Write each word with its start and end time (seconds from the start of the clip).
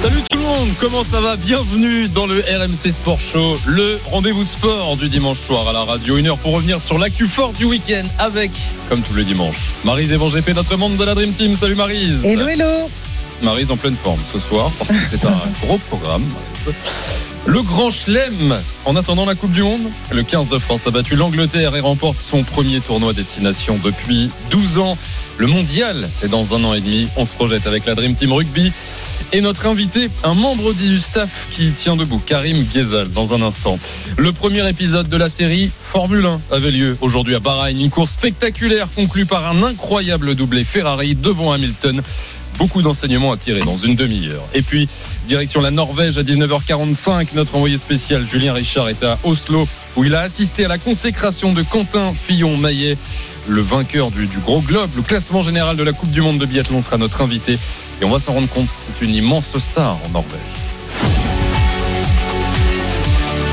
Salut 0.00 0.22
tout 0.30 0.38
le 0.38 0.44
monde, 0.44 0.68
comment 0.78 1.02
ça 1.02 1.20
va? 1.20 1.34
Bienvenue 1.34 2.08
dans 2.08 2.26
le 2.26 2.38
RMC 2.38 2.92
Sport 2.92 3.18
Show, 3.18 3.58
le 3.66 3.98
rendez-vous 4.04 4.44
sport 4.44 4.96
du 4.96 5.08
dimanche 5.08 5.38
soir 5.40 5.66
à 5.66 5.72
la 5.72 5.82
radio. 5.82 6.16
Une 6.16 6.28
heure 6.28 6.38
pour 6.38 6.54
revenir 6.54 6.80
sur 6.80 6.98
l'actu 6.98 7.26
fort 7.26 7.52
du 7.52 7.64
week-end 7.64 8.04
avec, 8.20 8.52
comme 8.88 9.02
tous 9.02 9.14
les 9.14 9.24
dimanches, 9.24 9.70
Marise 9.84 10.12
et 10.12 10.16
GP, 10.16 10.54
notre 10.54 10.76
membre 10.76 10.98
de 10.98 11.04
la 11.04 11.16
Dream 11.16 11.32
Team. 11.32 11.56
Salut 11.56 11.74
Marise 11.74 12.24
Hello, 12.24 12.46
hello 12.46 12.88
Marise 13.42 13.72
en 13.72 13.76
pleine 13.76 13.96
forme 13.96 14.20
ce 14.32 14.38
soir 14.38 14.70
parce 14.78 14.90
que 14.90 14.96
c'est 15.10 15.26
un 15.26 15.36
gros 15.66 15.78
programme. 15.78 16.24
Le 17.48 17.62
Grand 17.62 17.90
Chelem 17.90 18.58
en 18.84 18.94
attendant 18.94 19.24
la 19.24 19.34
Coupe 19.34 19.52
du 19.52 19.62
Monde. 19.62 19.90
Le 20.12 20.22
15 20.22 20.50
de 20.50 20.58
France 20.58 20.86
a 20.86 20.90
battu 20.90 21.16
l'Angleterre 21.16 21.74
et 21.76 21.80
remporte 21.80 22.18
son 22.18 22.44
premier 22.44 22.78
tournoi 22.82 23.14
destination 23.14 23.80
depuis 23.82 24.30
12 24.50 24.78
ans. 24.78 24.98
Le 25.38 25.46
mondial, 25.46 26.10
c'est 26.12 26.28
dans 26.28 26.54
un 26.54 26.62
an 26.64 26.74
et 26.74 26.82
demi. 26.82 27.08
On 27.16 27.24
se 27.24 27.32
projette 27.32 27.66
avec 27.66 27.86
la 27.86 27.94
Dream 27.94 28.14
Team 28.14 28.34
Rugby. 28.34 28.70
Et 29.32 29.40
notre 29.40 29.64
invité, 29.64 30.10
un 30.24 30.34
membre 30.34 30.74
du 30.74 30.98
staff 30.98 31.48
qui 31.50 31.70
tient 31.70 31.96
debout, 31.96 32.20
Karim 32.24 32.64
Ghezal, 32.64 33.08
dans 33.08 33.32
un 33.32 33.40
instant. 33.40 33.78
Le 34.18 34.32
premier 34.32 34.68
épisode 34.68 35.08
de 35.08 35.16
la 35.16 35.30
série 35.30 35.70
Formule 35.80 36.26
1 36.26 36.40
avait 36.54 36.70
lieu 36.70 36.98
aujourd'hui 37.00 37.34
à 37.34 37.38
Bahreïn. 37.38 37.80
Une 37.80 37.88
course 37.88 38.10
spectaculaire 38.10 38.88
conclue 38.94 39.24
par 39.24 39.50
un 39.50 39.62
incroyable 39.62 40.34
doublé 40.34 40.64
Ferrari 40.64 41.14
devant 41.14 41.52
Hamilton 41.52 42.02
beaucoup 42.58 42.82
d'enseignements 42.82 43.32
à 43.32 43.36
tirer 43.36 43.60
dans 43.60 43.78
une 43.78 43.94
demi-heure. 43.94 44.42
Et 44.52 44.62
puis, 44.62 44.88
direction 45.26 45.60
la 45.60 45.70
Norvège 45.70 46.18
à 46.18 46.22
19h45, 46.22 47.28
notre 47.34 47.54
envoyé 47.54 47.78
spécial 47.78 48.26
Julien 48.26 48.52
Richard 48.52 48.88
est 48.88 49.02
à 49.04 49.18
Oslo, 49.24 49.66
où 49.96 50.04
il 50.04 50.14
a 50.14 50.20
assisté 50.20 50.64
à 50.64 50.68
la 50.68 50.78
consécration 50.78 51.52
de 51.52 51.62
Quentin 51.62 52.12
Fillon-Maillet, 52.12 52.98
le 53.48 53.60
vainqueur 53.60 54.10
du, 54.10 54.26
du, 54.26 54.38
gros 54.38 54.60
globe. 54.60 54.90
Le 54.96 55.02
classement 55.02 55.42
général 55.42 55.76
de 55.76 55.82
la 55.82 55.92
Coupe 55.92 56.10
du 56.10 56.20
Monde 56.20 56.38
de 56.38 56.46
biathlon 56.46 56.80
sera 56.80 56.98
notre 56.98 57.22
invité. 57.22 57.58
Et 58.02 58.04
on 58.04 58.10
va 58.10 58.18
s'en 58.18 58.32
rendre 58.32 58.48
compte, 58.48 58.68
c'est 58.70 59.04
une 59.04 59.14
immense 59.14 59.56
star 59.58 59.98
en 60.04 60.08
Norvège. 60.10 60.40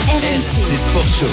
RMC 0.09 0.77
Sport 0.77 1.07
Show. 1.19 1.25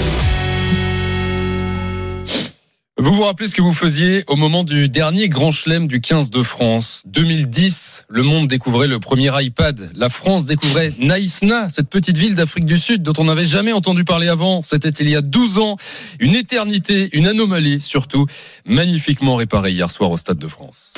Vous 3.03 3.11
vous 3.11 3.23
rappelez 3.23 3.49
ce 3.49 3.53
que 3.53 3.61
vous 3.61 3.73
faisiez 3.73 4.23
au 4.27 4.37
moment 4.37 4.63
du 4.63 4.87
dernier 4.87 5.27
Grand 5.27 5.51
Chelem 5.51 5.89
du 5.89 5.99
15 5.99 6.29
de 6.29 6.41
France? 6.41 7.03
2010, 7.07 8.05
le 8.07 8.23
monde 8.23 8.47
découvrait 8.47 8.87
le 8.87 8.97
premier 8.97 9.29
iPad. 9.43 9.91
La 9.93 10.07
France 10.07 10.45
découvrait 10.45 10.93
Naïsna, 10.99 11.67
cette 11.69 11.89
petite 11.89 12.15
ville 12.15 12.33
d'Afrique 12.33 12.63
du 12.63 12.77
Sud 12.77 13.03
dont 13.03 13.11
on 13.17 13.25
n'avait 13.25 13.45
jamais 13.45 13.73
entendu 13.73 14.05
parler 14.05 14.29
avant. 14.29 14.63
C'était 14.63 14.87
il 14.87 15.09
y 15.09 15.17
a 15.17 15.21
12 15.21 15.59
ans. 15.59 15.75
Une 16.21 16.33
éternité, 16.33 17.09
une 17.11 17.27
anomalie 17.27 17.81
surtout, 17.81 18.25
magnifiquement 18.65 19.35
réparée 19.35 19.73
hier 19.73 19.91
soir 19.91 20.09
au 20.09 20.15
Stade 20.15 20.37
de 20.37 20.47
France. 20.47 20.93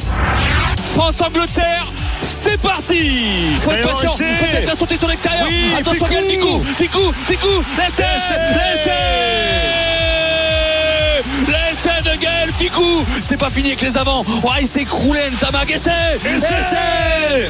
France-Angleterre, 0.83 1.91
c'est 2.21 2.61
parti 2.61 2.99
Faut 3.61 3.71
être 3.71 3.89
patient, 3.89 4.15
peut-être 4.15 4.67
la 4.67 4.75
sauter 4.75 4.95
sur 4.95 5.07
l'extérieur. 5.07 5.47
Oui, 5.47 5.73
Attention, 5.75 6.05
Gaël 6.05 6.25
Ficou, 6.25 6.61
Ficou, 6.61 7.11
Ficou, 7.25 7.63
laissez, 7.79 8.03
laissez 8.03 8.91
L'essai 11.47 11.94
Gaël 12.55 12.69
Ficou 12.71 13.05
C'est 13.21 13.37
pas 13.37 13.49
fini 13.49 13.69
avec 13.69 13.81
les 13.81 13.97
avants. 13.97 14.23
Oh, 14.43 14.49
Il 14.59 14.67
s'écroulait 14.67 15.29
Ntamak 15.31 15.69
Essai 15.71 15.91
Essai 16.25 17.47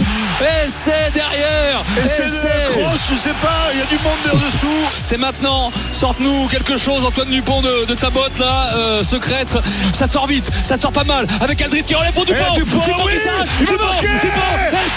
Essai 0.65 1.11
derrière. 1.13 1.83
Essai 2.03 2.47
cross, 2.71 2.99
je 3.11 3.15
sais 3.15 3.33
pas, 3.41 3.69
il 3.73 3.79
y 3.79 3.81
a 3.81 3.85
du 3.85 3.95
monde 3.95 4.13
en 4.33 4.45
dessous. 4.45 4.97
C'est 5.03 5.17
maintenant, 5.17 5.71
sorte-nous 5.91 6.47
quelque 6.47 6.77
chose 6.77 7.05
Antoine 7.05 7.29
Dupont 7.29 7.61
de, 7.61 7.85
de 7.85 7.93
ta 7.93 8.09
botte 8.09 8.37
là, 8.39 8.71
euh, 8.75 9.03
secrète. 9.03 9.55
Ça 9.93 10.07
sort 10.07 10.27
vite, 10.27 10.49
ça 10.63 10.75
sort 10.77 10.91
pas 10.91 11.03
mal. 11.03 11.25
Avec 11.41 11.61
Aldrit 11.61 11.83
qui 11.83 11.95
relève 11.95 12.13
pour 12.13 12.25
Dupont. 12.25 12.39
Eh, 12.55 12.59
Dupont, 12.59 12.79
oui, 13.05 13.13
qui 13.13 13.19
s'arrache. 13.19 13.49
il 13.59 13.65
Dupont, 13.65 13.83
Dupont. 14.01 14.17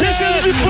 Essai 0.00 0.24
Dupont. 0.42 0.68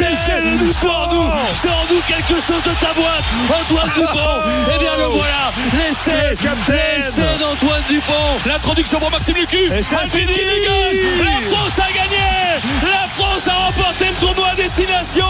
essai 0.00 0.58
Dupont 0.58 0.72
Sors-nous 0.72 1.30
Sors-nous 1.62 2.00
quelque 2.06 2.40
chose 2.40 2.62
de 2.64 2.70
ta 2.80 2.92
boîte 2.94 3.24
Antoine 3.48 3.90
Dupont. 3.94 4.40
Eh 4.74 4.78
bien 4.78 4.90
le 4.98 5.04
voilà. 5.04 5.52
L'essai 5.74 6.36
L'essai 6.68 7.22
d'Antoine 7.38 7.63
Dupont 7.88 8.12
L'introduction 8.46 8.98
pour 8.98 9.10
Maxime 9.10 9.36
Lucu. 9.36 9.56
Et 9.56 9.78
qui 9.78 10.18
fini 10.18 10.32
dégage 10.32 10.96
La 11.24 11.48
France 11.48 11.78
a 11.78 11.92
gagné. 11.92 12.24
La 12.82 13.08
France 13.08 13.48
a 13.48 13.54
remporté 13.66 14.04
le 14.10 14.14
tournoi 14.20 14.48
à 14.48 14.54
destination 14.54 15.24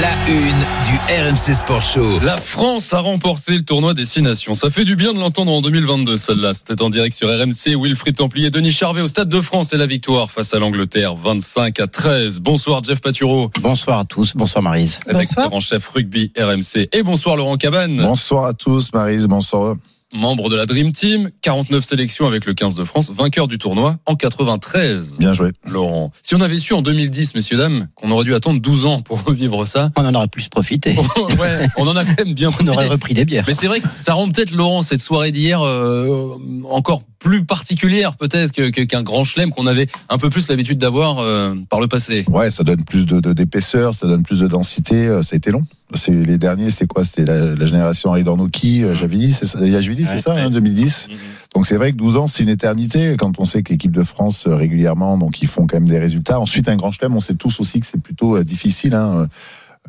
La 0.00 0.10
une 0.28 0.58
du 0.86 0.96
RMC 1.08 1.54
Sport 1.54 1.80
Show. 1.80 2.18
La 2.20 2.36
France 2.36 2.92
a 2.92 2.98
remporté 2.98 3.54
le 3.54 3.62
tournoi 3.62 3.94
Destination. 3.94 4.54
Ça 4.54 4.68
fait 4.68 4.84
du 4.84 4.96
bien 4.96 5.12
de 5.12 5.20
l'entendre 5.20 5.52
en 5.52 5.60
2022, 5.60 6.16
celle-là. 6.16 6.52
C'était 6.52 6.82
en 6.82 6.90
direct 6.90 7.16
sur 7.16 7.28
RMC. 7.28 7.80
Wilfried 7.80 8.16
Templier, 8.16 8.50
Denis 8.50 8.72
Charvet 8.72 9.02
au 9.02 9.06
Stade 9.06 9.28
de 9.28 9.40
France 9.40 9.72
et 9.72 9.76
la 9.76 9.86
victoire 9.86 10.32
face 10.32 10.52
à 10.52 10.58
l'Angleterre, 10.58 11.14
25 11.14 11.78
à 11.78 11.86
13. 11.86 12.40
Bonsoir 12.40 12.82
Jeff 12.82 13.00
Paturo. 13.00 13.52
Bonsoir 13.60 14.00
à 14.00 14.04
tous, 14.04 14.34
bonsoir 14.34 14.64
Marise. 14.64 14.98
Rédacteur 15.06 15.54
en 15.54 15.60
chef 15.60 15.86
rugby 15.86 16.32
RMC. 16.36 16.88
Et 16.92 17.04
bonsoir 17.04 17.36
Laurent 17.36 17.56
Cabane. 17.56 17.96
Bonsoir 17.98 18.46
à 18.46 18.54
tous, 18.54 18.92
Marise, 18.92 19.28
bonsoir. 19.28 19.76
Membre 20.12 20.48
de 20.48 20.56
la 20.56 20.66
Dream 20.66 20.92
Team, 20.92 21.30
49 21.42 21.84
sélections 21.84 22.26
avec 22.26 22.44
le 22.44 22.54
15 22.54 22.74
de 22.76 22.84
France, 22.84 23.10
vainqueur 23.10 23.48
du 23.48 23.58
tournoi 23.58 23.96
en 24.06 24.14
93. 24.14 25.18
Bien 25.18 25.32
joué. 25.32 25.50
Laurent. 25.66 26.12
Si 26.22 26.34
on 26.34 26.40
avait 26.40 26.58
su 26.58 26.72
en 26.72 26.82
2010, 26.82 27.34
messieurs, 27.34 27.56
dames, 27.56 27.88
qu'on 27.96 28.10
aurait 28.12 28.24
dû 28.24 28.34
attendre 28.34 28.60
12 28.60 28.86
ans 28.86 29.02
pour 29.02 29.22
revivre 29.24 29.66
ça. 29.66 29.90
On 29.96 30.06
en 30.06 30.14
aurait 30.14 30.28
plus 30.28 30.48
profité. 30.48 30.94
ouais, 31.40 31.68
on 31.76 31.88
en 31.88 31.96
a 31.96 32.04
quand 32.04 32.24
même 32.24 32.34
bien 32.34 32.50
On 32.60 32.68
aurait 32.68 32.86
repris 32.86 33.14
des 33.14 33.24
bières. 33.24 33.44
Mais 33.46 33.54
c'est 33.54 33.66
vrai 33.66 33.80
que 33.80 33.88
ça 33.96 34.14
rend 34.14 34.28
peut-être, 34.28 34.52
Laurent, 34.52 34.82
cette 34.82 35.00
soirée 35.00 35.32
d'hier 35.32 35.60
euh, 35.62 36.38
encore 36.70 37.02
plus 37.24 37.42
particulière 37.44 38.16
peut-être 38.18 38.52
que- 38.52 38.68
qu'un 38.84 39.02
grand 39.02 39.24
chelem 39.24 39.50
qu'on 39.50 39.66
avait 39.66 39.86
un 40.10 40.18
peu 40.18 40.28
plus 40.28 40.46
l'habitude 40.48 40.76
d'avoir 40.76 41.20
euh, 41.20 41.54
par 41.70 41.80
le 41.80 41.86
passé. 41.88 42.24
Ouais, 42.28 42.50
ça 42.50 42.64
donne 42.64 42.84
plus 42.84 43.06
de 43.06 43.18
d'épaisseur, 43.32 43.94
ça 43.94 44.06
donne 44.06 44.22
plus 44.22 44.40
de 44.40 44.46
densité. 44.46 45.06
euh, 45.06 45.22
Ça 45.22 45.34
a 45.34 45.36
été 45.38 45.50
long. 45.50 45.64
C'est 45.94 46.12
les 46.12 46.36
derniers, 46.38 46.68
c'était 46.70 46.86
quoi? 46.86 47.02
C'était 47.02 47.24
la, 47.24 47.54
la 47.54 47.66
génération 47.66 48.10
Henri 48.10 48.24
Dornouki, 48.24 48.82
euh, 48.84 48.94
Javili, 48.94 49.32
c'est 49.32 49.46
ça? 49.46 49.66
Yachvili, 49.66 50.04
c'est 50.04 50.12
Ouais, 50.14 50.18
ça, 50.18 50.34
ouais. 50.34 50.40
hein, 50.42 50.50
2010. 50.50 51.08
Donc 51.54 51.66
c'est 51.66 51.76
vrai 51.76 51.92
que 51.92 51.96
12 51.96 52.16
ans, 52.18 52.26
c'est 52.26 52.42
une 52.42 52.48
éternité. 52.50 53.16
Quand 53.18 53.38
on 53.38 53.44
sait 53.46 53.62
que 53.62 53.72
l'équipe 53.72 53.92
de 53.92 54.02
France 54.02 54.46
régulièrement, 54.46 55.16
donc 55.16 55.40
ils 55.40 55.48
font 55.48 55.66
quand 55.66 55.76
même 55.76 55.88
des 55.88 55.98
résultats. 55.98 56.38
Ensuite, 56.40 56.68
un 56.68 56.76
grand 56.76 56.90
chelem, 56.92 57.14
on 57.16 57.20
sait 57.20 57.34
tous 57.36 57.58
aussi 57.60 57.80
que 57.80 57.86
c'est 57.86 58.00
plutôt 58.02 58.42
difficile. 58.44 58.94
Hein. 58.94 59.28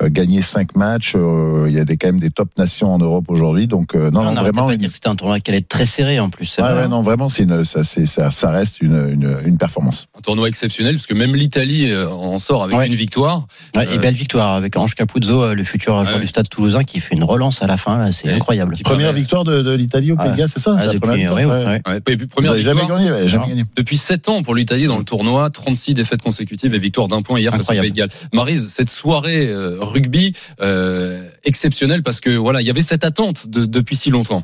Euh, 0.01 0.09
gagner 0.09 0.41
cinq 0.41 0.75
matchs, 0.75 1.13
euh, 1.16 1.66
il 1.69 1.73
y 1.73 1.79
a 1.79 1.85
des, 1.85 1.95
quand 1.95 2.07
même 2.07 2.19
des 2.19 2.29
top 2.29 2.50
nations 2.57 2.94
en 2.94 2.97
Europe 3.00 3.25
aujourd'hui. 3.29 3.67
Donc 3.67 3.95
euh, 3.95 4.11
non, 4.11 4.19
on 4.19 4.23
non, 4.25 4.31
n'arrêtait 4.33 4.51
vraiment. 4.51 4.63
pas 4.67 4.72
de 4.72 4.73
une- 4.75 4.79
dire 4.81 4.89
que 4.89 4.94
c'était 4.94 5.07
un 5.07 5.16
tournoi 5.16 5.39
qui 5.39 5.51
allait 5.51 5.59
être 5.59 5.69
très 5.69 5.85
serré 5.85 6.19
en 6.19 6.29
plus. 6.29 6.45
c'est 6.45 6.61
Ouais, 6.61 6.73
ouais, 6.73 6.88
non, 6.89 7.01
vraiment, 7.01 7.29
c'est 7.29 7.44
une, 7.44 7.63
ça, 7.63 7.83
ça, 7.85 8.31
ça 8.31 8.50
reste 8.51 8.81
une, 8.81 9.09
une, 9.13 9.38
une 9.45 9.57
performance. 9.57 10.07
Un 10.17 10.22
tournoi 10.22 10.50
exceptionnel 10.50 10.95
puisque 10.95 11.13
même 11.13 11.33
l'Italie 11.35 11.94
en 11.95 12.38
sort 12.39 12.63
avec 12.63 12.78
Ouais. 12.78 12.88
une 12.88 12.95
victoire. 12.95 13.47
Ouais, 13.75 13.88
Euh, 13.88 13.94
et 13.94 13.97
belle 13.97 14.16
victoire 14.16 14.53
avec 14.56 14.75
Ange 14.78 14.95
Capuzzo, 14.95 15.53
le 15.53 15.63
futur 15.63 16.03
joueur 16.03 16.15
Ouais. 16.18 16.21
du 16.21 16.27
Stade 16.27 16.50
Toulousain, 16.50 16.83
qui 16.83 17.00
fait 17.00 17.15
une 17.15 17.24
relance 17.24 17.62
à 17.62 17.68
la 17.68 17.77
fin. 17.77 18.12
C'est 18.12 18.30
incroyable. 18.33 18.75
Première 18.83 19.13
victoire 19.13 19.44
de, 19.45 19.62
de 19.62 19.71
l'Italie 19.71 20.12
au 20.12 20.18
Pays 20.18 20.25
de 20.25 20.31
Ouais. 20.31 20.38
Galles, 20.39 20.50
c'est 20.53 20.59
ça 20.59 20.74
Ah, 20.75 20.80
C'est 20.81 20.88
la 20.88 20.94
depuis, 20.94 21.07
première 21.07 21.36
victoire 21.36 21.59
ouais, 21.59 21.65
Ouais. 21.65 21.81
ouais. 21.86 21.91
Ouais, 21.91 21.98
et 21.98 22.01
puis 22.01 22.15
Vous 22.18 22.27
première 22.27 22.51
avez 22.51 22.62
jamais 22.62 22.81
victoire 22.81 23.00
gagné, 23.00 23.12
ouais, 23.12 23.27
jamais 23.30 23.44
Non. 23.44 23.50
gagné. 23.50 23.65
depuis 23.77 23.98
7 23.98 24.27
ans 24.30 24.44
pour 24.44 24.56
l'Italie 24.56 24.88
dans 24.88 24.98
le 24.98 25.03
tournoi, 25.06 25.50
36 25.50 25.94
défaites 25.94 26.21
consécutives 26.21 26.74
et 26.74 26.80
victoire 26.80 27.07
d'un 27.07 27.21
point 27.21 27.39
hier 27.39 27.51
face 27.51 27.62
au 27.62 27.63
Incroyable. 27.71 27.86
Pays 27.86 27.91
de 27.91 27.98
Galles. 27.98 28.09
Marise, 28.33 28.68
cette 28.68 28.89
soirée 28.89 29.48
rugby 29.92 30.34
euh, 30.62 31.30
exceptionnelle 31.44 32.04
parce 32.04 32.20
que 32.20 32.30
voilà, 32.36 32.62
il 32.62 32.68
y 32.68 32.70
avait 32.70 32.82
cette 32.82 33.04
attente 33.04 33.48
de- 33.48 33.66
depuis 33.66 33.96
si 33.96 34.10
longtemps. 34.10 34.44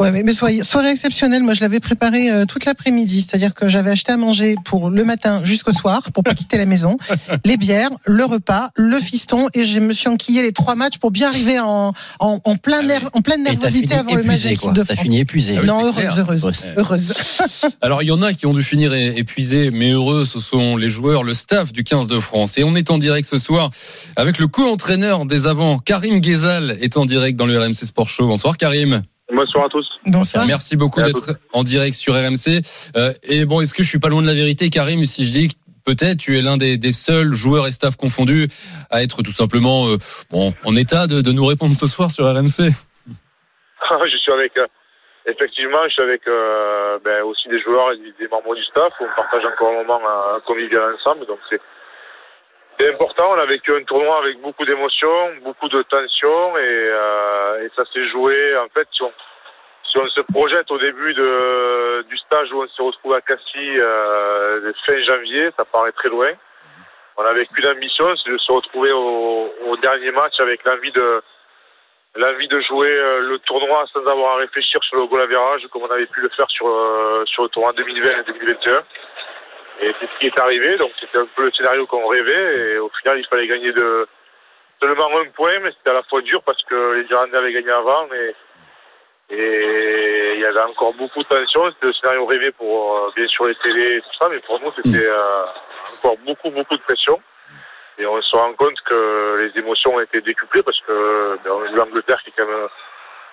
Ouais, 0.00 0.10
mais, 0.10 0.22
mais 0.22 0.32
soirée, 0.32 0.62
soirée 0.62 0.90
exceptionnelle. 0.90 1.42
Moi, 1.42 1.52
je 1.52 1.60
l'avais 1.60 1.78
préparée 1.78 2.30
euh, 2.30 2.46
toute 2.46 2.64
l'après-midi. 2.64 3.20
C'est-à-dire 3.20 3.52
que 3.52 3.68
j'avais 3.68 3.90
acheté 3.90 4.10
à 4.10 4.16
manger 4.16 4.56
pour 4.64 4.88
le 4.88 5.04
matin 5.04 5.42
jusqu'au 5.44 5.70
soir, 5.70 6.10
pour 6.12 6.24
pas 6.24 6.32
quitter 6.32 6.56
la 6.56 6.64
maison. 6.64 6.96
Les 7.44 7.58
bières, 7.58 7.90
le 8.06 8.24
repas, 8.24 8.70
le 8.74 8.98
fiston, 8.98 9.48
et 9.54 9.64
je 9.64 9.78
me 9.80 9.92
suis 9.92 10.08
enquillé 10.08 10.40
les 10.42 10.52
trois 10.52 10.76
matchs 10.76 10.96
pour 10.98 11.10
bien 11.10 11.28
arriver 11.28 11.60
en, 11.60 11.92
en, 12.20 12.40
en 12.42 12.56
plein 12.56 12.80
Ah 12.88 13.10
en 13.12 13.20
pleine 13.20 13.42
nervosité 13.42 13.94
avant 13.94 14.14
le 14.14 14.24
match 14.24 14.42
de 14.42 14.72
de 14.72 14.82
T'as 14.82 14.94
France. 14.94 15.04
fini 15.04 15.20
épuisé. 15.20 15.56
Ah 15.58 15.60
oui, 15.60 15.66
non, 15.66 15.92
c'est 15.94 16.04
heureuse, 16.06 16.18
heureuse, 16.18 16.44
Ouais. 16.46 16.52
heureuse. 16.78 17.12
Alors, 17.82 18.02
il 18.02 18.06
y 18.08 18.12
en 18.12 18.22
a 18.22 18.32
qui 18.32 18.46
ont 18.46 18.54
dû 18.54 18.62
finir 18.64 18.94
épuisés, 18.94 19.70
mais 19.70 19.90
heureux, 19.90 20.24
ce 20.24 20.40
sont 20.40 20.76
les 20.76 20.88
joueurs, 20.88 21.22
le 21.22 21.34
staff 21.34 21.70
du 21.70 21.84
15 21.84 22.08
de 22.08 22.18
France. 22.18 22.56
Et 22.56 22.64
on 22.64 22.74
est 22.74 22.90
en 22.90 22.96
direct 22.96 23.28
ce 23.28 23.36
soir 23.38 23.70
avec 24.16 24.38
le 24.38 24.48
co-entraîneur 24.48 25.26
des 25.26 25.46
avants, 25.46 25.78
Karim 25.78 26.20
Ghezal, 26.20 26.78
est 26.80 26.96
en 26.96 27.04
direct 27.04 27.38
dans 27.38 27.46
le 27.46 27.60
RMC 27.60 27.74
Sport 27.84 28.08
Show. 28.08 28.26
Bonsoir 28.26 28.56
Karim. 28.56 29.02
Bonsoir 29.32 29.64
à 29.64 29.68
tous. 29.68 29.88
Bonsoir. 30.06 30.46
Merci 30.46 30.76
beaucoup 30.76 31.00
d'être 31.02 31.38
en 31.52 31.62
direct 31.62 31.94
sur 31.94 32.14
RMC. 32.14 32.60
Euh, 32.96 33.12
et 33.22 33.44
bon, 33.46 33.60
est-ce 33.60 33.72
que 33.74 33.82
je 33.82 33.88
suis 33.88 33.98
pas 33.98 34.08
loin 34.08 34.22
de 34.22 34.26
la 34.26 34.34
vérité, 34.34 34.68
Karim, 34.70 35.04
si 35.04 35.24
je 35.26 35.32
dis 35.32 35.48
que 35.48 35.54
peut-être 35.84 36.18
tu 36.18 36.38
es 36.38 36.42
l'un 36.42 36.56
des, 36.56 36.76
des 36.76 36.92
seuls 36.92 37.32
joueurs 37.32 37.66
et 37.66 37.72
staff 37.72 37.96
confondus 37.96 38.48
à 38.90 39.02
être 39.02 39.22
tout 39.22 39.32
simplement 39.32 39.88
euh, 39.88 39.96
bon, 40.30 40.52
en 40.64 40.76
état 40.76 41.06
de, 41.06 41.20
de 41.22 41.32
nous 41.32 41.46
répondre 41.46 41.74
ce 41.74 41.86
soir 41.86 42.10
sur 42.10 42.24
RMC 42.24 42.70
je 44.10 44.16
suis 44.16 44.32
avec, 44.32 44.56
euh, 44.56 44.66
effectivement, 45.26 45.78
je 45.88 45.92
suis 45.92 46.02
avec 46.02 46.22
euh, 46.28 46.98
ben, 47.04 47.22
aussi 47.24 47.48
des 47.48 47.60
joueurs 47.60 47.92
et 47.92 47.96
des- 47.98 48.14
des 48.18 48.28
membres 48.28 48.54
du 48.54 48.62
staff. 48.64 48.92
On 49.00 49.08
partage 49.16 49.44
encore 49.44 49.70
un 49.70 49.82
moment 49.84 50.00
euh, 50.00 50.38
convivial 50.46 50.94
ensemble. 50.98 51.26
Donc 51.26 51.38
c'est 51.50 51.60
c'est 52.78 52.88
important. 52.88 53.32
On 53.32 53.38
a 53.38 53.46
vécu 53.46 53.74
un 53.74 53.84
tournoi 53.84 54.18
avec 54.18 54.40
beaucoup 54.40 54.64
d'émotions, 54.64 55.34
beaucoup 55.42 55.68
de 55.68 55.82
tensions 55.82 56.56
et, 56.56 56.60
euh, 56.62 57.64
et 57.64 57.70
ça 57.76 57.84
s'est 57.92 58.08
joué. 58.08 58.56
En 58.58 58.68
fait, 58.68 58.88
si 58.92 59.02
on, 59.02 60.08
se 60.08 60.20
projette 60.32 60.70
au 60.70 60.78
début 60.78 61.12
de, 61.14 62.02
du 62.08 62.16
stage 62.18 62.52
où 62.52 62.62
on 62.62 62.68
se 62.68 62.82
retrouve 62.82 63.14
à 63.14 63.20
Cassis 63.20 63.44
euh, 63.56 64.72
fin 64.86 65.00
janvier, 65.02 65.50
ça 65.56 65.64
paraît 65.64 65.92
très 65.92 66.08
loin. 66.08 66.30
On 67.16 67.24
avait 67.24 67.46
qu'une 67.46 67.66
ambition, 67.66 68.16
c'est 68.16 68.30
de 68.30 68.38
se 68.38 68.50
retrouver 68.52 68.90
au, 68.92 69.52
au 69.66 69.76
dernier 69.76 70.10
match 70.10 70.40
avec 70.40 70.64
l'envie 70.64 70.92
de 70.92 71.22
l'envie 72.14 72.48
de 72.48 72.60
jouer 72.60 72.90
euh, 72.90 73.20
le 73.20 73.38
tournoi 73.40 73.84
sans 73.92 74.06
avoir 74.06 74.36
à 74.36 74.36
réfléchir 74.38 74.82
sur 74.84 74.96
le 74.96 75.06
goal 75.06 75.22
average 75.22 75.66
comme 75.72 75.82
on 75.82 75.90
avait 75.90 76.06
pu 76.06 76.20
le 76.20 76.28
faire 76.30 76.48
sur 76.50 76.66
euh, 76.66 77.24
sur 77.26 77.44
le 77.44 77.48
tournoi 77.48 77.72
2020 77.72 78.10
et 78.10 78.24
2021. 78.24 78.82
Et 79.82 79.92
c'est 79.98 80.06
ce 80.06 80.18
qui 80.20 80.26
est 80.26 80.38
arrivé, 80.38 80.76
donc 80.76 80.92
c'était 81.00 81.18
un 81.18 81.26
peu 81.34 81.44
le 81.44 81.52
scénario 81.52 81.86
qu'on 81.86 82.06
rêvait 82.06 82.72
et 82.74 82.78
au 82.78 82.88
final 83.00 83.18
il 83.18 83.26
fallait 83.26 83.48
gagner 83.48 83.72
de 83.72 84.06
seulement 84.80 85.08
un 85.18 85.28
point, 85.34 85.58
mais 85.58 85.72
c'était 85.72 85.90
à 85.90 85.94
la 85.94 86.04
fois 86.04 86.22
dur 86.22 86.40
parce 86.44 86.62
que 86.62 86.92
les 86.92 87.10
Irlandais 87.10 87.36
avaient 87.36 87.52
gagné 87.52 87.70
avant 87.70 88.06
et 88.12 88.34
et 89.30 90.32
il 90.34 90.40
y 90.40 90.44
avait 90.44 90.60
encore 90.60 90.92
beaucoup 90.94 91.22
de 91.22 91.28
tension. 91.28 91.68
C'était 91.70 91.86
le 91.86 91.92
scénario 91.94 92.26
rêvé 92.26 92.52
pour 92.52 92.96
euh, 92.96 93.10
bien 93.16 93.26
sûr 93.26 93.46
les 93.46 93.54
télés 93.56 93.96
et 93.96 94.00
tout 94.02 94.14
ça, 94.18 94.28
mais 94.28 94.38
pour 94.40 94.60
nous 94.60 94.72
c'était 94.76 95.06
euh, 95.06 95.44
encore 95.98 96.16
beaucoup 96.18 96.50
beaucoup 96.50 96.76
de 96.76 96.82
pression. 96.82 97.20
Et 97.98 98.06
on 98.06 98.20
se 98.22 98.36
rend 98.36 98.52
compte 98.54 98.80
que 98.82 99.36
les 99.40 99.58
émotions 99.58 99.94
ont 99.96 100.00
été 100.00 100.20
décuplées 100.20 100.62
parce 100.62 100.80
que 100.82 101.38
ben, 101.44 101.50
on 101.50 101.66
joue 101.66 101.76
l'Angleterre 101.76 102.22
qui 102.22 102.30
est 102.30 102.34
quand 102.36 102.46
même 102.46 102.68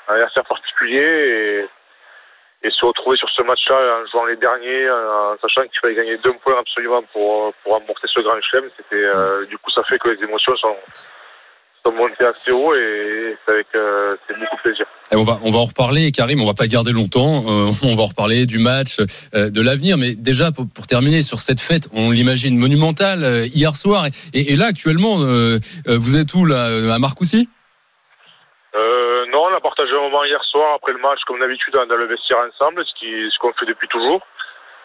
un 0.07 0.13
adversaire 0.13 0.45
particulier 0.45 0.99
et, 0.99 1.69
et 2.61 2.69
se 2.71 2.85
retrouver 2.85 3.15
sur 3.17 3.29
ce 3.29 3.41
match-là 3.41 3.77
en 4.01 4.05
jouant 4.11 4.25
les 4.25 4.35
derniers, 4.35 4.89
en 4.89 5.37
sachant 5.41 5.61
qu'il 5.61 5.79
fallait 5.81 5.95
gagner 5.95 6.17
deux 6.17 6.33
points 6.43 6.59
absolument 6.59 7.01
pour, 7.13 7.53
pour 7.63 7.73
remporter 7.73 8.07
ce 8.13 8.21
grand 8.21 8.39
chelem, 8.41 8.69
c'était 8.75 9.03
euh, 9.03 9.45
du 9.45 9.57
coup 9.57 9.71
ça 9.71 9.83
fait 9.83 9.97
que 9.97 10.09
les 10.09 10.21
émotions 10.21 10.55
sont, 10.57 10.75
sont 11.85 11.93
montées 11.93 12.25
assez 12.25 12.51
haut 12.51 12.75
et 12.75 13.37
c'est 13.45 13.53
avec 13.53 13.67
euh, 13.75 14.17
c'est 14.27 14.33
beaucoup 14.37 14.57
de 14.57 14.61
plaisir. 14.61 14.85
Et 15.11 15.15
on 15.15 15.23
va 15.23 15.39
on 15.43 15.51
va 15.51 15.59
en 15.59 15.65
reparler, 15.65 16.11
Karim. 16.11 16.41
On 16.41 16.45
va 16.45 16.53
pas 16.53 16.67
garder 16.67 16.91
longtemps. 16.91 17.43
Euh, 17.47 17.71
on 17.83 17.95
va 17.95 18.03
en 18.03 18.07
reparler 18.07 18.45
du 18.45 18.59
match, 18.59 18.97
euh, 19.33 19.49
de 19.49 19.61
l'avenir. 19.61 19.97
Mais 19.97 20.13
déjà 20.13 20.51
pour, 20.51 20.67
pour 20.67 20.85
terminer 20.85 21.23
sur 21.23 21.39
cette 21.39 21.61
fête, 21.61 21.87
on 21.93 22.11
l'imagine 22.11 22.57
monumentale 22.57 23.23
euh, 23.23 23.45
hier 23.45 23.75
soir. 23.75 24.05
Et, 24.33 24.53
et 24.53 24.55
là 24.55 24.65
actuellement, 24.65 25.21
euh, 25.21 25.59
euh, 25.87 25.97
vous 25.97 26.17
êtes 26.17 26.33
où 26.33 26.45
là 26.45 26.67
euh, 26.67 26.91
À 26.91 26.99
Marcoussis? 26.99 27.47
Euh, 28.75 29.25
non, 29.27 29.45
on 29.45 29.53
a 29.55 29.59
partagé 29.59 29.93
un 29.93 30.01
moment 30.01 30.23
hier 30.23 30.43
soir 30.43 30.73
après 30.75 30.93
le 30.93 30.99
match, 30.99 31.19
comme 31.25 31.39
d'habitude, 31.39 31.73
dans 31.73 31.95
le 31.95 32.05
vestiaire 32.05 32.39
ensemble, 32.39 32.85
ce 32.85 32.93
qui, 32.95 33.29
ce 33.31 33.39
qu'on 33.39 33.53
fait 33.53 33.65
depuis 33.65 33.87
toujours. 33.87 34.21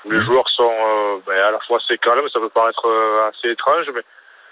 Les 0.06 0.20
joueurs 0.20 0.48
sont 0.50 0.70
euh, 0.70 1.18
ben, 1.26 1.38
à 1.38 1.50
la 1.50 1.60
fois 1.60 1.78
assez 1.78 1.96
calmes, 1.98 2.28
ça 2.30 2.38
peut 2.40 2.50
paraître 2.50 2.86
euh, 2.86 3.28
assez 3.28 3.50
étrange, 3.50 3.86
mais 3.94 4.02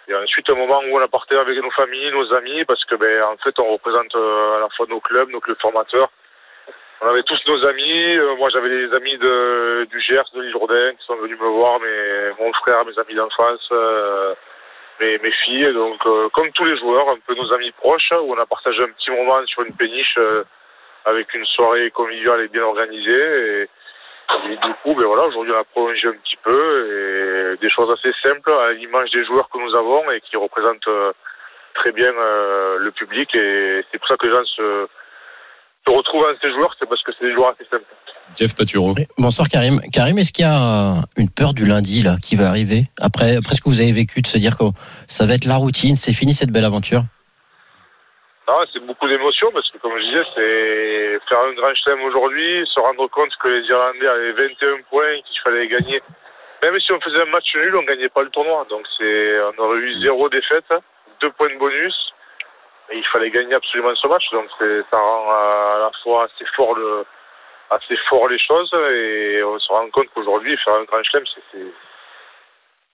il 0.09 0.13
y 0.13 0.15
a 0.15 0.21
ensuite 0.21 0.49
un 0.49 0.55
moment 0.55 0.81
où 0.81 0.97
on 0.97 1.01
a 1.01 1.09
partagé 1.09 1.41
avec 1.41 1.63
nos 1.63 1.71
familles, 1.71 2.11
nos 2.11 2.33
amis, 2.35 2.65
parce 2.65 2.85
que 2.85 2.95
ben, 2.95 3.23
en 3.25 3.37
fait, 3.37 3.59
on 3.59 3.73
représente 3.73 4.15
euh, 4.15 4.57
à 4.57 4.61
la 4.61 4.69
fois 4.71 4.87
nos 4.89 5.01
clubs, 5.01 5.31
nos 5.31 5.41
clubs 5.41 5.61
formateurs. 5.61 6.11
On 7.03 7.09
avait 7.09 7.23
tous 7.23 7.41
nos 7.47 7.67
amis. 7.67 8.17
euh, 8.17 8.37
moi, 8.37 8.49
j'avais 8.51 8.69
des 8.69 8.95
amis 8.95 9.19
de, 9.19 9.87
du 9.91 10.01
Gers, 10.01 10.25
de 10.35 10.41
l'île 10.41 10.53
Jourdain, 10.53 10.95
qui 10.95 11.05
sont 11.05 11.17
venus 11.17 11.39
me 11.39 11.49
voir, 11.49 11.81
mais 11.81 12.33
mon 12.39 12.53
frère, 12.55 12.85
mes 12.85 12.99
amis 12.99 13.15
d'enfance. 13.15 13.73
Mes, 15.01 15.19
mes 15.19 15.31
filles. 15.31 15.73
Donc, 15.73 16.05
euh, 16.07 16.29
comme 16.31 16.51
tous 16.53 16.65
les 16.65 16.77
joueurs, 16.79 17.09
un 17.09 17.19
peu 17.27 17.35
nos 17.35 17.53
amis 17.53 17.73
proches, 17.73 18.13
où 18.13 18.35
on 18.35 18.39
a 18.39 18.47
partagé 18.47 18.83
un 18.83 18.89
petit 18.89 19.11
moment 19.11 19.45
sur 19.47 19.63
une 19.63 19.75
péniche 19.75 20.17
euh, 20.19 20.45
avec 21.05 21.33
une 21.35 21.45
soirée 21.47 21.91
conviviale 21.91 22.43
et 22.43 22.49
bien 22.49 22.63
organisée. 22.63 23.63
Et, 23.63 23.69
du 24.57 24.75
coup, 24.83 24.95
ben 24.95 25.05
voilà, 25.05 25.25
aujourd'hui, 25.25 25.53
on 25.53 25.61
a 25.61 25.65
prolongé 25.65 26.09
un 26.09 26.13
petit 26.13 26.39
peu 26.43 27.55
et 27.55 27.61
des 27.61 27.69
choses 27.69 27.91
assez 27.91 28.13
simples 28.23 28.51
à 28.51 28.73
l'image 28.73 29.11
des 29.11 29.25
joueurs 29.25 29.51
que 29.51 29.59
nous 29.59 29.75
avons 29.75 30.11
et 30.11 30.21
qui 30.23 30.37
représentent 30.37 30.89
euh, 30.89 31.13
très 31.75 31.93
bien 31.93 32.13
le 32.13 32.91
public. 32.93 33.35
Et 33.35 33.85
c'est 33.91 33.99
pour 33.99 34.09
ça 34.09 34.17
que 34.17 34.27
les 34.27 34.33
gens 34.33 34.45
se, 34.45 34.89
se 35.85 35.91
retrouvent 35.91 36.25
en 36.25 36.35
ces 36.41 36.51
joueurs, 36.51 36.75
c'est 36.79 36.89
parce 36.89 37.03
que 37.03 37.13
c'est 37.19 37.27
des 37.27 37.35
joueurs 37.35 37.55
assez 37.55 37.69
simples. 37.71 37.85
Jeff 38.37 38.55
Paturo. 38.55 38.95
Bonsoir 39.19 39.49
Karim. 39.49 39.81
Karim, 39.93 40.19
est-ce 40.19 40.33
qu'il 40.33 40.45
y 40.45 40.49
a 40.49 41.03
une 41.19 41.29
peur 41.29 41.53
du 41.53 41.67
lundi 41.67 42.03
là 42.03 42.17
qui 42.23 42.37
va 42.37 42.49
arriver 42.49 42.85
après, 43.01 43.37
après 43.37 43.55
ce 43.55 43.61
que 43.61 43.69
vous 43.69 43.81
avez 43.81 43.93
vécu 43.93 44.23
de 44.23 44.27
se 44.27 44.39
dire 44.39 44.57
que 44.57 44.65
ça 45.07 45.27
va 45.27 45.35
être 45.35 45.45
la 45.45 45.57
routine, 45.57 45.97
c'est 45.97 46.15
fini 46.15 46.33
cette 46.33 46.51
belle 46.51 46.65
aventure? 46.65 47.03
Ah, 48.49 48.65
c'est 48.73 48.85
beaucoup 48.85 49.07
d'émotions 49.07 49.51
parce 49.53 49.71
que, 49.71 49.79
comme 49.79 49.93
je 49.99 50.05
disais, 50.05 50.25
c'est 50.35 51.29
faire 51.29 51.41
un 51.47 51.55
grand 51.55 51.75
chelem 51.75 52.03
aujourd'hui, 52.03 52.67
se 52.67 52.81
rendre 52.81 53.09
compte 53.09 53.31
que 53.41 53.49
les 53.49 53.69
Irlandais 53.69 54.09
avaient 54.09 54.33
21 54.33 54.83
points, 54.91 55.21
qu'il 55.25 55.41
fallait 55.45 55.69
gagner. 55.69 56.01
Même 56.63 56.79
si 56.81 56.93
on 56.93 57.01
faisait 57.01 57.23
un 57.23 57.31
match 57.31 57.55
nul, 57.55 57.77
on 57.77 57.83
gagnait 57.85 58.09
pas 58.09 58.23
le 58.23 58.31
tournoi. 58.31 58.67
Donc, 58.69 58.83
c'est, 58.99 59.41
on 59.57 59.63
aurait 59.63 59.79
eu 59.79 60.01
zéro 60.01 60.29
défaite, 60.29 60.67
deux 61.21 61.31
points 61.33 61.53
de 61.53 61.59
bonus, 61.59 61.95
il 62.93 63.07
fallait 63.07 63.31
gagner 63.31 63.55
absolument 63.55 63.95
ce 63.95 64.07
match. 64.09 64.31
Donc, 64.33 64.49
ça 64.91 64.97
rend 64.97 65.31
à 65.31 65.79
la 65.81 65.91
fois 66.03 66.25
assez 66.25 66.45
fort 66.57 66.75
le, 66.75 67.05
assez 67.71 67.97
fort 68.09 68.29
les 68.29 68.39
choses, 68.39 68.73
et 68.75 69.43
on 69.45 69.59
se 69.59 69.73
rend 69.73 69.89
compte 69.91 70.09
qu'aujourd'hui, 70.15 70.57
faire 70.59 70.75
un 70.75 70.85
grand 70.85 71.03
chelem, 71.03 71.25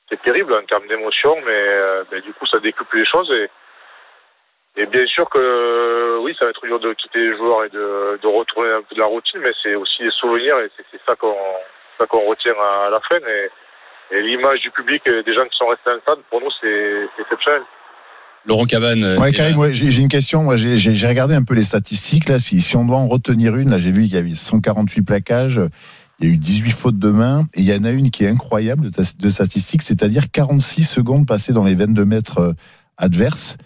c'est, 0.08 0.22
terrible 0.22 0.54
en 0.54 0.64
termes 0.64 0.86
d'émotion, 0.86 1.36
mais, 1.44 1.52
euh, 1.52 2.04
du 2.22 2.32
coup, 2.34 2.46
ça 2.46 2.58
décuple 2.58 2.98
les 2.98 3.04
choses 3.04 3.30
et, 3.30 3.48
et 4.76 4.86
bien 4.86 5.06
sûr 5.06 5.28
que 5.28 5.38
euh, 5.38 6.18
oui, 6.20 6.34
ça 6.38 6.44
va 6.44 6.50
être 6.50 6.64
dur 6.64 6.78
de 6.78 6.92
quitter 6.94 7.18
les 7.18 7.36
joueurs 7.36 7.64
et 7.64 7.68
de, 7.68 8.18
de 8.22 8.26
retourner 8.26 8.70
un 8.70 8.82
peu 8.82 8.94
de 8.94 9.00
la 9.00 9.06
routine, 9.06 9.40
mais 9.40 9.52
c'est 9.62 9.74
aussi 9.74 10.02
des 10.02 10.10
souvenirs 10.10 10.58
et 10.60 10.70
c'est 10.76 11.00
ça 11.04 11.16
qu'on 11.16 11.36
qu'on 12.08 12.26
retient 12.26 12.54
à 12.54 12.90
la 12.90 13.00
fin. 13.00 13.16
Et, 13.16 13.50
et 14.12 14.22
l'image 14.22 14.60
du 14.60 14.70
public 14.70 15.04
et 15.06 15.22
des 15.24 15.34
gens 15.34 15.46
qui 15.46 15.56
sont 15.56 15.66
restés 15.66 15.90
en 15.90 16.00
stade, 16.00 16.20
pour 16.30 16.40
nous, 16.40 16.50
c'est 16.60 17.08
exceptionnel. 17.18 17.64
Laurent 18.48 18.64
Cabane. 18.64 19.04
euh, 19.04 19.18
Ouais, 19.18 19.32
Karim, 19.32 19.58
ouais, 19.58 19.74
j'ai 19.74 20.00
une 20.00 20.08
question. 20.08 20.42
Moi, 20.42 20.56
j'ai 20.56 21.06
regardé 21.06 21.34
un 21.34 21.42
peu 21.42 21.54
les 21.54 21.62
statistiques. 21.62 22.28
Là, 22.28 22.38
si, 22.38 22.60
si 22.60 22.76
on 22.76 22.84
doit 22.84 22.96
en 22.96 23.06
retenir 23.06 23.56
une, 23.56 23.70
là, 23.70 23.78
j'ai 23.78 23.90
vu 23.92 24.02
qu'il 24.04 24.14
y 24.14 24.16
avait 24.16 24.34
148 24.34 25.02
plaquages. 25.02 25.60
Il 26.20 26.26
y 26.26 26.30
a 26.30 26.34
eu 26.34 26.36
18 26.38 26.70
fautes 26.72 26.98
de 26.98 27.10
main. 27.10 27.46
Et 27.54 27.60
il 27.60 27.66
y 27.66 27.74
en 27.74 27.84
a 27.84 27.90
une 27.90 28.10
qui 28.10 28.24
est 28.24 28.28
incroyable 28.28 28.90
de, 28.90 29.02
de 29.20 29.28
statistiques, 29.28 29.82
c'est-à-dire 29.82 30.30
46 30.32 30.82
secondes 30.84 31.26
passées 31.26 31.52
dans 31.52 31.64
les 31.64 31.74
22 31.74 32.04
mètres 32.04 32.38
euh, 32.40 32.52
adverses. 32.96 33.56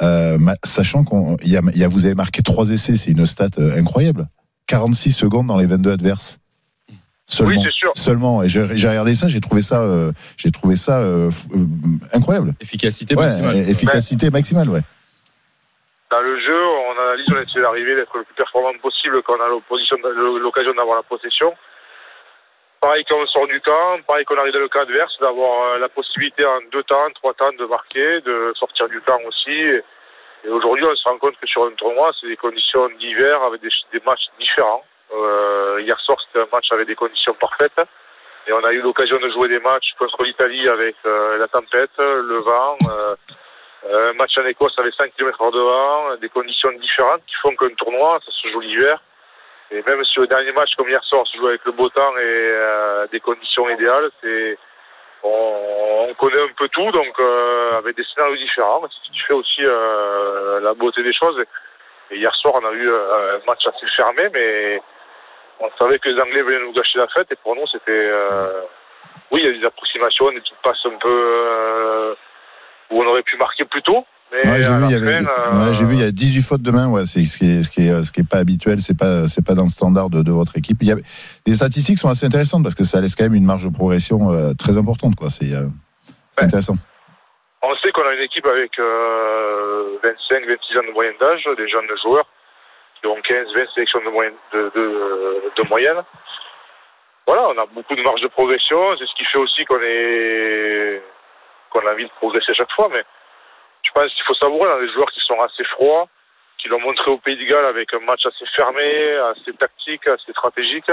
Euh, 0.00 0.38
sachant 0.64 1.02
qu'on, 1.04 1.36
il 1.42 1.50
y 1.50 1.56
a, 1.56 1.62
il 1.74 1.78
y 1.80 1.84
a- 1.84 1.88
vous 1.88 2.06
avez 2.06 2.14
marqué 2.14 2.40
trois 2.42 2.70
essais, 2.70 2.94
c'est 2.96 3.10
une 3.10 3.26
stat 3.26 3.48
incroyable. 3.76 4.28
46 4.68 5.12
secondes 5.12 5.48
dans 5.48 5.56
les 5.58 5.66
22 5.66 5.90
adverses. 5.90 6.38
Seulement. 7.30 7.52
Oui, 7.52 7.62
c'est 7.62 7.72
sûr. 7.76 7.92
Seulement. 7.94 8.42
Et 8.42 8.48
j'ai 8.48 8.62
regardé 8.62 9.12
ça, 9.12 9.28
j'ai 9.28 9.40
trouvé 9.40 9.60
ça, 9.60 9.82
euh, 9.82 10.12
j'ai 10.38 10.50
trouvé 10.50 10.76
ça 10.76 10.98
euh, 11.00 11.28
euh, 11.54 12.16
incroyable. 12.16 12.54
Efficacité 12.60 13.14
Ouais, 13.14 13.26
maximale. 13.26 13.56
efficacité 13.68 14.30
maximale, 14.30 14.68
ouais. 14.70 14.80
Dans 16.10 16.20
le 16.22 16.40
jeu, 16.40 16.58
on 16.88 16.98
analyse, 17.02 17.26
on 17.28 17.36
essaie 17.42 17.60
d'arriver 17.60 17.94
d'être 17.96 18.16
le 18.16 18.24
plus 18.24 18.34
performant 18.34 18.72
possible 18.80 19.22
quand 19.22 19.34
on 19.38 19.44
a 19.44 19.48
l'occasion 20.40 20.72
d'avoir 20.72 20.96
la 20.96 21.02
possession. 21.02 21.52
Pareil 22.80 23.04
quand 23.06 23.16
on 23.22 23.26
sort 23.26 23.46
du 23.46 23.60
camp, 23.60 24.00
pareil 24.06 24.24
qu'on 24.24 24.38
arrive 24.38 24.54
dans 24.54 24.60
le 24.60 24.68
camp 24.68 24.80
adverse, 24.80 25.12
d'avoir 25.20 25.78
la 25.78 25.88
possibilité 25.90 26.46
en 26.46 26.60
deux 26.72 26.84
temps, 26.84 27.10
trois 27.16 27.34
temps 27.34 27.52
de 27.58 27.66
marquer, 27.66 28.22
de 28.22 28.52
sortir 28.56 28.88
du 28.88 29.00
camp 29.02 29.18
aussi. 29.26 29.50
Et, 29.50 29.82
et 30.44 30.48
aujourd'hui, 30.48 30.84
on 30.86 30.94
se 30.96 31.04
rend 31.06 31.18
compte 31.18 31.34
que 31.38 31.46
sur 31.46 31.64
un 31.66 31.72
tournoi, 31.72 32.10
c'est 32.18 32.28
des 32.28 32.36
conditions 32.36 32.88
d'hiver 32.98 33.42
avec 33.42 33.60
des, 33.60 33.68
des 33.92 34.00
matchs 34.06 34.24
différents. 34.40 34.84
Euh, 35.12 35.80
hier 35.80 35.98
soir, 36.00 36.18
c'était 36.26 36.40
un 36.40 36.48
match 36.52 36.70
avec 36.72 36.86
des 36.86 36.94
conditions 36.94 37.34
parfaites. 37.34 37.80
Et 38.46 38.52
on 38.52 38.64
a 38.64 38.72
eu 38.72 38.80
l'occasion 38.80 39.18
de 39.18 39.28
jouer 39.30 39.48
des 39.48 39.58
matchs 39.58 39.92
contre 39.98 40.22
l'Italie 40.22 40.68
avec 40.68 40.96
euh, 41.06 41.38
la 41.38 41.48
tempête, 41.48 41.90
le 41.98 42.38
vent. 42.38 42.76
euh, 42.88 43.14
un 43.90 44.12
match 44.14 44.36
en 44.36 44.44
Écosse 44.44 44.76
avec 44.78 44.92
5 44.94 45.12
km 45.16 45.50
de 45.52 45.60
vent, 45.60 46.16
des 46.16 46.28
conditions 46.28 46.72
différentes 46.72 47.22
qui 47.26 47.36
font 47.36 47.54
qu'un 47.54 47.72
tournoi, 47.74 48.18
ça 48.24 48.32
se 48.32 48.48
joue 48.48 48.60
l'hiver. 48.60 49.00
Et 49.70 49.82
même 49.86 50.04
si 50.04 50.18
le 50.18 50.26
dernier 50.26 50.50
match, 50.52 50.74
comme 50.76 50.88
hier 50.88 51.02
soir, 51.04 51.26
se 51.26 51.36
joue 51.36 51.46
avec 51.46 51.64
le 51.64 51.72
beau 51.72 51.88
temps 51.88 52.16
et 52.18 53.08
des 53.12 53.20
conditions 53.20 53.68
idéales, 53.70 54.10
c'est 54.20 54.58
on, 55.22 56.06
on 56.08 56.14
connaît 56.14 56.42
un 56.42 56.52
peu 56.56 56.68
tout, 56.68 56.90
donc 56.90 57.20
avec 57.78 57.96
des 57.96 58.04
scénarios 58.04 58.36
différents. 58.36 58.82
Ce 58.88 59.12
qui 59.12 59.20
fait 59.20 59.34
aussi 59.34 59.62
la 59.62 60.74
beauté 60.74 61.02
des 61.02 61.12
choses. 61.12 61.40
Et 62.10 62.16
hier 62.16 62.34
soir, 62.34 62.54
on 62.56 62.66
a 62.66 62.72
eu 62.72 62.90
un 62.90 63.38
match 63.46 63.64
assez 63.66 63.86
fermé, 63.94 64.28
mais 64.32 64.80
on 65.60 65.68
savait 65.78 65.98
que 65.98 66.08
les 66.08 66.20
Anglais 66.20 66.42
venaient 66.42 66.64
nous 66.66 66.72
gâcher 66.72 66.98
la 66.98 67.08
fête. 67.08 67.26
Et 67.32 67.36
pour 67.42 67.54
nous, 67.56 67.66
c'était... 67.70 67.90
euh, 67.90 68.62
oui, 69.30 69.40
il 69.42 69.46
y 69.46 69.56
a 69.56 69.58
des 69.60 69.64
approximations, 69.66 70.30
des 70.32 70.40
petites 70.40 70.62
passes 70.62 70.84
un 70.86 70.98
peu... 71.00 71.08
euh, 71.10 72.14
où 72.90 73.02
on 73.02 73.06
aurait 73.06 73.22
pu 73.22 73.36
marquer 73.36 73.64
plus 73.64 73.82
tôt. 73.82 74.04
Mais 74.32 74.50
Ouais, 74.50 74.62
j'ai 74.62 74.68
à 74.70 74.76
vu, 74.76 74.82
la 74.82 74.86
il 74.88 74.92
y 74.92 74.94
avait, 74.94 75.22
fin, 75.24 75.30
euh, 75.30 75.66
ouais, 75.68 75.74
j'ai 75.74 75.84
vu, 75.84 75.94
il 75.94 76.00
y 76.00 76.04
a 76.04 76.10
18 76.10 76.42
fautes 76.42 76.62
de 76.62 76.70
main. 76.70 76.88
Ouais, 76.88 77.06
c'est 77.06 77.22
ce 77.24 77.38
qui 77.38 77.50
est, 77.50 77.62
ce 77.62 77.70
qui 77.70 77.88
est, 77.88 78.02
ce 78.04 78.12
qui 78.12 78.20
est 78.20 78.28
pas 78.28 78.36
habituel. 78.38 78.78
C'est 78.80 78.96
pas, 78.96 79.26
c'est 79.26 79.44
pas 79.44 79.54
dans 79.54 79.64
le 79.64 79.70
standard 79.70 80.10
de, 80.10 80.22
de 80.22 80.30
votre 80.30 80.56
équipe. 80.58 80.78
Il 80.82 80.88
y 80.88 80.92
a, 80.92 80.96
les 81.46 81.54
statistiques 81.54 81.98
sont 81.98 82.08
assez 82.10 82.26
intéressantes 82.26 82.62
parce 82.62 82.74
que 82.74 82.84
ça 82.84 83.00
laisse 83.00 83.14
quand 83.16 83.24
même 83.24 83.34
une 83.34 83.44
marge 83.46 83.64
de 83.66 83.72
progression 83.72 84.30
euh, 84.30 84.52
très 84.52 84.76
importante, 84.76 85.16
quoi. 85.16 85.30
C'est, 85.30 85.52
euh, 85.54 85.66
c'est 86.32 86.42
Ouais. 86.42 86.46
intéressant. 86.46 86.74
On 87.62 87.74
sait 87.76 87.90
qu'on 87.90 88.06
a 88.06 88.14
une 88.14 88.22
équipe 88.22 88.46
avec 88.46 88.78
euh, 88.78 89.98
25, 90.04 90.46
26 90.46 90.78
ans 90.78 90.86
de 90.88 90.92
moyenne 90.92 91.14
d'âge, 91.20 91.42
des 91.56 91.68
jeunes 91.68 91.88
joueurs 92.02 92.26
qui 93.00 93.06
ont 93.06 93.20
15, 93.20 93.54
20 93.54 93.66
sélections 93.74 94.00
de 94.00 95.68
moyenne. 95.68 96.02
Voilà, 97.28 97.48
on 97.50 97.58
a 97.58 97.66
beaucoup 97.66 97.94
de 97.94 98.00
marge 98.00 98.22
de 98.22 98.28
progression. 98.28 98.96
C'est 98.96 99.04
ce 99.04 99.14
qui 99.14 99.26
fait 99.26 99.36
aussi 99.36 99.62
qu'on 99.66 99.76
a 99.76 99.78
envie 101.92 102.06
de 102.06 102.10
progresser 102.16 102.52
à 102.52 102.54
chaque 102.54 102.72
fois. 102.72 102.88
Mais 102.90 103.04
je 103.82 103.90
pense 103.92 104.10
qu'il 104.14 104.24
faut 104.24 104.32
savourer 104.32 104.70
dans 104.70 104.80
des 104.80 104.88
joueurs 104.88 105.12
qui 105.12 105.20
sont 105.20 105.38
assez 105.42 105.62
froids, 105.64 106.08
qui 106.56 106.68
l'ont 106.68 106.80
montré 106.80 107.10
au 107.10 107.18
Pays 107.18 107.36
de 107.36 107.44
Galles 107.44 107.66
avec 107.66 107.92
un 107.92 108.00
match 108.00 108.24
assez 108.24 108.46
fermé, 108.56 109.14
assez 109.30 109.52
tactique, 109.52 110.06
assez 110.06 110.32
stratégique. 110.32 110.90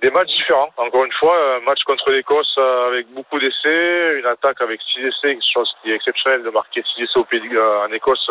Des 0.00 0.10
matchs 0.10 0.28
différents. 0.28 0.70
Encore 0.76 1.04
une 1.04 1.12
fois, 1.12 1.56
un 1.56 1.60
match 1.60 1.82
contre 1.84 2.10
l'Écosse 2.10 2.54
euh, 2.58 2.86
avec 2.86 3.08
beaucoup 3.08 3.40
d'essais, 3.40 4.18
une 4.18 4.26
attaque 4.26 4.60
avec 4.60 4.80
six 4.82 5.00
essais, 5.00 5.36
chose 5.52 5.74
qui 5.82 5.90
est 5.90 5.96
exceptionnelle 5.96 6.44
de 6.44 6.50
marquer 6.50 6.82
six 6.82 7.02
essais 7.02 7.18
au 7.18 7.24
Pays 7.24 7.40
de 7.40 7.58
en 7.58 7.90
Écosse. 7.92 8.30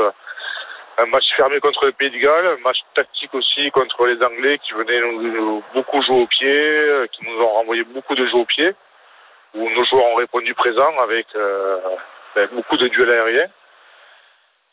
Un 1.01 1.07
match 1.07 1.33
fermé 1.35 1.59
contre 1.59 1.85
le 1.87 1.93
Pays 1.93 2.11
de 2.11 2.17
Galles, 2.19 2.45
un 2.45 2.61
match 2.61 2.77
tactique 2.93 3.33
aussi 3.33 3.71
contre 3.71 4.05
les 4.05 4.23
Anglais 4.23 4.59
qui 4.59 4.73
venaient 4.73 5.01
nous, 5.01 5.63
beaucoup 5.73 5.99
jouer 6.03 6.21
au 6.21 6.27
pied, 6.27 6.55
euh, 6.55 7.07
qui 7.07 7.25
nous 7.25 7.41
ont 7.41 7.47
renvoyé 7.47 7.83
beaucoup 7.85 8.13
de 8.13 8.23
jeux 8.27 8.35
au 8.35 8.45
pied, 8.45 8.75
où 9.55 9.67
nos 9.67 9.83
joueurs 9.85 10.05
ont 10.05 10.15
répondu 10.15 10.53
présents 10.53 10.93
avec 11.01 11.25
euh, 11.35 11.79
ben, 12.35 12.47
beaucoup 12.53 12.77
de 12.77 12.87
duels 12.87 13.09
aériens. 13.09 13.49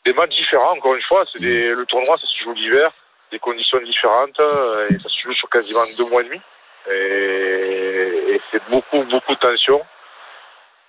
Des 0.05 0.13
matchs 0.13 0.35
différents, 0.35 0.73
encore 0.73 0.93
une 0.93 1.01
fois, 1.01 1.25
c'est 1.33 1.41
des, 1.41 1.69
le 1.69 1.85
tournoi, 1.87 2.15
ça 2.17 2.27
se 2.27 2.43
joue 2.43 2.53
l'hiver, 2.53 2.91
des 3.31 3.39
conditions 3.39 3.79
différentes, 3.79 4.39
euh, 4.39 4.85
et 4.87 4.99
ça 4.99 5.09
se 5.09 5.21
joue 5.23 5.33
sur 5.33 5.49
quasiment 5.49 5.81
deux 5.97 6.11
mois 6.11 6.21
et 6.21 6.25
demi. 6.25 6.41
Et, 6.91 8.35
et 8.35 8.41
c'est 8.51 8.61
beaucoup, 8.69 9.03
beaucoup 9.05 9.33
de 9.33 9.39
tension. 9.39 9.81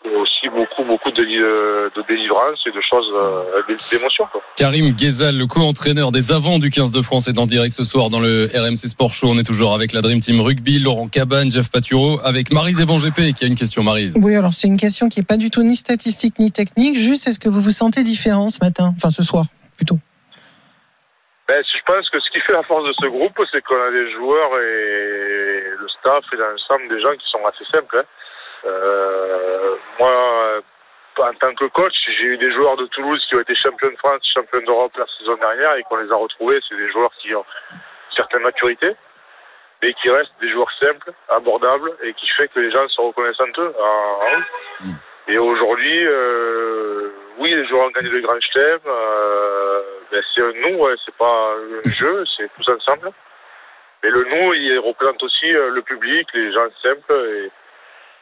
Et 0.07 0.15
aussi 0.17 0.49
beaucoup, 0.49 0.83
beaucoup 0.85 1.11
de, 1.11 1.23
de, 1.23 1.93
de 1.95 2.03
délivrance 2.09 2.59
et 2.67 2.71
de 2.71 2.81
choses, 2.81 3.07
euh, 3.15 3.63
d'émotions. 3.93 4.25
quoi. 4.33 4.41
Karim 4.57 4.93
Ghezal, 4.93 5.37
le 5.37 5.47
co-entraîneur 5.47 6.11
des 6.11 6.33
avants 6.33 6.59
du 6.59 6.71
15 6.71 6.91
de 6.93 7.03
France, 7.03 7.29
est 7.29 7.39
en 7.39 7.45
direct 7.45 7.75
ce 7.75 7.85
soir 7.85 8.09
dans 8.09 8.19
le 8.21 8.49
RMC 8.55 8.89
Sport 8.89 9.13
Show. 9.13 9.29
On 9.29 9.37
est 9.39 9.45
toujours 9.47 9.75
avec 9.75 9.93
la 9.93 10.01
Dream 10.01 10.21
Team 10.21 10.41
Rugby, 10.41 10.79
Laurent 10.79 11.09
Cabane, 11.09 11.51
Jeff 11.51 11.71
Paturo, 11.71 12.19
avec 12.25 12.51
Marise 12.51 12.81
Evan 12.81 12.97
GP 12.99 13.35
qui 13.37 13.45
a 13.45 13.47
une 13.47 13.57
question. 13.57 13.83
Marise. 13.83 14.17
Oui, 14.23 14.35
alors 14.37 14.55
c'est 14.55 14.69
une 14.69 14.79
question 14.79 15.11
qui 15.11 15.21
est 15.21 15.27
pas 15.29 15.37
du 15.37 15.51
tout 15.51 15.63
ni 15.63 15.77
statistique 15.77 16.39
ni 16.39 16.51
technique. 16.51 16.97
Juste, 16.97 17.29
est-ce 17.29 17.39
que 17.39 17.51
vous 17.51 17.61
vous 17.61 17.71
sentez 17.71 18.03
différent 18.03 18.49
ce 18.49 18.59
matin 18.63 18.95
Enfin, 18.97 19.11
ce 19.11 19.23
soir, 19.23 19.45
plutôt? 19.77 19.99
Ben, 21.47 21.63
je 21.67 21.83
pense 21.85 22.09
que 22.09 22.19
ce 22.21 22.31
qui 22.31 22.41
fait 22.47 22.53
la 22.53 22.63
force 22.63 22.87
de 22.87 22.93
ce 22.99 23.07
groupe, 23.07 23.37
c'est 23.53 23.61
qu'on 23.61 23.75
a 23.75 23.91
des 23.91 24.11
joueurs 24.13 24.53
et 24.65 25.77
le 25.77 25.89
staff 25.99 26.25
et 26.33 26.37
l'ensemble 26.37 26.89
des 26.89 27.03
gens 27.03 27.13
qui 27.13 27.27
sont 27.31 27.45
assez 27.45 27.65
simples. 27.71 27.99
hein. 27.99 28.07
Euh, 28.65 29.77
moi, 29.99 30.61
en 31.19 31.35
tant 31.35 31.55
que 31.55 31.67
coach, 31.67 31.95
j'ai 32.19 32.25
eu 32.25 32.39
des 32.39 32.53
joueurs 32.53 32.77
de 32.77 32.87
Toulouse 32.87 33.25
qui 33.29 33.35
ont 33.37 33.41
été 33.41 33.55
champions 33.55 33.91
de 33.91 33.97
France, 33.97 34.21
champions 34.35 34.63
d'Europe 34.67 34.93
la 34.97 35.07
saison 35.19 35.37
dernière 35.37 35.75
et 35.77 35.83
qu'on 35.85 35.97
les 35.97 36.11
a 36.11 36.17
retrouvés. 36.17 36.61
C'est 36.69 36.77
des 36.77 36.91
joueurs 36.91 37.13
qui 37.21 37.35
ont 37.35 37.45
une 37.73 38.17
certaine 38.17 38.43
maturité, 38.43 38.95
mais 39.83 39.93
qui 39.95 40.11
restent 40.11 40.39
des 40.41 40.51
joueurs 40.51 40.71
simples, 40.81 41.13
abordables 41.29 41.93
et 42.03 42.15
qui 42.15 42.27
fait 42.29 42.49
que 42.49 42.61
les 42.61 42.71
gens 42.71 42.87
se 42.89 43.01
reconnaissent 43.01 43.41
en 43.41 43.61
eux. 43.61 43.75
en- 43.79 44.39
eux. 44.39 44.93
Et 45.29 45.39
aujourd'hui, 45.39 46.07
euh, 46.07 47.11
oui, 47.39 47.55
les 47.55 47.67
joueurs 47.67 47.87
ont 47.87 47.91
gagné 47.91 48.09
le 48.09 48.21
Grand 48.21 48.41
Chelem. 48.41 48.81
Euh, 48.87 49.83
ben, 50.11 50.23
c'est 50.35 50.43
un 50.43 50.53
nous, 50.53 50.77
ouais, 50.79 50.95
c'est 51.05 51.15
pas 51.17 51.55
un 51.85 51.89
jeu, 51.91 52.25
c'est 52.37 52.51
tous 52.57 52.69
ensemble. 52.73 53.11
Mais 54.03 54.11
le 54.11 54.25
nous, 54.25 54.55
il 54.55 54.79
représente 54.79 55.23
aussi 55.23 55.55
euh, 55.55 55.71
le 55.71 55.83
public, 55.83 56.27
les 56.35 56.53
gens 56.53 56.67
simples. 56.83 57.13
Et, 57.13 57.51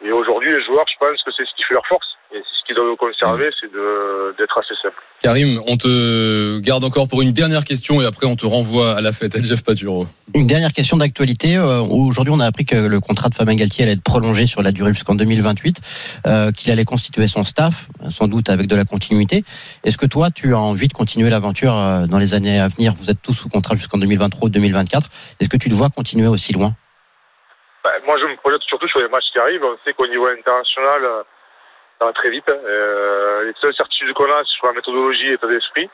et 0.05 0.13
aujourd'hui, 0.13 0.51
les 0.51 0.65
joueurs, 0.65 0.85
je 0.93 0.99
pense 0.99 1.23
que 1.25 1.31
c'est 1.37 1.45
ce 1.45 1.55
qui 1.57 1.63
fait 1.69 1.75
leur 1.75 1.87
force. 1.89 2.07
Et 2.31 2.37
c'est 2.37 2.61
ce 2.61 2.65
qu'ils 2.67 2.77
doivent 2.77 2.95
conserver, 2.97 3.49
c'est 3.59 3.73
de- 3.73 4.35
d'être 4.37 4.59
assez 4.59 4.75
simple. 4.83 4.95
Karim, 5.23 5.63
on 5.67 5.79
te 5.79 6.59
garde 6.59 6.85
encore 6.85 7.09
pour 7.09 7.23
une 7.23 7.33
dernière 7.33 7.65
question 7.65 8.03
et 8.03 8.05
après 8.05 8.27
on 8.27 8.37
te 8.37 8.45
renvoie 8.45 8.97
à 8.99 9.01
la 9.01 9.13
fête. 9.13 9.43
Jeff 9.43 9.65
Paturo. 9.65 10.07
Une 10.35 10.47
dernière 10.47 10.75
question 10.75 10.99
d'actualité. 10.99 11.57
Euh, 11.57 11.81
Aujourd'hui, 11.81 12.33
on 12.37 12.39
a 12.41 12.45
appris 12.45 12.67
que 12.67 12.77
le 12.77 13.01
contrat 13.01 13.31
de 13.31 13.35
Fabien 13.35 13.55
Galtier 13.57 13.85
allait 13.85 13.95
être 13.95 14.03
prolongé 14.03 14.47
sur 14.47 14.63
la 14.63 14.73
durée 14.73 14.93
jusqu'en 14.93 15.15
2028, 15.15 15.81
euh, 16.27 16.53
qu'il 16.53 16.71
allait 16.71 16.85
constituer 16.85 17.27
son 17.29 17.45
staff, 17.45 17.89
sans 18.11 18.29
doute 18.29 18.51
avec 18.51 18.67
de 18.67 18.77
la 18.77 18.85
continuité. 18.85 19.43
Est-ce 19.85 19.97
que 19.97 20.05
toi, 20.07 20.31
tu 20.31 20.53
as 20.55 20.59
envie 20.61 20.89
de 20.89 20.93
continuer 20.93 21.31
l'aventure 21.31 21.75
euh, 21.75 22.07
dans 22.07 22.19
les 22.19 22.35
années 22.35 22.61
à 22.61 22.69
venir? 22.69 22.93
Vous 23.01 23.09
êtes 23.11 23.23
tous 23.23 23.33
sous 23.33 23.49
contrat 23.49 23.75
jusqu'en 23.75 23.97
2023 23.97 24.49
ou 24.49 24.51
2024. 24.51 25.09
Est-ce 25.41 25.49
que 25.49 25.57
tu 25.57 25.71
te 25.71 25.75
vois 25.75 25.89
continuer 25.89 26.27
aussi 26.29 26.53
loin? 26.53 26.75
Ben, 27.85 27.93
moi, 28.05 28.19
je 28.19 28.27
me 28.27 28.37
projette 28.37 28.63
surtout 28.63 28.89
sur 28.89 29.01
les 29.01 29.09
matchs 29.09 29.31
qui 29.31 29.39
arrivent. 29.39 29.65
On 29.65 29.79
sait 29.85 29.93
qu'au 29.93 30.07
niveau 30.07 30.27
international, 30.27 31.25
ça 31.99 32.07
va 32.07 32.13
très 32.13 32.31
vite. 32.31 32.49
hein. 32.49 32.59
Euh, 32.65 33.45
les 33.45 33.55
seules 33.61 33.75
certitudes 33.75 34.15
qu'on 34.15 34.31
a, 34.31 34.45
c'est 34.45 34.57
sur 34.57 34.67
la 34.67 34.73
méthodologie 34.73 35.27
et 35.27 35.31
l'état 35.31 35.47
d'esprit, 35.47 35.91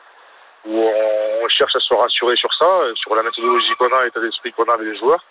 où 0.66 0.78
on, 0.78 1.48
cherche 1.48 1.76
à 1.76 1.80
se 1.80 1.94
rassurer 1.94 2.36
sur 2.36 2.52
ça, 2.54 2.64
euh, 2.64 2.94
sur 2.96 3.14
la 3.14 3.22
méthodologie 3.22 3.74
qu'on 3.78 3.92
a, 3.92 4.04
l'état 4.04 4.20
d'esprit 4.20 4.52
qu'on 4.52 4.64
a 4.64 4.74
avec 4.74 4.86
les 4.86 4.98
joueurs. 4.98 5.24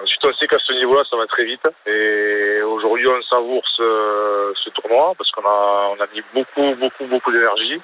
Ensuite, 0.00 0.24
on 0.24 0.32
sait 0.34 0.46
qu'à 0.46 0.58
ce 0.58 0.72
niveau-là, 0.74 1.04
ça 1.08 1.16
va 1.16 1.26
très 1.26 1.44
vite. 1.44 1.66
Et 1.86 2.62
aujourd'hui, 2.62 3.08
on 3.08 3.22
savoure 3.22 3.66
ce, 3.66 4.70
tournoi 4.70 5.14
parce 5.16 5.30
qu'on 5.30 5.44
a, 5.44 6.06
mis 6.12 6.22
beaucoup, 6.34 6.74
beaucoup, 6.74 7.04
beaucoup 7.06 7.32
d'énergie. 7.32 7.80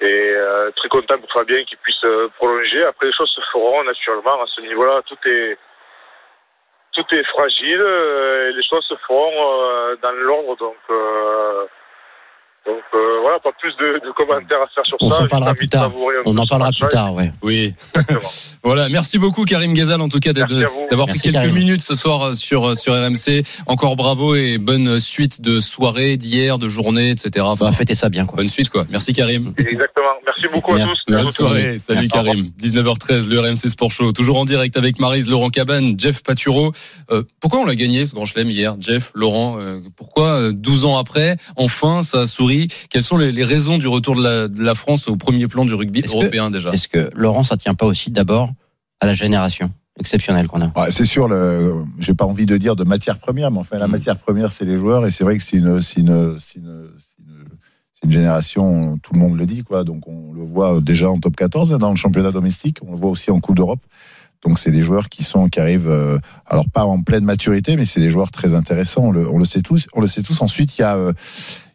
Et 0.00 0.30
euh, 0.34 0.70
très 0.72 0.88
content 0.88 1.18
pour 1.18 1.30
Fabien 1.30 1.62
qu'il 1.64 1.78
puisse 1.78 2.04
prolonger. 2.36 2.84
Après, 2.84 3.06
les 3.06 3.12
choses 3.12 3.30
se 3.30 3.40
feront 3.52 3.84
naturellement. 3.84 4.42
À 4.42 4.46
ce 4.46 4.60
niveau-là, 4.62 5.02
tout 5.06 5.16
est, 5.26 5.56
tout 6.92 7.04
est 7.14 7.24
fragile 7.24 7.80
euh, 7.80 8.50
et 8.50 8.52
les 8.52 8.62
choses 8.62 8.84
se 8.86 8.94
feront 9.06 9.32
euh, 9.32 9.96
dans 10.02 10.12
l'ordre. 10.12 10.56
Donc, 10.56 10.76
euh, 10.90 11.66
donc 12.66 12.82
euh, 12.94 13.20
voilà, 13.22 13.38
pas 13.40 13.50
plus 13.58 13.72
de, 13.80 14.06
de 14.06 14.12
commentaires 14.14 14.58
à 14.62 14.68
faire 14.74 14.84
sur 14.86 14.96
On 15.00 15.10
ça. 15.10 15.18
Juste 15.18 15.30
parlera 15.30 15.54
plus 15.54 15.68
tard. 15.68 15.90
On 16.26 16.36
en 16.38 16.46
parlera 16.46 16.70
plus 16.70 16.88
tard, 16.88 17.14
ouais. 17.14 17.32
Oui. 17.42 17.74
Voilà, 18.64 18.88
merci 18.88 19.18
beaucoup 19.18 19.44
Karim 19.44 19.72
Ghezal 19.74 20.00
en 20.00 20.08
tout 20.08 20.20
cas 20.20 20.32
d'avoir 20.32 21.08
pris 21.08 21.18
quelques 21.18 21.34
Karim. 21.34 21.52
minutes 21.54 21.80
ce 21.80 21.96
soir 21.96 22.36
sur 22.36 22.76
sur 22.76 22.92
RMC. 22.94 23.42
Encore 23.66 23.96
bravo 23.96 24.36
et 24.36 24.58
bonne 24.58 25.00
suite 25.00 25.40
de 25.40 25.58
soirée, 25.58 26.16
d'hier, 26.16 26.58
de 26.58 26.68
journée, 26.68 27.10
etc. 27.10 27.44
On 27.44 27.48
Enfin, 27.50 27.64
va 27.66 27.72
fêter 27.72 27.96
ça 27.96 28.08
bien, 28.08 28.24
quoi. 28.24 28.36
bonne 28.36 28.48
suite 28.48 28.70
quoi. 28.70 28.86
Merci 28.88 29.12
Karim. 29.14 29.52
Exactement. 29.58 30.06
Merci 30.24 30.46
beaucoup 30.52 30.74
à 30.74 30.80
tous. 30.80 31.00
Bonne 31.08 31.16
Merci. 31.16 31.32
soirée, 31.32 31.78
salut 31.80 31.96
Merci. 32.02 32.10
Karim. 32.10 32.50
19h13, 32.62 33.28
le 33.28 33.40
RMC 33.40 33.56
Sport 33.68 33.90
Show, 33.90 34.12
toujours 34.12 34.38
en 34.38 34.44
direct 34.44 34.76
avec 34.76 35.00
Marise, 35.00 35.28
Laurent 35.28 35.50
Cabane, 35.50 35.98
Jeff 35.98 36.22
Paturo. 36.22 36.72
Euh, 37.10 37.24
pourquoi 37.40 37.58
on 37.60 37.66
l'a 37.66 37.74
gagné 37.74 38.06
ce 38.06 38.14
grand 38.14 38.24
chelem 38.26 38.48
hier, 38.48 38.76
Jeff, 38.78 39.10
Laurent 39.14 39.56
euh, 39.58 39.80
Pourquoi 39.96 40.28
euh, 40.28 40.52
12 40.54 40.84
ans 40.84 40.96
après, 40.98 41.36
enfin, 41.56 42.04
ça 42.04 42.20
a 42.20 42.26
souri 42.28 42.51
Quelles 42.90 43.02
sont 43.02 43.16
les, 43.16 43.32
les 43.32 43.44
raisons 43.44 43.78
du 43.78 43.88
retour 43.88 44.16
de 44.16 44.22
la, 44.22 44.48
de 44.48 44.62
la 44.62 44.74
France 44.74 45.08
au 45.08 45.16
premier 45.16 45.46
plan 45.48 45.64
du 45.64 45.74
rugby 45.74 46.02
que- 46.02 46.10
européen 46.10 46.50
déjà? 46.50 46.70
Est-ce 46.70 46.88
que 46.88 47.10
Laurent, 47.14 47.44
ça 47.44 47.56
tient 47.56 47.74
pas 47.74 47.86
aussi 47.86 48.10
d'abord 48.10 48.52
à 49.00 49.06
la 49.06 49.14
génération 49.14 49.72
exceptionnelle 49.98 50.46
qu'on 50.48 50.62
a? 50.62 50.72
Ouais, 50.78 50.90
c'est 50.90 51.04
sûr, 51.04 51.28
le, 51.28 51.74
j'ai 51.98 52.14
pas 52.14 52.24
envie 52.24 52.46
de 52.46 52.56
dire 52.56 52.76
de 52.76 52.84
matière 52.84 53.18
première, 53.18 53.50
mais 53.50 53.58
enfin, 53.58 53.78
la 53.78 53.88
Mm. 53.88 53.90
matière 53.90 54.16
première, 54.18 54.52
c'est 54.52 54.64
les 54.64 54.78
joueurs, 54.78 55.06
et 55.06 55.10
c'est 55.10 55.24
vrai 55.24 55.36
que 55.36 55.42
c'est 55.42 55.56
une, 55.58 55.80
c'est 55.82 56.00
une, 56.00 56.36
c'est 56.40 56.58
une, 56.58 56.88
c'est 56.98 57.18
une, 57.18 57.44
c'est 57.94 58.06
une 58.06 58.12
génération, 58.12 58.98
tout 59.02 59.12
le 59.14 59.20
monde 59.20 59.36
le 59.38 59.46
dit, 59.46 59.62
quoi. 59.62 59.84
Donc, 59.84 60.08
on 60.08 60.32
le 60.32 60.42
voit 60.44 60.80
déjà 60.80 61.10
en 61.10 61.18
top 61.20 61.36
14, 61.36 61.72
hein, 61.72 61.78
dans 61.78 61.90
le 61.90 61.96
championnat 61.96 62.30
domestique, 62.32 62.78
on 62.86 62.92
le 62.92 62.96
voit 62.96 63.10
aussi 63.10 63.30
en 63.30 63.38
Coupe 63.40 63.56
d'Europe. 63.56 63.80
Donc, 64.44 64.58
c'est 64.58 64.72
des 64.72 64.82
joueurs 64.82 65.08
qui 65.08 65.22
sont, 65.22 65.48
qui 65.48 65.60
arrivent, 65.60 65.88
euh, 65.88 66.18
alors 66.46 66.64
pas 66.68 66.84
en 66.84 67.00
pleine 67.02 67.24
maturité, 67.24 67.76
mais 67.76 67.84
c'est 67.84 68.00
des 68.00 68.10
joueurs 68.10 68.32
très 68.32 68.54
intéressants. 68.54 69.04
On 69.04 69.12
le, 69.12 69.28
on 69.30 69.38
le 69.38 69.44
sait 69.44 69.62
tous, 69.62 69.86
on 69.92 70.00
le 70.00 70.08
sait 70.08 70.22
tous. 70.22 70.40
Ensuite, 70.42 70.76
il 70.78 70.80
y 70.80 70.84
a, 70.84 70.96
euh, 70.96 71.12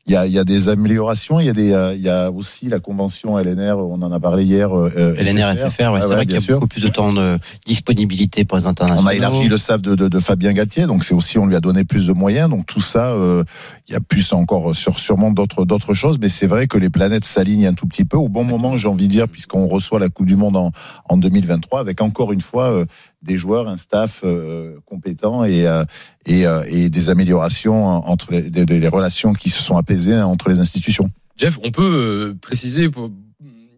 il 0.07 0.13
y 0.13 0.15
a, 0.15 0.25
y 0.25 0.39
a 0.39 0.43
des 0.45 0.69
améliorations. 0.69 1.39
Il 1.39 1.45
y 1.45 1.49
a 1.49 1.53
des, 1.53 1.73
euh, 1.73 1.93
il 1.93 2.01
y 2.01 2.09
a 2.09 2.31
aussi 2.31 2.67
la 2.69 2.79
convention 2.79 3.37
LNR. 3.37 3.77
On 3.77 4.01
en 4.01 4.11
a 4.11 4.19
parlé 4.19 4.43
hier. 4.45 4.75
euh, 4.75 5.15
LNR 5.17 5.53
FFR, 5.69 5.91
ouais, 5.91 5.99
Ah 5.99 6.01
c'est 6.01 6.07
ouais, 6.09 6.15
vrai 6.15 6.25
qu'il 6.25 6.35
y 6.35 6.37
a 6.37 6.41
sûr. 6.41 6.55
beaucoup 6.55 6.67
plus 6.67 6.81
de 6.81 6.87
temps 6.87 7.11
de 7.13 7.37
disponibilité 7.65 8.45
pour 8.45 8.57
les 8.57 8.65
internationaux. 8.65 9.03
On 9.03 9.07
a 9.07 9.15
élargi 9.15 9.47
le 9.49 9.57
staff 9.57 9.81
de, 9.81 9.95
de, 9.95 10.07
de 10.07 10.19
Fabien 10.19 10.53
Galtier, 10.53 10.85
donc 10.87 11.03
c'est 11.03 11.13
aussi 11.13 11.37
on 11.37 11.45
lui 11.45 11.55
a 11.55 11.59
donné 11.59 11.83
plus 11.83 12.07
de 12.07 12.13
moyens. 12.13 12.49
Donc 12.49 12.65
tout 12.65 12.79
ça, 12.79 13.07
euh, 13.09 13.43
il 13.87 13.93
y 13.93 13.95
a 13.95 13.99
plus 13.99 14.31
encore 14.33 14.75
sur 14.75 14.99
sûrement 14.99 15.31
d'autres 15.31 15.65
d'autres 15.65 15.93
choses, 15.93 16.17
mais 16.19 16.29
c'est 16.29 16.47
vrai 16.47 16.67
que 16.67 16.77
les 16.77 16.89
planètes 16.89 17.25
s'alignent 17.25 17.67
un 17.67 17.73
tout 17.73 17.87
petit 17.87 18.05
peu 18.05 18.17
au 18.17 18.29
bon 18.29 18.43
moment, 18.45 18.77
j'ai 18.77 18.87
envie 18.87 19.07
de 19.07 19.11
dire, 19.11 19.27
puisqu'on 19.27 19.67
reçoit 19.67 19.99
la 19.99 20.09
Coupe 20.09 20.25
du 20.27 20.35
Monde 20.37 20.55
en, 20.55 20.71
en 21.09 21.17
2023 21.17 21.79
avec 21.81 22.01
encore 22.01 22.31
une 22.31 22.41
fois 22.41 22.71
euh, 22.71 22.85
des 23.21 23.37
joueurs, 23.37 23.67
un 23.67 23.77
staff 23.77 24.21
euh, 24.23 24.77
compétent 24.85 25.43
et 25.43 25.67
euh, 25.67 25.83
euh, 26.29 26.63
et 26.67 26.89
des 26.89 27.09
améliorations 27.09 27.85
entre 27.85 28.31
les, 28.31 28.87
relations 28.89 29.33
qui 29.33 29.49
se 29.49 29.61
sont 29.61 29.77
apaisées 29.77 30.15
entre 30.15 30.49
les 30.49 30.59
institutions. 30.59 31.09
Jeff, 31.35 31.59
on 31.63 31.71
peut 31.71 32.35
préciser 32.41 32.89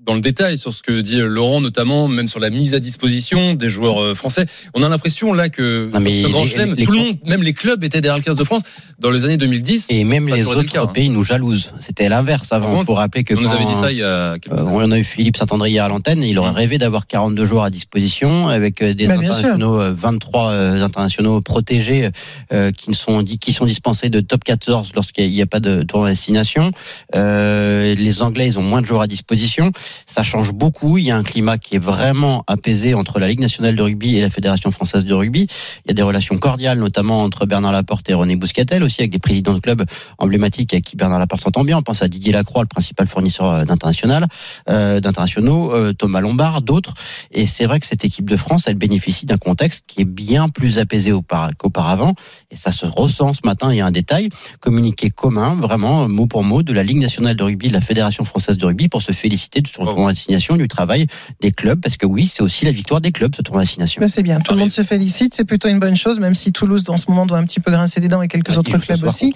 dans 0.10 0.16
le 0.16 0.22
détail 0.22 0.58
sur 0.58 0.74
ce 0.74 0.82
que 0.82 1.02
dit 1.02 1.20
euh, 1.22 1.28
Laurent, 1.28 1.62
notamment 1.62 2.08
même 2.08 2.28
sur 2.28 2.40
la 2.40 2.50
mise 2.50 2.74
à 2.74 2.80
disposition 2.80 3.54
des 3.54 3.70
joueurs 3.70 4.02
euh, 4.02 4.16
français. 4.16 4.48
On 4.74 4.82
a 4.82 4.90
l'impression 4.90 5.34
là 5.34 5.50
que 5.50 5.88
Non, 5.94 6.00
mais 6.00 6.24
ce 6.24 6.28
grand 6.28 6.42
les- 6.46 6.50
chelem, 6.50 6.74
les- 6.76 6.84
tout 6.84 6.92
le 6.94 6.98
monde, 6.98 7.18
même 7.28 7.44
les 7.44 7.54
clubs 7.54 7.84
étaient 7.84 8.02
derrière 8.02 8.18
le 8.18 8.24
15 8.24 8.36
de 8.36 8.44
France 8.44 8.64
dans 8.98 9.12
les 9.12 9.26
années 9.26 9.38
2010. 9.38 9.86
Et 9.92 10.04
même 10.06 10.28
les 10.28 10.48
autres 10.48 10.64
le 10.64 10.68
cas, 10.68 10.82
hein. 10.82 10.88
pays 10.88 11.10
nous 11.10 11.22
jalousent. 11.22 11.74
C'était 11.80 12.10
l'inverse 12.10 12.52
avant. 12.52 12.72
Par 12.72 12.82
Il 12.82 12.86
faut 12.88 12.94
rappeler 12.96 13.24
que 13.24 13.36
on 13.36 13.42
nous 13.42 13.48
quand- 13.50 13.54
avait 13.56 13.66
dit 13.66 13.76
ça 13.76 13.92
il 13.92 14.00
y 14.00 14.04
a 14.04 14.40
quelques 14.40 14.58
Euh, 14.58 14.64
on 14.66 14.90
a 14.90 14.98
eu 14.98 15.04
Philippe 15.04 15.38
Saint-André 15.38 15.70
hier 15.70 15.86
à 15.86 15.90
l'antenne. 15.90 16.24
Il 16.24 16.40
aurait 16.40 16.54
Mm. 16.54 16.56
rêvé 16.56 16.78
d'avoir 16.80 17.06
42 17.06 17.46
joueurs 17.46 17.66
à 17.66 17.70
disposition 17.70 18.48
avec 18.48 18.82
euh, 18.82 18.96
des 18.96 19.06
Bah, 19.06 19.14
sûr. 19.14 19.22
internationaux, 19.26 19.80
euh, 19.80 19.94
23 19.96 20.50
euh, 20.50 20.84
internationaux 20.84 21.40
protégés 21.42 22.10
euh, 22.52 22.72
qui 22.72 22.90
ne 22.90 22.96
sont 22.96 23.24
qui 23.24 23.54
sont 23.54 23.66
dispensés 23.66 24.10
de 24.10 24.22
top 24.22 24.44
14 24.44 24.92
lorsqu'il 24.96 25.30
n'y 25.30 25.42
a 25.44 25.46
pas 25.46 25.60
de 25.60 25.84
tournoi 25.84 26.10
destination. 26.10 26.72
Euh, 27.16 27.94
les 27.94 28.24
Anglais, 28.24 28.48
ils 28.48 28.58
ont 28.58 28.64
moins 28.64 28.82
de 28.82 28.88
joueurs 28.88 29.02
à 29.04 29.08
disposition. 29.08 29.72
Ça 30.06 30.24
change 30.24 30.54
beaucoup. 30.54 30.98
Il 30.98 31.06
y 31.06 31.12
a 31.12 31.18
un 31.18 31.24
climat 31.24 31.58
qui 31.58 31.76
est 31.76 31.84
vraiment 31.84 32.44
apaisé 32.48 32.94
entre 32.94 33.20
la 33.20 33.28
Ligue 33.28 33.40
nationale 33.40 33.76
de 33.76 33.82
rugby 33.82 34.18
et 34.18 34.22
la 34.22 34.30
Fédération 34.30 34.72
française 34.72 35.06
de 35.06 35.14
rugby. 35.14 35.48
Il 35.86 35.90
y 35.90 35.92
a 35.92 35.94
des 35.94 36.02
relations 36.02 36.38
cordiales, 36.38 36.80
notamment 36.80 37.24
entre 37.24 37.46
Bernard 37.46 37.72
Laporte 37.72 38.10
et 38.10 38.14
René 38.14 38.36
Bouscatel, 38.36 38.84
aussi 38.84 39.02
avec 39.02 39.12
des 39.12 39.20
présidents 39.20 39.54
de 39.54 39.60
clubs 39.60 39.84
emblématiques 40.18 40.74
avec 40.74 40.86
qui 40.86 40.96
Bernard 40.96 41.20
Laporte 41.20 41.44
s'entend 41.44 41.64
bien. 41.64 41.78
On 41.78 41.84
pense 41.84 42.02
à 42.02 42.08
Didier 42.08 42.34
Lacroix, 42.34 42.64
le 42.64 42.68
principal 42.68 43.08
fournisseur 43.08 43.52
euh, 43.52 43.66
d'international, 43.66 44.28
euh, 44.70 45.00
d'internationaux, 45.00 45.74
euh, 45.74 45.94
Thomas 45.94 46.22
Lombard, 46.22 46.62
d'autres. 46.62 46.94
Et 47.32 47.46
c'est 47.46 47.66
vrai 47.66 47.80
que 47.80 47.86
cette 47.86 48.06
équipe 48.06 48.30
de 48.30 48.36
France, 48.36 48.64
elle 48.68 48.76
bénéficie 48.76 49.26
d'un 49.26 49.38
contexte 49.38 49.84
qui 49.88 50.02
est 50.02 50.06
bien 50.06 50.48
plus 50.48 50.80
apaisé 50.80 51.12
aupara- 51.12 51.54
qu'auparavant. 51.58 52.16
Et 52.52 52.56
ça 52.56 52.72
se 52.72 52.86
ressent 52.86 53.34
ce 53.34 53.42
matin. 53.44 53.72
Il 53.72 53.78
y 53.78 53.82
a 53.82 53.86
un 53.86 53.92
détail 53.92 54.30
communiqué 54.60 55.10
commun, 55.10 55.56
vraiment 55.56 56.08
mot 56.08 56.28
pour 56.28 56.44
mot, 56.44 56.64
de 56.64 56.74
la 56.74 56.84
Ligue 56.84 57.00
nationale 57.00 57.36
de 57.36 57.44
rugby, 57.44 57.70
de 57.70 57.74
la 57.74 57.82
Fédération 57.82 58.26
française 58.26 58.58
de 58.58 58.66
rugby, 58.66 58.90
pour 58.90 59.02
se 59.02 59.12
féliciter 59.12 59.62
tournoi 59.86 60.12
destination, 60.12 60.56
du 60.58 60.68
travail 60.68 61.08
des 61.42 61.52
clubs, 61.52 61.80
parce 61.80 61.98
que 61.98 62.06
oui, 62.06 62.28
c'est 62.28 62.42
aussi 62.44 62.66
la 62.66 62.72
victoire 62.72 63.02
des 63.02 63.12
clubs, 63.12 63.34
ce 63.36 63.42
tournoi 63.42 63.64
destination. 63.64 64.00
Bah, 64.02 64.08
c'est 64.08 64.24
bien, 64.24 64.40
tout 64.40 64.54
le 64.54 64.60
monde 64.60 64.72
se 64.72 64.82
félicite, 64.84 65.34
c'est 65.36 65.46
plutôt 65.46 65.68
une 65.68 65.80
bonne 65.80 65.96
chose, 65.96 66.20
même 66.20 66.36
si 66.36 66.52
Toulouse, 66.52 66.84
dans 66.84 66.98
ce 66.98 67.06
moment, 67.10 67.26
doit 67.26 67.38
un 67.38 67.44
petit 67.44 67.60
peu 67.60 67.72
grincer 67.72 68.00
des 68.00 68.08
dents 68.08 68.22
et 68.22 68.28
quelques 68.28 68.58
autres 68.58 68.78
clubs 68.78 69.04
aussi. 69.04 69.34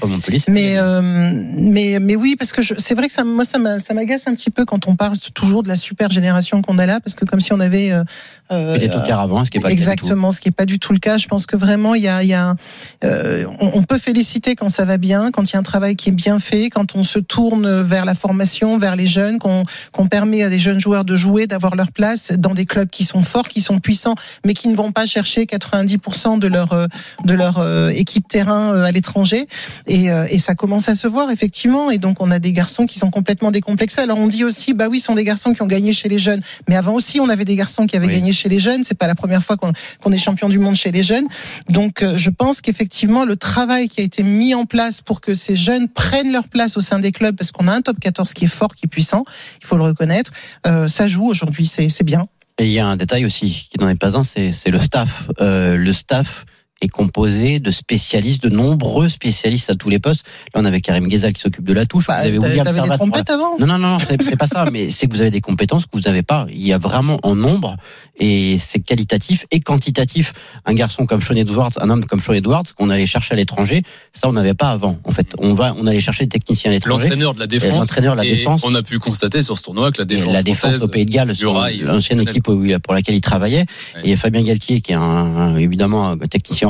Mais, 0.48 0.78
euh, 0.78 1.02
mais, 1.04 2.00
mais 2.02 2.16
oui, 2.16 2.36
parce 2.38 2.52
que 2.52 2.62
c'est 2.62 2.96
vrai 2.96 3.08
que 3.08 3.14
ça, 3.14 3.24
moi, 3.24 3.46
ça 3.46 3.58
m'a- 3.58 3.80
ça 3.80 3.94
m'agace 3.94 4.28
un 4.28 4.34
petit 4.34 4.52
peu 4.52 4.66
quand 4.66 4.88
on 4.88 4.96
parle 4.96 5.18
toujours 5.34 5.64
de 5.64 5.68
la 5.68 5.76
super 5.76 6.10
génération 6.10 6.62
qu'on 6.62 6.78
a 6.78 6.86
là, 6.86 7.00
parce 7.00 7.16
que 7.16 7.26
comme 7.26 7.40
si 7.42 7.54
on 7.54 7.60
avait. 7.60 7.92
Euh, 7.92 8.04
euh, 8.52 8.78
avant, 9.12 9.46
ce 9.46 9.52
qui 9.52 9.58
est 9.58 9.62
pas 9.62 9.70
le. 9.70 9.74
Exactement, 9.74 10.32
ce 10.32 10.42
qui 10.42 10.50
est 10.50 10.56
pas 10.56 10.66
du 10.66 10.80
tout 10.80 10.94
le 10.94 11.00
cas. 11.00 11.18
Je 11.18 11.28
pense 11.28 11.46
que 11.46 11.56
vraiment, 11.58 11.96
il 11.96 12.04
y 12.04 12.08
a, 12.08 12.24
il 12.24 12.30
y 12.30 12.34
a 12.34 12.56
euh, 13.04 13.46
on, 13.60 13.72
on 13.76 13.84
peut 13.84 13.98
féliciter 13.98 14.56
quand 14.56 14.70
ça 14.70 14.86
va 14.86 14.98
bien, 14.98 15.32
quand 15.32 15.50
il 15.50 15.54
y 15.54 15.56
a 15.56 15.60
un 15.60 15.64
travail 15.64 15.96
qui 15.96 16.10
est 16.10 16.14
bien 16.14 16.40
fait, 16.40 16.70
quand 16.70 16.96
on 16.96 17.04
se 17.04 17.20
tourne 17.20 17.82
vers 17.82 18.06
la 18.06 18.16
formation, 18.16 18.78
vers 18.78 18.96
les 18.96 19.08
jeunes, 19.08 19.40
qu'on 19.40 19.64
qu'on 19.92 20.08
permet 20.08 20.33
à 20.42 20.50
des 20.50 20.58
jeunes 20.58 20.80
joueurs 20.80 21.06
de 21.06 21.16
jouer, 21.16 21.46
d'avoir 21.46 21.76
leur 21.76 21.92
place 21.92 22.32
dans 22.32 22.54
des 22.54 22.66
clubs 22.66 22.90
qui 22.90 23.06
sont 23.06 23.22
forts, 23.24 23.48
qui 23.48 23.62
sont 23.62 23.80
puissants, 23.80 24.16
mais 24.46 24.54
qui 24.54 24.70
ne 24.70 24.76
vont 24.76 24.92
pas 24.92 25.06
chercher 25.06 25.44
90% 25.46 26.40
de 26.40 26.48
leur 26.48 26.74
euh, 26.74 26.88
de 27.26 27.34
leur 27.34 27.60
euh, 27.60 27.90
équipe 27.90 28.28
terrain 28.28 28.74
euh, 28.74 28.84
à 28.86 28.92
l'étranger. 28.92 29.48
Et, 29.86 30.06
et 30.06 30.40
ça 30.40 30.56
commence 30.56 30.90
à 30.90 30.96
se 30.96 31.08
voir 31.08 31.30
effectivement. 31.30 31.92
Et 31.92 31.98
donc 31.98 32.22
on 32.22 32.32
a 32.32 32.40
des 32.40 32.54
garçons 32.54 32.86
qui 32.86 32.98
sont 32.98 33.12
complètement 33.12 33.52
décomplexés. 33.52 34.02
Alors 34.02 34.18
on 34.18 34.28
dit 34.28 34.44
aussi, 34.44 34.74
bah 34.74 34.88
oui, 34.90 35.00
ce 35.00 35.06
sont 35.06 35.14
des 35.14 35.24
garçons 35.24 35.54
qui 35.54 35.62
ont 35.62 35.68
gagné 35.68 35.94
chez 35.94 36.10
les 36.10 36.20
jeunes, 36.20 36.42
mais 36.68 36.76
avant 36.76 36.94
aussi 36.94 37.20
on 37.20 37.30
avait 37.30 37.46
des 37.46 37.56
garçons 37.56 37.86
qui 37.86 37.98
avaient 37.98 38.08
Oui. 38.08 38.14
gagné 38.14 38.32
chez 38.32 38.50
les 38.50 38.60
jeunes. 38.60 38.84
C'est 38.84 38.98
pas 38.98 39.08
la 39.08 39.16
première 39.16 39.44
fois 39.44 39.58
qu'on 39.58 40.12
est 40.12 40.18
champion 40.18 40.48
du 40.50 40.60
monde 40.60 40.76
chez 40.76 40.92
les 40.92 41.04
jeunes. 41.04 41.28
Donc 41.70 42.04
je 42.16 42.30
pense 42.30 42.62
qu'effectivement 42.62 43.26
le 43.26 43.36
travail 43.36 43.90
qui 43.90 44.02
a 44.02 44.04
été 44.04 44.24
mis 44.24 44.56
en 44.56 44.66
place 44.66 45.02
pour 45.02 45.20
que 45.22 45.34
ces 45.34 45.56
jeunes 45.56 45.88
prennent 45.90 46.32
leur 46.32 46.48
place 46.48 46.78
au 46.78 46.80
sein 46.80 47.00
des 47.00 47.12
clubs, 47.12 47.36
parce 47.36 47.52
qu'on 47.52 47.68
a 47.68 47.74
un 47.74 47.82
top 47.82 48.00
14 48.00 48.34
qui 48.34 48.46
est 48.46 48.50
fort, 48.50 48.76
qui 48.76 48.86
est 48.86 48.90
puissant, 48.90 49.26
il 49.62 49.66
faut 49.68 49.76
le 49.76 49.84
reconnaître, 49.84 50.23
euh, 50.68 50.88
ça 50.88 51.08
joue 51.08 51.26
aujourd'hui, 51.26 51.66
c'est 51.66 52.04
bien. 52.04 52.24
Et 52.60 52.66
il 52.68 52.72
y 52.72 52.80
a 52.80 52.86
un 52.86 52.98
détail 52.98 53.26
aussi 53.26 53.68
qui 53.72 53.80
n'en 53.80 53.90
est 53.90 54.00
pas 54.00 54.16
un, 54.16 54.24
c'est 54.24 54.52
c'est 54.52 54.70
le 54.70 54.78
staff. 54.78 55.30
Euh, 55.40 55.76
le 55.76 55.92
staff 55.92 56.46
est 56.84 56.88
composé 56.88 57.60
de 57.60 57.72
spécialistes, 57.72 58.44
de 58.44 58.50
nombreux 58.50 59.10
spécialistes 59.10 59.70
à 59.70 59.76
tous 59.76 59.90
les 59.90 60.00
postes. 60.00 60.26
Là, 60.54 60.62
on 60.62 60.66
avait 60.66 60.82
Karim 60.82 61.08
Ghezal 61.08 61.34
qui 61.34 61.42
s'occupe 61.42 61.66
de 61.66 61.74
la 61.74 61.86
touche. 61.86 62.08
Bah, 62.08 62.16
vous 62.20 62.28
avez 62.28 62.40
t'avais 62.40 62.58
William 62.72 62.90
des 62.90 62.96
trompettes 62.96 63.30
avant? 63.30 63.58
Non, 63.60 63.66
non, 63.68 63.78
non, 63.78 63.90
non, 63.92 63.98
c'est 64.00 64.36
pas 64.36 64.48
ça, 64.48 64.66
mais 64.72 64.90
c'est 64.90 65.08
que 65.08 65.14
vous 65.14 65.22
avez 65.22 65.32
des 65.32 65.42
compétences 65.42 65.86
que 65.86 65.92
vous 65.94 66.02
n'avez 66.02 66.24
pas. 66.24 66.46
Il 66.50 66.66
y 66.66 66.74
a 66.74 66.78
vraiment 66.78 67.20
en 67.24 67.36
nombre, 67.36 67.78
et 68.20 68.58
c'est 68.60 68.80
qualitatif 68.80 69.46
et 69.52 69.60
quantitatif. 69.60 70.34
Un 70.66 70.74
garçon 70.74 71.06
comme 71.06 71.22
Sean 71.22 71.36
Edwards, 71.36 71.72
un 71.80 71.90
homme 71.90 72.06
comme 72.06 72.20
Sean 72.20 72.34
Edwards, 72.34 72.66
qu'on 72.78 72.90
allait 72.90 73.06
chercher 73.06 73.34
à 73.34 73.38
l'étranger, 73.38 73.84
ça 74.14 74.28
on 74.30 74.34
n'avait 74.34 74.54
pas 74.54 74.70
avant. 74.70 75.00
En 75.06 75.12
fait, 75.12 75.28
on 75.40 75.54
va, 75.54 75.74
on 75.78 75.88
allait 75.88 76.00
chercher 76.00 76.26
des 76.26 76.30
techniciens 76.30 76.72
à 76.72 76.74
l'étranger. 76.74 77.06
L'entraîneur 77.06 77.34
de 77.34 77.40
la 77.40 77.46
Et 77.46 77.48
défense. 77.48 77.80
L'entraîneur 77.80 78.14
de 78.16 78.22
la 78.22 78.24
défense. 78.28 78.64
On 78.66 78.76
a 78.76 78.84
pu 78.84 79.00
constater 79.00 79.42
sur 79.44 79.58
ce 79.58 79.64
tournoi 79.64 79.92
que 79.92 80.02
la 80.02 80.06
défense. 80.06 80.34
la 80.34 80.44
défense 80.44 80.82
au 80.82 80.88
Pays 80.88 81.06
de 81.06 81.12
Galles, 81.12 81.34
l'ancienne 81.82 82.22
équipe 82.22 82.44
pour 82.44 82.94
laquelle 82.94 83.16
il 83.16 83.22
travaillait. 83.22 83.66
Et 84.04 84.16
Fabien 84.16 84.44
Galtier 84.44 84.82
qui 84.82 84.92
est 84.92 84.96
un, 84.96 85.02
un- 85.02 85.58
évidemment 85.58 86.10
un 86.10 86.18
technicien 86.18 86.68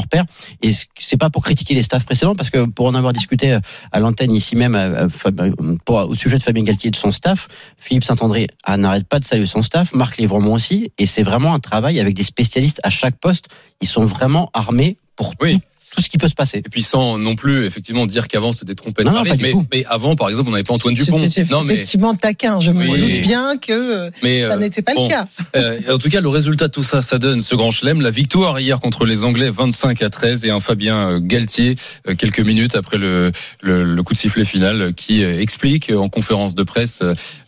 Et 0.61 0.71
c'est 0.99 1.17
pas 1.17 1.29
pour 1.29 1.43
critiquer 1.43 1.73
les 1.73 1.83
staffs 1.83 2.05
précédents, 2.05 2.35
parce 2.35 2.49
que 2.49 2.65
pour 2.65 2.87
en 2.87 2.95
avoir 2.95 3.13
discuté 3.13 3.57
à 3.91 3.99
l'antenne 3.99 4.31
ici 4.31 4.55
même 4.55 4.75
Fab- 5.09 5.77
pour- 5.85 6.09
au 6.09 6.15
sujet 6.15 6.37
de 6.37 6.43
Fabien 6.43 6.63
Galtier 6.63 6.87
et 6.89 6.91
de 6.91 6.95
son 6.95 7.11
staff, 7.11 7.47
Philippe 7.77 8.03
Saint-André 8.03 8.47
ah, 8.63 8.77
n'arrête 8.77 9.07
pas 9.07 9.19
de 9.19 9.25
saluer 9.25 9.45
son 9.45 9.61
staff, 9.61 9.93
Marc 9.93 10.17
Lévremont 10.17 10.53
aussi. 10.53 10.91
Et 10.97 11.05
c'est 11.05 11.23
vraiment 11.23 11.53
un 11.53 11.59
travail 11.59 11.99
avec 11.99 12.15
des 12.15 12.23
spécialistes 12.23 12.79
à 12.83 12.89
chaque 12.89 13.17
poste. 13.19 13.47
Ils 13.81 13.87
sont 13.87 14.05
vraiment 14.05 14.49
armés 14.53 14.97
pour 15.15 15.35
tout, 15.35 15.45
tout 15.93 16.01
ce 16.01 16.09
qui 16.09 16.17
peut 16.17 16.27
se 16.27 16.33
passer. 16.33 16.57
Et 16.59 16.69
puis 16.69 16.81
sans 16.81 17.17
non 17.17 17.35
plus 17.35 17.65
effectivement 17.65 18.05
dire 18.05 18.27
qu'avant 18.27 18.51
c'était 18.53 18.73
non, 19.03 19.23
Paris, 19.23 19.39
mais, 19.71 19.85
avant 19.89 20.15
par 20.15 20.29
exemple 20.29 20.49
on 20.49 20.51
n'avait 20.51 20.63
pas 20.63 20.73
Antoine 20.73 20.93
Dupont. 20.93 21.17
C'était 21.17 21.51
Non 21.51 21.63
mais 21.63 21.73
effectivement 21.73 22.15
taquin. 22.15 22.59
Je 22.59 22.71
me 22.71 22.87
Oui. 22.87 22.99
doute 22.99 23.21
bien 23.21 23.57
que 23.57 24.09
mais 24.23 24.41
ça 24.41 24.53
euh, 24.53 24.57
n'était 24.57 24.81
pas 24.81 24.93
bon, 24.93 25.03
le 25.05 25.09
cas. 25.09 25.27
euh, 25.55 25.79
en 25.93 25.97
tout 25.97 26.09
cas, 26.09 26.21
le 26.21 26.29
résultat 26.29 26.67
de 26.67 26.71
tout 26.73 26.83
ça, 26.83 27.01
ça 27.01 27.17
donne 27.19 27.41
ce 27.41 27.55
grand 27.55 27.71
chelem. 27.71 28.01
La 28.01 28.11
victoire 28.11 28.59
hier 28.59 28.79
contre 28.79 29.05
les 29.05 29.23
Anglais, 29.23 29.49
25 29.49 30.01
à 30.01 30.09
13, 30.09 30.45
et 30.45 30.49
un 30.51 30.59
Fabien 30.59 31.11
euh, 31.11 31.19
Galtier, 31.19 31.75
quelques 32.17 32.39
minutes 32.39 32.75
après 32.75 32.97
le, 32.97 33.31
le, 33.61 33.83
le 33.83 34.03
coup 34.03 34.13
de 34.13 34.19
sifflet 34.19 34.45
final, 34.45 34.93
qui 34.93 35.23
explique 35.23 35.91
en 35.91 36.09
conférence 36.09 36.55
de 36.55 36.63
presse 36.63 37.01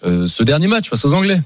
euh, 0.05 0.27
ce 0.27 0.43
dernier 0.43 0.67
match 0.67 0.89
face 0.89 1.05
aux 1.05 1.13
Anglais. 1.13 1.41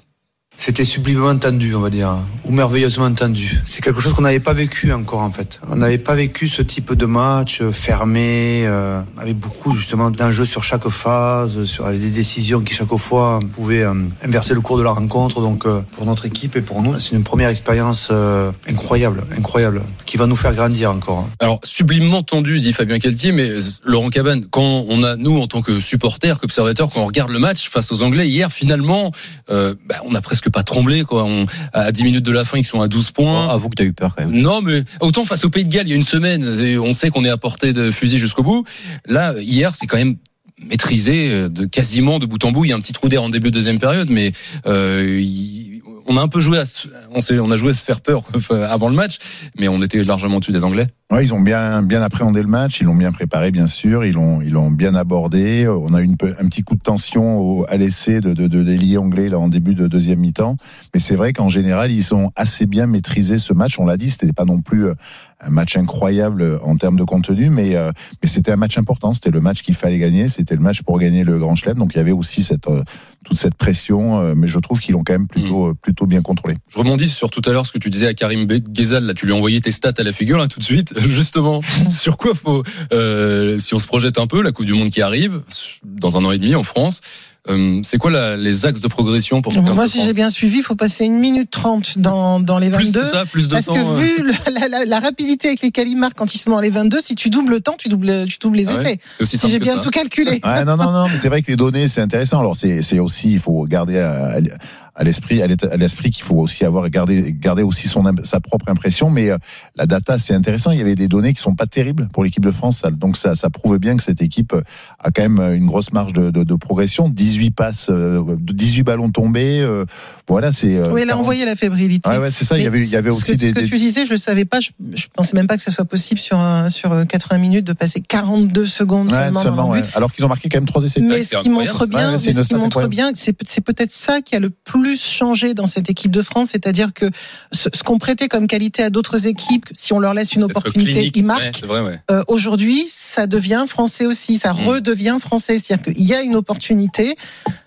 C'était 0.62 0.84
sublimement 0.84 1.38
tendu, 1.38 1.74
on 1.74 1.80
va 1.80 1.90
dire, 1.90 2.18
ou 2.44 2.52
merveilleusement 2.52 3.10
tendu. 3.14 3.62
C'est 3.64 3.82
quelque 3.82 4.02
chose 4.02 4.14
qu'on 4.14 4.24
n'avait 4.24 4.42
pas 4.42 4.52
vécu 4.52 4.92
encore, 4.92 5.22
en 5.22 5.32
fait. 5.32 5.62
On 5.70 5.78
n'avait 5.78 5.98
pas 5.98 6.16
vécu 6.16 6.50
ce 6.50 6.62
type 6.62 6.94
de 6.94 7.06
match 7.06 7.64
fermé, 7.72 8.64
euh, 8.66 9.00
avec 9.18 9.38
beaucoup 9.38 9.74
justement 9.74 10.12
d'enjeux 10.12 10.44
sur 10.44 10.62
chaque 10.62 10.90
phase, 10.90 11.64
sur 11.64 11.90
des 11.90 12.10
décisions 12.10 12.60
qui 12.60 12.74
chaque 12.74 12.94
fois 12.98 13.40
pouvaient 13.56 13.84
euh, 13.84 13.94
inverser 14.22 14.54
le 14.54 14.60
cours 14.60 14.78
de 14.78 14.84
la 14.84 14.92
rencontre. 14.92 15.40
Donc, 15.40 15.66
euh, 15.66 15.80
pour 15.94 16.06
notre 16.06 16.26
équipe 16.26 16.58
et 16.58 16.62
pour 16.62 16.82
nous, 16.82 17.00
c'est 17.00 17.16
une 17.16 17.24
première 17.24 17.48
expérience 17.48 18.10
euh, 18.12 18.52
incroyable, 18.68 19.24
incroyable, 19.38 19.82
qui 20.06 20.18
va 20.18 20.28
nous 20.28 20.36
faire 20.36 20.54
grandir 20.54 20.92
encore. 20.92 21.30
Alors, 21.40 21.62
sublimement 21.64 22.22
tendu, 22.22 22.60
dit 22.60 22.74
Fabien 22.74 22.98
Galtier, 22.98 23.32
mais 23.32 23.50
Laurent 23.86 24.10
Cabane, 24.10 24.44
quand 24.52 24.84
on 24.90 25.04
a, 25.04 25.16
nous, 25.16 25.40
en 25.40 25.48
tant 25.48 25.62
que 25.62 25.80
supporters, 25.80 26.38
qu'observateurs, 26.38 26.90
quand 26.94 27.00
on 27.00 27.06
regarde 27.06 27.32
le 27.32 27.40
match 27.40 27.70
face 27.70 27.94
aux 27.94 28.04
Anglais, 28.04 28.28
hier, 28.28 28.52
finalement, 28.52 29.14
bah, 29.48 29.96
on 30.04 30.12
n'a 30.12 30.22
presque 30.22 30.49
pas 30.52 30.64
tremblé, 30.64 31.04
quoi. 31.04 31.26
On, 31.26 31.46
à 31.74 31.92
10 31.92 32.04
minutes 32.04 32.26
de 32.26 32.32
la 32.32 32.46
fin, 32.46 32.58
ils 32.58 32.64
sont 32.66 32.82
à 32.82 32.88
12 32.88 33.12
points. 33.12 33.48
Oh, 33.48 33.52
avoue 33.52 33.70
que 33.70 33.76
tu 33.76 33.84
as 33.84 33.86
eu 33.86 33.94
peur 33.94 34.16
quand 34.16 34.26
même. 34.26 34.40
Non, 34.42 34.62
mais 34.62 34.84
autant 35.02 35.26
face 35.26 35.44
au 35.46 35.50
Pays 35.50 35.64
de 35.64 35.70
Galles, 35.70 35.88
il 35.88 35.92
y 35.92 35.94
a 35.94 35.96
une 35.98 36.04
semaine, 36.04 36.44
on 36.82 36.94
sait 36.94 37.10
qu'on 37.10 37.24
est 37.26 37.30
à 37.30 37.38
portée 37.38 37.74
de 37.74 37.92
fusil 37.92 38.18
jusqu'au 38.18 38.44
bout. 38.44 38.66
Là, 39.08 39.34
hier, 39.40 39.76
c'est 39.76 39.88
quand 39.88 39.98
même 39.98 40.18
maîtrisé 40.62 41.30
euh, 41.32 41.50
de 41.50 41.66
quasiment 41.66 42.20
de 42.20 42.26
bout 42.26 42.44
en 42.44 42.52
bout. 42.52 42.66
Il 42.66 42.70
y 42.70 42.74
a 42.74 42.76
un 42.76 42.80
petit 42.82 42.94
trou 42.94 43.08
d'air 43.10 43.24
en 43.24 43.30
début 43.30 43.50
de 43.50 43.54
deuxième 43.56 43.80
période, 43.80 44.10
mais 44.10 44.34
euh, 44.68 45.20
il- 45.22 45.82
on 46.06 46.18
a 46.18 46.22
un 46.22 46.28
peu 46.28 46.40
joué, 46.40 46.58
à, 46.58 46.66
se- 46.66 46.88
on, 47.12 47.20
on 47.46 47.52
a 47.52 47.58
joué 47.58 47.72
à 47.72 47.74
se 47.74 47.84
faire 47.84 48.02
peur 48.02 48.24
quoi, 48.24 48.66
avant 48.70 48.90
le 48.90 48.96
match, 48.96 49.18
mais 49.58 49.68
on 49.68 49.82
était 49.82 50.04
largement 50.04 50.38
au-dessus 50.38 50.52
des 50.52 50.64
Anglais. 50.64 50.88
Ouais, 51.12 51.24
ils 51.24 51.34
ont 51.34 51.42
bien 51.42 51.82
bien 51.82 52.04
appréhendé 52.04 52.40
le 52.44 52.48
match, 52.48 52.82
ils 52.82 52.84
l'ont 52.84 52.94
bien 52.94 53.12
préparé 53.12 53.50
bien 53.50 53.66
sûr, 53.66 54.06
ils 54.06 54.14
l'ont 54.14 54.42
ils 54.42 54.52
l'ont 54.52 54.70
bien 54.70 54.94
abordé. 54.94 55.68
On 55.68 55.96
a 55.96 56.02
eu 56.02 56.04
une, 56.04 56.12
un 56.12 56.48
petit 56.48 56.62
coup 56.62 56.76
de 56.76 56.82
tension 56.82 57.40
au, 57.40 57.66
à 57.68 57.78
l'essai 57.78 58.22
de 58.22 58.34
de, 58.34 58.46
de 58.46 58.60
l'ailier 58.60 58.98
anglais 58.98 59.28
là 59.28 59.40
en 59.40 59.48
début 59.48 59.74
de 59.74 59.88
deuxième 59.88 60.20
mi-temps, 60.20 60.58
mais 60.94 61.00
c'est 61.00 61.16
vrai 61.16 61.34
qu'en 61.34 61.50
général 61.50 61.92
ils 61.92 62.14
ont 62.14 62.30
assez 62.36 62.68
bien 62.68 62.86
maîtrisé 62.86 63.40
ce 63.40 63.54
match. 63.54 63.80
On 63.80 63.88
l'a 63.88 63.98
dit, 63.98 64.12
c'était 64.12 64.34
pas 64.34 64.46
non 64.46 64.62
plus 64.62 64.86
euh, 64.86 64.94
un 65.42 65.50
match 65.50 65.78
incroyable 65.78 66.60
en 66.64 66.76
termes 66.78 66.98
de 66.98 67.04
contenu, 67.04 67.50
mais 67.50 67.76
euh, 67.76 67.92
mais 68.22 68.30
c'était 68.30 68.52
un 68.52 68.58
match 68.58 68.78
important. 68.78 69.16
C'était 69.16 69.32
le 69.32 69.42
match 69.42 69.64
qu'il 69.64 69.74
fallait 69.74 69.98
gagner, 69.98 70.30
c'était 70.30 70.56
le 70.56 70.62
match 70.62 70.84
pour 70.84 71.00
gagner 71.00 71.24
le 71.24 71.40
Grand 71.40 71.56
Chelem. 71.56 71.80
Donc 71.80 71.96
il 71.96 71.98
y 71.98 72.02
avait 72.02 72.12
aussi 72.12 72.44
cette 72.44 72.68
euh, 72.68 72.84
toute 73.24 73.38
cette 73.38 73.56
pression, 73.56 74.20
euh, 74.20 74.34
mais 74.36 74.48
je 74.48 74.60
trouve 74.60 74.80
qu'ils 74.80 74.94
l'ont 74.94 75.04
quand 75.04 75.14
même 75.14 75.28
plutôt 75.28 75.70
euh, 75.70 75.74
plutôt 75.74 76.06
bien 76.06 76.22
contrôlé. 76.22 76.56
Je 76.70 76.78
rebondis 76.78 77.08
sur 77.08 77.30
tout 77.30 77.42
à 77.46 77.52
l'heure 77.52 77.66
ce 77.66 77.72
que 77.72 77.78
tu 77.80 77.90
disais 77.90 78.08
à 78.08 78.14
Karim 78.14 78.46
Ghezal. 78.46 79.06
Là, 79.06 79.14
tu 79.14 79.26
lui 79.26 79.34
as 79.34 79.36
envoyé 79.36 79.60
tes 79.62 79.72
stats 79.72 79.94
à 79.98 80.04
la 80.04 80.12
figure 80.12 80.38
là 80.38 80.48
tout 80.48 80.60
de 80.60 80.66
suite. 80.66 80.94
Justement, 81.02 81.62
sur 81.90 82.18
quoi 82.18 82.34
faut, 82.36 82.64
euh, 82.94 83.58
si 83.60 83.74
on 83.74 83.80
se 83.80 83.88
projette 83.88 84.18
un 84.20 84.28
peu, 84.28 84.42
la 84.42 84.52
Coupe 84.52 84.66
du 84.66 84.74
Monde 84.74 84.90
qui 84.90 85.02
arrive 85.02 85.42
dans 85.84 86.18
un 86.18 86.26
an 86.26 86.32
et 86.32 86.38
demi 86.38 86.56
en 86.56 86.64
France. 86.64 87.02
euh, 87.50 87.80
c'est 87.84 87.98
quoi 87.98 88.12
la- 88.12 88.36
les 88.38 88.66
axes 88.66 88.82
de 88.82 88.88
progression 88.88 89.42
pour 89.42 89.54
ce 89.54 89.60
15 89.60 89.74
Moi, 89.76 89.88
si 89.88 90.02
j'ai 90.04 90.14
bien 90.14 90.30
suivi, 90.30 90.58
il 90.58 90.64
faut 90.64 90.76
passer 90.76 91.06
une 91.06 91.18
minute 91.18 91.50
trente 91.50 91.98
dans, 91.98 92.40
dans 92.40 92.60
les 92.60 92.70
Plus 92.70 92.88
22. 92.88 93.00
de 93.00 93.06
ça, 93.06 93.26
plus 93.26 93.48
de 93.48 93.54
parce 93.54 93.66
temps. 93.66 93.74
que 93.74 93.80
euh. 93.80 93.96
vu 93.96 94.24
le- 94.24 94.54
la, 94.60 94.68
la- 94.68 94.86
la 94.86 95.00
rapidité 95.00 95.48
avec 95.48 95.62
lesquelles 95.62 95.88
ils 95.88 95.96
marquent 95.96 96.18
quand 96.18 96.36
ils 96.36 96.38
sont 96.38 96.52
dans 96.52 96.60
les 96.60 96.70
22, 96.70 97.00
si 97.02 97.16
tu 97.16 97.30
doubles 97.30 97.54
le 97.54 97.60
temps, 97.62 97.76
tu 97.78 97.88
doubles, 97.88 98.26
tu 98.28 98.38
doubles 98.40 98.58
les 98.58 98.68
Ah 98.68 98.74
ouais 98.76 98.82
essais. 98.82 99.00
C'est 99.18 99.24
aussi 99.24 99.38
Si 99.38 99.50
j'ai 99.50 99.60
bien 99.60 99.76
ça. 99.76 99.80
tout 99.82 99.90
calculé. 99.90 100.40
Ouais, 100.44 100.66
non, 100.66 100.76
non, 100.78 100.92
non, 100.92 101.04
mais 101.06 101.18
c'est 101.20 101.30
vrai 101.30 101.42
que 101.42 101.48
les 101.48 101.56
données, 101.56 101.88
c'est 101.88 102.02
intéressant. 102.02 102.40
Alors, 102.40 102.58
c'est, 102.58 102.82
c'est 102.82 103.00
aussi, 103.00 103.32
il 103.32 103.40
faut 103.40 103.66
garder 103.66 103.98
à, 104.00 104.26
à 104.34 104.40
l'esprit, 104.42 104.60
à 105.00 105.48
l'état- 105.48 105.70
à 105.72 105.78
l'esprit 105.78 106.12
qu'il 106.12 106.24
faut 106.24 106.36
aussi 106.36 106.66
avoir, 106.66 106.90
garder, 106.90 107.34
garder 107.34 107.64
aussi 107.64 107.88
son, 107.88 108.04
sa 108.24 108.40
propre 108.40 108.70
impression. 108.70 109.10
Mais 109.10 109.30
euh, 109.30 109.38
la 109.76 109.86
data, 109.86 110.18
c'est 110.18 110.34
intéressant. 110.34 110.72
Il 110.72 110.78
y 110.78 110.82
avait 110.82 110.96
des 110.96 111.08
données 111.08 111.34
qui 111.34 111.42
sont 111.42 111.56
pas 111.56 111.66
terribles 111.68 112.10
pour 112.14 112.24
l'équipe 112.24 112.44
de 112.44 112.52
France. 112.52 112.82
Donc, 112.92 113.18
ça, 113.18 113.36
ça 113.36 113.50
prouve 113.50 113.78
bien 113.80 113.96
que 113.98 114.04
cette 114.04 114.22
équipe 114.22 114.54
a 115.00 115.12
quand 115.12 115.22
même 115.22 115.40
une 115.56 115.66
grosse 115.66 115.94
marge 115.94 116.14
de, 116.14 116.30
de, 116.32 116.44
de 116.44 116.56
progression. 116.56 117.10
18 117.10 117.52
passes, 117.52 117.88
euh, 117.90 118.24
18 118.40 118.84
ballons 118.84 119.10
tombés. 119.12 119.60
euh, 119.62 119.86
voilà, 120.28 120.54
c'est. 120.54 120.76
euh, 120.78 120.92
Oui, 120.92 121.02
elle 121.02 121.10
a 121.10 121.14
40. 121.14 121.22
envoyé 121.22 121.46
la 121.46 121.56
fébrilité. 121.56 122.10
Ouais, 122.10 122.18
ouais, 122.18 122.32
c'est 122.32 122.46
ça. 122.46 122.58
Il 122.58 122.64
y 122.64 122.68
avait, 122.68 122.82
il 122.82 122.88
y 122.90 122.96
avait 122.96 123.12
ce 123.12 123.16
aussi 123.18 123.32
que, 123.32 123.38
des. 123.38 123.50
Ce 123.50 123.54
que 123.54 123.60
des- 123.62 123.66
tu 123.68 123.78
disais, 123.78 124.06
je 124.06 124.12
le 124.12 124.18
savais 124.18 124.46
pas. 124.46 124.60
Je, 124.60 124.70
je 124.94 125.06
pensais 125.14 125.36
même 125.36 125.48
pas 125.48 125.58
que 125.58 125.64
ce 125.64 125.72
soit 125.72 125.86
possible 125.86 126.20
sur, 126.20 126.38
un- 126.38 126.70
sur 126.70 126.92
euh, 126.92 127.06
80 127.06 127.38
minutes 127.38 127.66
de 127.66 127.74
passer 127.74 128.02
42 128.02 128.66
secondes 128.68 129.08
Ouais, 129.12 129.16
seulement, 129.18 129.42
seulement, 129.42 129.58
dans 129.58 129.68
le 129.74 129.80
ouais. 129.80 129.82
but. 129.82 129.92
Alors 129.96 130.12
qu'ils 130.12 130.26
ont 130.26 130.28
marqué 130.28 130.50
quand 130.50 130.58
même 130.58 130.66
trois 130.68 130.84
essais. 130.84 131.00
Mais 131.02 131.24
ce 131.24 131.38
qui 131.38 131.50
montre 131.50 131.88
bien, 131.88 132.12
Ouais, 132.14 132.18
ce 132.20 132.30
qui 132.48 132.56
montre 132.56 132.88
bien, 132.88 133.12
c'est 133.16 133.34
peut-être 133.62 133.92
ça 133.92 134.22
qui 134.22 134.36
a 134.36 134.40
le 134.40 134.50
plus 134.50 134.89
changé 134.98 135.54
dans 135.54 135.66
cette 135.66 135.90
équipe 135.90 136.12
de 136.12 136.22
France, 136.22 136.50
c'est-à-dire 136.52 136.94
que 136.94 137.06
ce, 137.52 137.70
ce 137.74 137.84
qu'on 137.84 137.98
prêtait 137.98 138.28
comme 138.28 138.48
qualité 138.48 138.84
à 138.84 138.90
d'autres 138.90 139.28
équipes, 139.28 139.66
si 139.74 139.94
on 139.94 140.00
leur 140.00 140.14
laisse 140.14 140.34
une 140.34 140.44
opportunité, 140.44 140.92
clinique. 140.92 141.18
ils 141.18 141.24
marquent. 141.26 141.64
ouais. 141.70 142.00
Euh, 142.12 142.24
Aujourd'hui, 142.28 142.86
ça 142.90 143.28
devient 143.28 143.66
français 143.68 144.06
aussi, 144.06 144.38
ça 144.38 144.54
Mm. 144.54 144.68
redevient 144.68 145.18
français, 145.20 145.58
c'est-à-dire 145.58 145.94
qu'il 145.94 146.04
y 146.06 146.14
a 146.14 146.22
une 146.22 146.36
opportunité, 146.36 147.16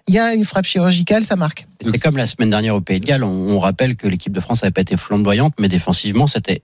il 0.09 0.15
y 0.15 0.19
a 0.19 0.35
une 0.35 0.45
frappe 0.45 0.67
chirurgicale, 0.67 1.25
ça 1.25 1.37
marque. 1.37 1.67
C'est 1.83 1.99
comme 1.99 2.17
la 2.17 2.27
semaine 2.27 2.51
dernière 2.51 2.75
au 2.77 2.81
Pays 2.81 3.01
de 3.01 3.05
Galles. 3.07 3.25
On, 3.25 3.29
on 3.29 3.59
rappelle 3.59 3.97
que 3.97 4.07
l'équipe 4.09 4.33
de 4.33 4.41
France 4.41 4.63
n'avait 4.63 4.73
pas 4.73 4.81
été 4.83 4.97
flamboyante, 4.97 5.55
mais 5.59 5.69
défensivement, 5.69 6.27
c'était 6.27 6.63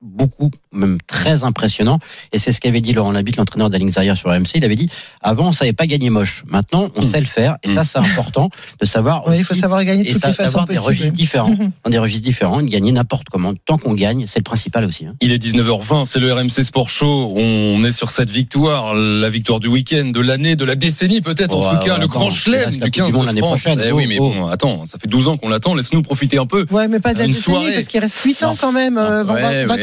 beaucoup, 0.00 0.50
même 0.72 0.98
très 1.06 1.42
impressionnant. 1.44 1.98
Et 2.32 2.38
c'est 2.38 2.52
ce 2.52 2.60
qu'avait 2.60 2.80
dit 2.80 2.92
Laurent 2.92 3.10
Labitte, 3.12 3.36
l'entraîneur 3.36 3.68
d'Alix 3.68 3.94
Zaire 3.94 4.16
sur 4.16 4.30
RMC. 4.30 4.46
Il 4.54 4.64
avait 4.64 4.76
dit, 4.76 4.88
avant, 5.22 5.48
on 5.48 5.52
savait 5.52 5.72
pas 5.72 5.86
gagner 5.86 6.08
moche. 6.10 6.44
Maintenant, 6.46 6.90
on 6.94 7.02
Mm. 7.02 7.08
sait 7.08 7.20
le 7.20 7.26
faire. 7.26 7.56
Et 7.64 7.70
ça, 7.70 7.82
c'est 7.84 7.98
important 7.98 8.50
de 8.80 8.86
savoir 8.86 9.26
aussi 9.26 9.40
il 9.40 9.44
faut 9.44 9.54
savoir 9.54 9.84
gagner 9.84 10.04
de 10.04 10.12
toutes 10.12 10.24
les 10.24 10.32
façons 10.32 10.44
d'avoir 10.58 10.66
des 10.66 10.74
possibles. 10.74 10.86
registres 10.88 11.12
différents, 11.16 11.54
dans 11.84 11.90
des 11.90 11.98
registres 11.98 12.24
différents, 12.24 12.62
de 12.62 12.68
gagner 12.68 12.92
n'importe 12.92 13.28
comment. 13.30 13.54
Tant 13.66 13.76
qu'on 13.78 13.94
gagne, 13.94 14.26
c'est 14.28 14.38
le 14.38 14.44
principal 14.44 14.84
aussi. 14.84 15.04
hein. 15.06 15.14
Il 15.20 15.32
est 15.32 15.38
19h20, 15.38 16.04
c'est 16.04 16.20
le 16.20 16.32
RMC 16.32 16.62
Sport 16.64 16.90
Show. 16.90 17.34
On 17.36 17.82
est 17.84 17.92
sur 17.92 18.10
cette 18.10 18.30
victoire, 18.30 18.94
la 18.94 19.28
victoire 19.28 19.58
du 19.60 19.66
week-end, 19.68 20.06
de 20.14 20.20
l'année, 20.20 20.54
de 20.56 20.64
la 20.64 20.74
décennie 20.76 21.20
peut-être, 21.20 21.54
en 21.54 21.72
Oh, 21.72 21.76
tout 21.76 21.84
cas, 21.86 21.98
le 21.98 22.06
grand 22.06 22.30
chelem 22.30 22.70
du 22.70 22.78
Coupe 22.80 22.90
15 22.90 23.12
du 23.14 23.20
de 23.20 23.26
l'année 23.26 23.40
France. 23.40 23.62
prochaine. 23.62 23.82
Eh 23.84 23.90
oui, 23.92 24.04
Oh, 24.04 24.08
mais 24.08 24.18
oh. 24.20 24.30
bon, 24.32 24.46
attends, 24.46 24.84
ça 24.84 24.98
fait 24.98 25.08
12 25.08 25.26
ans 25.28 25.36
qu'on 25.36 25.48
l'attend, 25.48 25.74
laisse-nous 25.74 26.02
profiter 26.02 26.38
un 26.38 26.46
peu. 26.46 26.66
Ouais, 26.70 26.86
mais 26.88 27.00
pas 27.00 27.14
de 27.14 27.18
la 27.18 27.24
Une 27.24 27.32
décennie, 27.32 27.56
soirée. 27.58 27.72
parce 27.74 27.88
qu'il 27.88 28.00
reste 28.00 28.18
8 28.22 28.42
ans 28.44 28.56
quand 28.60 28.70
même. 28.72 28.96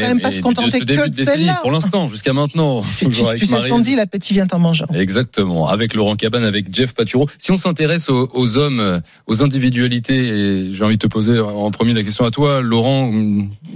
Quand 0.08 0.14
même 0.14 0.20
pas 0.20 0.30
se 0.30 0.40
contenter 0.40 0.80
que 0.80 1.08
de 1.08 1.24
celle-là. 1.24 1.58
Pour 1.62 1.70
l'instant, 1.70 2.08
jusqu'à 2.08 2.32
maintenant. 2.32 2.82
Tu, 2.98 3.06
tu- 3.08 3.22
tu 3.38 3.46
sais 3.46 3.60
ce 3.60 3.68
qu'on 3.68 3.78
dit, 3.80 3.94
l'appétit 3.96 4.32
vient 4.34 4.46
en 4.52 4.58
mangeant. 4.58 4.86
Exactement, 4.94 5.68
avec 5.68 5.94
Laurent 5.94 6.16
Cabane, 6.16 6.44
avec 6.44 6.74
Jeff 6.74 6.92
Paturo. 6.94 7.28
Si 7.38 7.50
on 7.52 7.56
s'intéresse 7.56 8.08
aux, 8.08 8.28
aux 8.34 8.58
hommes, 8.58 9.00
aux 9.26 9.42
individualités, 9.42 10.26
et 10.28 10.74
j'ai 10.74 10.84
envie 10.84 10.96
de 10.96 11.00
te 11.02 11.06
poser 11.06 11.38
en 11.40 11.70
premier 11.70 11.92
la 11.94 12.02
question 12.02 12.24
à 12.24 12.30
toi, 12.30 12.60
Laurent, 12.62 13.12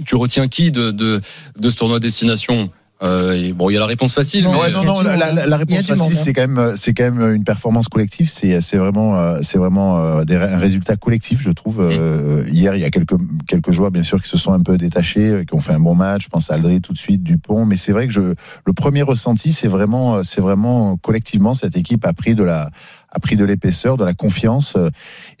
tu 0.05 0.15
retiens 0.15 0.47
qui 0.47 0.71
de, 0.71 0.91
de, 0.91 1.21
de 1.59 1.69
ce 1.69 1.75
tournoi 1.77 1.99
destination? 1.99 2.69
Euh, 3.03 3.33
et 3.33 3.53
Bon, 3.53 3.69
il 3.69 3.73
y 3.73 3.77
a 3.77 3.79
la 3.79 3.85
réponse 3.85 4.13
facile. 4.13 4.43
Non, 4.43 4.51
mais- 4.53 4.59
Ouais, 4.59 4.71
non, 4.71 4.81
a 4.81 4.85
non, 4.85 5.01
la, 5.01 5.33
la- 5.33 5.45
la 5.47 5.57
réponse 5.57 5.81
facile, 5.83 6.01
hein. 6.01 6.21
c'est 6.23 6.33
quand 6.33 6.47
même, 6.47 6.73
c'est 6.75 6.93
quand 6.93 7.03
même 7.11 7.35
une 7.35 7.43
performance 7.43 7.87
collective. 7.87 8.29
C'est, 8.29 8.61
c'est 8.61 8.77
vraiment, 8.77 9.17
euh, 9.17 9.39
c'est 9.41 9.57
vraiment 9.57 9.97
euh, 9.99 10.23
des, 10.23 10.35
un 10.35 10.57
résultat 10.57 10.95
collectif, 10.95 11.41
je 11.41 11.51
trouve. 11.51 11.81
Euh, 11.81 12.43
Hier, 12.51 12.75
il 12.75 12.81
y 12.81 12.85
a 12.85 12.89
quelques 12.89 13.15
quelques 13.47 13.71
joueurs, 13.71 13.91
bien 13.91 14.03
sûr, 14.03 14.21
qui 14.21 14.29
se 14.29 14.37
sont 14.37 14.53
un 14.53 14.61
peu 14.61 14.77
détachés, 14.77 15.29
euh, 15.29 15.43
qui 15.43 15.53
ont 15.55 15.61
fait 15.61 15.73
un 15.73 15.79
bon 15.79 15.95
match. 15.95 16.23
Je 16.25 16.29
pense 16.29 16.51
à 16.51 16.55
Aldry 16.55 16.81
tout 16.81 16.93
de 16.93 16.97
suite, 16.97 17.23
Dupont. 17.23 17.65
Mais 17.65 17.75
c'est 17.75 17.91
vrai 17.91 18.07
que 18.07 18.13
je, 18.13 18.21
le 18.21 18.73
premier 18.73 19.01
ressenti, 19.01 19.51
c'est 19.51 19.67
vraiment, 19.67 20.17
euh, 20.17 20.21
c'est 20.23 20.41
vraiment 20.41 20.97
collectivement 20.97 21.53
cette 21.53 21.75
équipe 21.75 22.05
a 22.05 22.13
pris 22.13 22.35
de 22.35 22.43
la 22.43 22.69
a 23.11 23.19
pris 23.19 23.35
de 23.35 23.43
l'épaisseur, 23.45 23.97
de 23.97 24.05
la 24.05 24.13
confiance. 24.13 24.75
euh, 24.77 24.89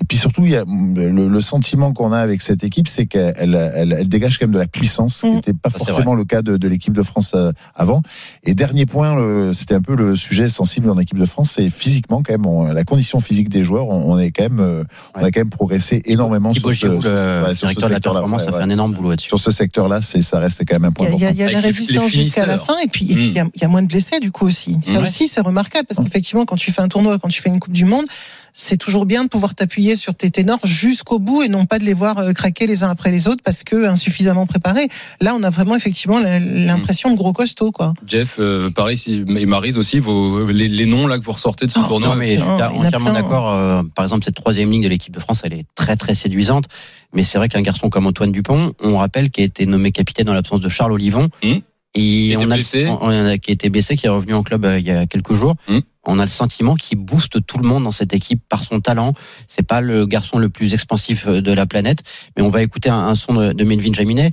Et 0.01 0.03
puis 0.05 0.17
surtout, 0.17 0.43
il 0.45 0.51
y 0.51 0.57
a 0.57 0.65
mm, 0.65 0.93
le, 1.15 1.27
le 1.29 1.41
sentiment 1.41 1.93
qu'on 1.93 2.11
a 2.11 2.19
avec 2.19 2.41
cette 2.41 2.63
équipe, 2.63 2.87
c'est 2.87 3.05
qu'elle 3.05 3.33
elle, 3.37 3.95
elle 3.97 4.07
dégage 4.09 4.37
quand 4.39 4.45
même 4.45 4.53
de 4.53 4.59
la 4.59 4.67
puissance, 4.67 5.15
ce 5.15 5.21
qui 5.21 5.31
Mm. 5.31 5.35
n'était 5.35 5.53
pas 5.53 5.69
Ça, 5.69 5.77
c'est 5.79 5.85
forcément 5.85 6.15
le 6.15 6.25
cas 6.25 6.41
de, 6.41 6.57
de 6.57 6.67
l'équipe 6.67 6.93
de 6.93 7.03
France 7.03 7.33
euh, 7.35 7.51
avant. 7.75 8.01
Et 8.43 8.53
dernier 8.55 8.85
point, 8.85 9.15
le- 9.15 9.53
c'était 9.53 9.75
un 9.75 9.81
peu 9.81 9.95
le 9.95 10.15
sujet 10.15 10.49
sensible 10.49 10.89
en 10.89 10.99
équipe 10.99 11.17
de 11.17 11.25
France, 11.25 11.51
c'est 11.55 11.69
physiquement 11.69 12.21
quand 12.23 12.33
même 12.33 12.45
on- 12.45 12.65
la 12.65 12.83
condition 12.83 13.19
physique 13.19 13.49
des 13.49 13.63
joueurs. 13.63 13.87
On, 13.87 14.13
on 14.13 14.19
est 14.19 14.31
quand 14.31 14.43
même, 14.43 14.59
euh, 14.59 14.83
on 15.15 15.23
a 15.23 15.31
quand 15.31 15.39
même 15.39 15.49
progressé 15.49 16.01
énormément 16.05 16.51
Thibaut 16.53 16.73
sur 16.73 16.81
ce, 16.81 16.87
Giroud, 16.87 17.01
sur 17.03 17.11
ce- 17.11 17.15
le 17.15 17.43
ouais, 17.47 17.55
sur 17.55 17.69
ce 17.69 17.73
directeur 17.73 17.89
de 17.89 17.91
la 17.91 17.95
secteur-là. 17.97 18.19
performance, 18.19 18.41
Ouais, 18.41 18.47
a 18.47 18.51
fait 18.51 18.57
ouais. 18.57 18.63
un 18.63 18.69
énorme 18.69 18.93
boulot 18.93 19.09
là-dessus. 19.11 19.29
Sur 19.29 19.39
ce 19.39 19.51
secteur-là, 19.51 20.01
c'est 20.01 20.21
ça 20.21 20.39
reste 20.39 20.61
quand 20.67 20.79
même 20.79 20.85
un 20.85 20.87
Il 20.87 20.91
y 20.91 20.93
point 20.93 21.05
a, 21.05 21.09
il 21.09 21.19
y 21.21 21.23
a- 21.23 21.27
important. 21.27 21.35
il 21.35 21.39
y 21.39 21.43
a 21.43 21.51
la 21.51 21.59
résistance 21.61 22.11
jusqu'à 22.11 22.45
la 22.45 22.57
fin 22.57 22.75
et 22.83 22.87
puis 22.87 23.05
puis, 23.05 23.15
il 23.15 23.33
y, 23.33 23.39
a- 23.39 23.47
y 23.59 23.63
a 23.63 23.67
moins 23.67 23.81
de 23.81 23.87
blessés 23.87 24.19
du 24.19 24.31
coup 24.31 24.45
aussi. 24.45 24.77
Ça 24.81 24.91
Ouais. 24.93 24.97
aussi 24.99 25.27
c'est 25.27 25.41
remarquable 25.41 25.85
parce 25.87 25.99
qu'effectivement 26.05 26.45
quand 26.45 26.55
tu 26.57 26.71
fais 26.71 26.81
un 26.81 26.87
tournoi, 26.89 27.17
quand 27.19 27.29
tu 27.29 27.41
fais 27.41 27.49
une 27.49 27.59
Coupe 27.61 27.71
du 27.73 27.85
Monde, 27.85 28.05
c'est 28.53 28.75
toujours 28.75 29.05
bien 29.05 29.23
de 29.23 29.29
pouvoir 29.29 29.55
t'appuyer 29.55 29.95
sur 29.95 30.13
tes 30.13 30.29
ténors 30.29 30.59
jusqu'au 30.65 31.19
bout 31.19 31.41
et 31.43 31.47
non 31.47 31.65
pas 31.65 31.79
de 31.79 31.85
les 31.85 31.93
voir 31.93 32.17
euh, 32.17 32.33
craquer 32.33 32.67
les 32.67 32.83
uns 32.83 32.89
après 32.89 33.09
les 33.09 33.29
autres 33.29 33.41
parce 33.45 33.63
que 33.63 33.85
insuffisamment 33.85 34.45
préparés. 34.45 34.89
Là 35.21 35.33
on 35.39 35.43
a 35.43 35.49
vraiment 35.49 35.75
effectivement 35.75 36.19
l'impression 36.19 37.11
de 37.11 37.15
gros 37.15 37.31
costauds 37.31 37.71
quoi. 37.71 37.93
Jeff, 38.05 38.35
euh, 38.39 38.69
pareil, 38.69 38.97
si, 38.97 39.23
et 39.37 39.45
Marise 39.45 39.77
aussi, 39.77 39.99
vos, 39.99 40.45
les, 40.47 40.67
les 40.67 40.85
noms 40.85 41.07
là 41.07 41.17
que 41.17 41.23
vous 41.23 41.31
ressortez 41.31 41.65
de 41.65 41.71
ce 41.71 41.79
Oh, 41.79 41.87
tournoi. 41.87 42.09
Non, 42.09 42.15
mais 42.15 42.35
je 42.37 42.41
suis 42.41 42.49
entièrement 42.49 43.13
d'accord. 43.13 43.49
euh, 43.53 43.83
par 43.95 44.03
exemple, 44.03 44.25
cette 44.25 44.35
troisième 44.35 44.69
ligne 44.69 44.83
de 44.83 44.89
l'équipe 44.89 45.13
de 45.13 45.19
France, 45.21 45.41
elle 45.45 45.53
est 45.53 45.65
très 45.75 45.95
très 45.95 46.13
séduisante. 46.15 46.65
Mais 47.13 47.23
c'est 47.23 47.37
vrai 47.37 47.47
qu'un 47.47 47.61
garçon 47.61 47.89
comme 47.89 48.05
Antoine 48.07 48.31
Dupont, 48.33 48.73
on 48.81 48.97
rappelle, 48.97 49.29
qui 49.31 49.41
a 49.41 49.43
été 49.45 49.65
nommé 49.65 49.91
capitaine 49.93 50.25
dans 50.25 50.33
l'absence 50.33 50.59
de 50.59 50.69
Charles 50.69 50.91
Olivon, 50.93 51.29
Mmh. 51.43 51.53
et 51.95 52.35
on 52.37 52.41
a, 52.51 52.55
blessé. 52.55 52.87
on 52.87 53.09
a- 53.09 53.37
qui 53.37 53.51
a 53.51 53.53
été 53.53 53.69
blessé, 53.69 53.95
qui 53.95 54.05
est 54.05 54.09
revenu 54.09 54.33
en 54.33 54.43
club 54.43 54.63
euh, 54.65 54.79
il 54.79 54.85
y 54.85 54.91
a 54.91 55.05
quelques 55.07 55.33
jours. 55.33 55.55
Mmh. 55.67 55.79
On 56.03 56.19
a 56.19 56.23
le 56.23 56.29
sentiment 56.29 56.75
qu'il 56.75 56.97
booste 56.97 57.45
tout 57.45 57.57
le 57.57 57.67
monde 57.67 57.83
dans 57.83 57.91
cette 57.91 58.13
équipe 58.13 58.41
par 58.49 58.63
son 58.63 58.79
talent. 58.79 59.13
C'est 59.47 59.65
pas 59.65 59.81
le 59.81 60.05
garçon 60.05 60.39
le 60.39 60.49
plus 60.49 60.73
expansif 60.73 61.27
euh, 61.27 61.41
de 61.41 61.51
la 61.51 61.65
planète, 61.65 62.03
mais 62.35 62.43
on 62.43 62.49
va 62.49 62.61
écouter 62.61 62.89
un, 62.89 63.15
son 63.15 63.33
de, 63.33 63.53
de 63.53 63.63
Melvin 63.63 63.93
Jaminet 63.93 64.31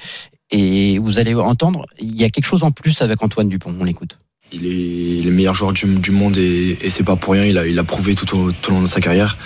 et 0.50 0.98
vous 0.98 1.18
allez 1.18 1.35
entendre, 1.35 1.87
il 1.98 2.14
y 2.18 2.24
a 2.24 2.31
quelque 2.31 2.46
chose 2.46 2.64
en 2.64 2.70
plus 2.70 3.02
avec 3.02 3.22
Antoine 3.22 3.48
Dupont. 3.48 3.76
On 3.78 3.85
l'écoute. 3.85 4.18
Il 4.50 4.64
est, 4.66 5.22
le 5.24 5.30
meilleur 5.30 5.52
joueur 5.54 5.72
du, 5.74 5.84
du 5.84 6.11
monde 6.11 6.38
et, 6.38 6.78
et 6.80 6.88
c'est 6.88 7.02
pas 7.02 7.16
pour 7.16 7.34
rien. 7.34 7.44
Il 7.44 7.58
a, 7.58 7.66
il 7.66 7.78
a 7.78 7.84
prouvé 7.84 8.14
tout 8.14 8.34
au, 8.34 8.50
tout 8.50 8.70
au 8.70 8.74
long 8.74 8.82
de 8.82 8.88
sa 8.88 9.00
carrière. 9.00 9.37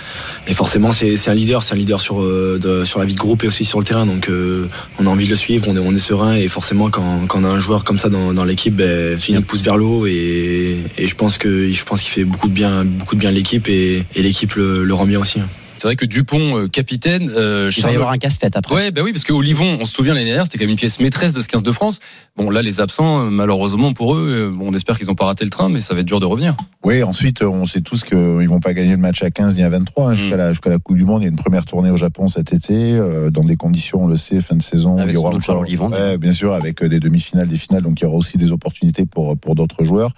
Et 0.47 0.53
forcément, 0.53 0.93
c'est 0.93 1.17
c'est 1.17 1.29
un 1.29 1.33
leader. 1.33 1.61
C'est 1.61 1.73
un 1.73 1.77
leader 1.77 1.99
sur, 1.99 2.21
euh, 2.21 2.57
de- 2.61 2.85
sur 2.85 2.99
la 2.99 3.05
vie 3.05 3.13
de 3.13 3.19
groupe 3.19 3.43
et 3.43 3.47
aussi 3.47 3.65
sur 3.65 3.79
le 3.79 3.85
terrain. 3.85 4.05
Donc, 4.05 4.29
euh, 4.29 4.67
on 4.99 5.05
a 5.05 5.09
envie 5.09 5.25
de 5.25 5.31
le 5.31 5.35
suivre. 5.35 5.65
On 5.67 5.75
est, 5.75 5.79
on 5.79 5.93
est 5.93 5.99
serein. 5.99 6.35
Et 6.35 6.47
forcément, 6.47 6.89
quand, 6.89 7.27
quand 7.27 7.41
on 7.41 7.43
a 7.43 7.49
un 7.49 7.59
joueur 7.59 7.83
comme 7.83 7.97
ça 7.97 8.07
dans, 8.07 8.33
dans 8.33 8.45
l'équipe, 8.45 8.75
ben, 8.77 9.17
il 9.27 9.35
nous 9.35 9.41
pousse 9.41 9.61
vers 9.63 9.75
le 9.75 9.83
haut. 9.83 10.05
Et, 10.07 10.77
et 10.97 11.07
je 11.07 11.15
pense 11.15 11.37
que 11.37 11.69
je 11.71 11.83
pense 11.83 12.01
qu'il 12.01 12.11
fait 12.11 12.23
beaucoup 12.23 12.47
de 12.47 12.53
bien, 12.53 12.85
beaucoup 12.85 13.15
de 13.15 13.19
bien 13.19 13.29
à 13.29 13.33
l'équipe 13.33 13.67
et, 13.67 14.03
et 14.15 14.21
l'équipe 14.21 14.53
le, 14.55 14.85
le 14.85 14.93
rend 14.93 15.05
bien 15.05 15.19
aussi. 15.19 15.39
C'est 15.77 15.87
vrai 15.87 15.95
que 15.95 16.05
Dupont, 16.05 16.57
euh, 16.57 16.67
capitaine, 16.67 17.29
euh, 17.35 17.63
Il 17.71 17.75
va 17.75 17.81
Charles- 17.81 17.93
y 17.93 17.95
avoir 17.95 18.11
un 18.11 18.17
casse-tête 18.17 18.55
après. 18.55 18.75
Ouais, 18.75 18.91
bah 18.91 19.01
oui, 19.03 19.11
parce 19.11 19.23
que 19.25 19.33
Olivon, 19.33 19.77
on 19.81 19.85
se 19.85 19.93
souvient 19.93 20.13
l'année 20.13 20.27
dernière, 20.27 20.45
c'était 20.45 20.57
quand 20.57 20.63
même 20.63 20.71
une 20.71 20.77
pièce 20.77 20.99
maîtresse 20.99 21.33
de 21.33 21.41
ce 21.41 21.47
15 21.49 21.63
de 21.63 21.71
France. 21.71 21.99
Bon, 22.37 22.49
là, 22.49 22.61
les 22.61 22.79
absents, 22.79 23.25
euh, 23.25 23.29
malheureusement 23.29 23.93
pour 23.93 24.15
eux, 24.15 24.49
euh, 24.51 24.55
bon, 24.55 24.69
on 24.69 24.73
espère 24.73 24.97
qu'ils 24.97 25.07
n'ont 25.07 25.15
pas 25.15 25.25
raté 25.25 25.43
le 25.43 25.49
train, 25.51 25.69
mais 25.69 25.81
ça 25.81 25.93
va 25.93 26.01
être 26.01 26.05
dur 26.05 26.19
de 26.19 26.25
revenir. 26.25 26.55
Oui, 26.85 27.03
ensuite, 27.03 27.41
on 27.43 27.65
sait 27.67 27.81
tous 27.81 28.03
qu'ils 28.03 28.47
vont 28.47 28.59
pas 28.59 28.73
gagner 28.73 28.91
le 28.91 28.97
match 28.97 29.23
à 29.23 29.31
15 29.31 29.55
ni 29.55 29.63
à 29.63 29.69
23 29.69 30.09
hein, 30.09 30.13
jusqu'à 30.13 30.35
Mm. 30.35 30.39
la, 30.39 30.49
jusqu'à 30.53 30.69
la 30.69 30.79
Coupe 30.79 30.97
du 30.97 31.05
Monde. 31.05 31.21
Il 31.21 31.25
y 31.25 31.27
a 31.27 31.31
une 31.31 31.35
première 31.37 31.65
tournée 31.65 31.89
au 31.89 31.97
Japon 31.97 32.27
cet 32.27 32.53
été, 32.53 32.73
euh, 32.93 33.29
dans 33.29 33.43
des 33.43 33.55
conditions, 33.55 34.03
on 34.03 34.07
le 34.07 34.15
sait, 34.17 34.39
fin 34.41 34.55
de 34.55 34.61
saison. 34.61 34.97
Avec 34.97 35.11
il 35.11 35.15
y 35.15 35.17
aura 35.17 35.37
Charles 35.39 35.59
Olivon, 35.59 35.91
ouais, 35.91 36.17
bien 36.17 36.31
sûr, 36.31 36.53
avec 36.53 36.83
des 36.83 36.99
demi-finales, 36.99 37.47
des 37.47 37.57
finales, 37.57 37.81
donc 37.83 37.99
il 37.99 38.03
y 38.03 38.07
aura 38.07 38.15
aussi 38.17 38.37
des 38.37 38.51
opportunités 38.51 39.05
pour 39.05 39.37
pour 39.37 39.55
d'autres 39.55 39.83
joueurs. 39.83 40.11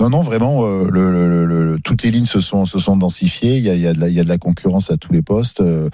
Non, 0.00 0.10
non, 0.10 0.20
vraiment, 0.20 0.64
euh, 0.64 1.76
toutes 1.84 2.02
les 2.02 2.10
lignes 2.10 2.26
se 2.26 2.40
sont 2.40 2.64
se 2.64 2.78
sont 2.78 2.96
densifiées. 2.96 3.58
Il 3.58 3.64
y 3.64 3.70
a, 3.70 3.74
il 3.74 3.80
y 3.80 3.86
a 3.86 3.92
de 3.92 4.00
la, 4.00 4.08
il 4.08 4.14
y 4.14 4.20
a 4.20 4.24
de 4.24 4.28
la 4.28 4.38
concurrence 4.38 4.90
à 4.90 4.96
tous 4.96 5.12
les 5.12 5.22
postes. 5.22 5.60
euh, 5.60 5.88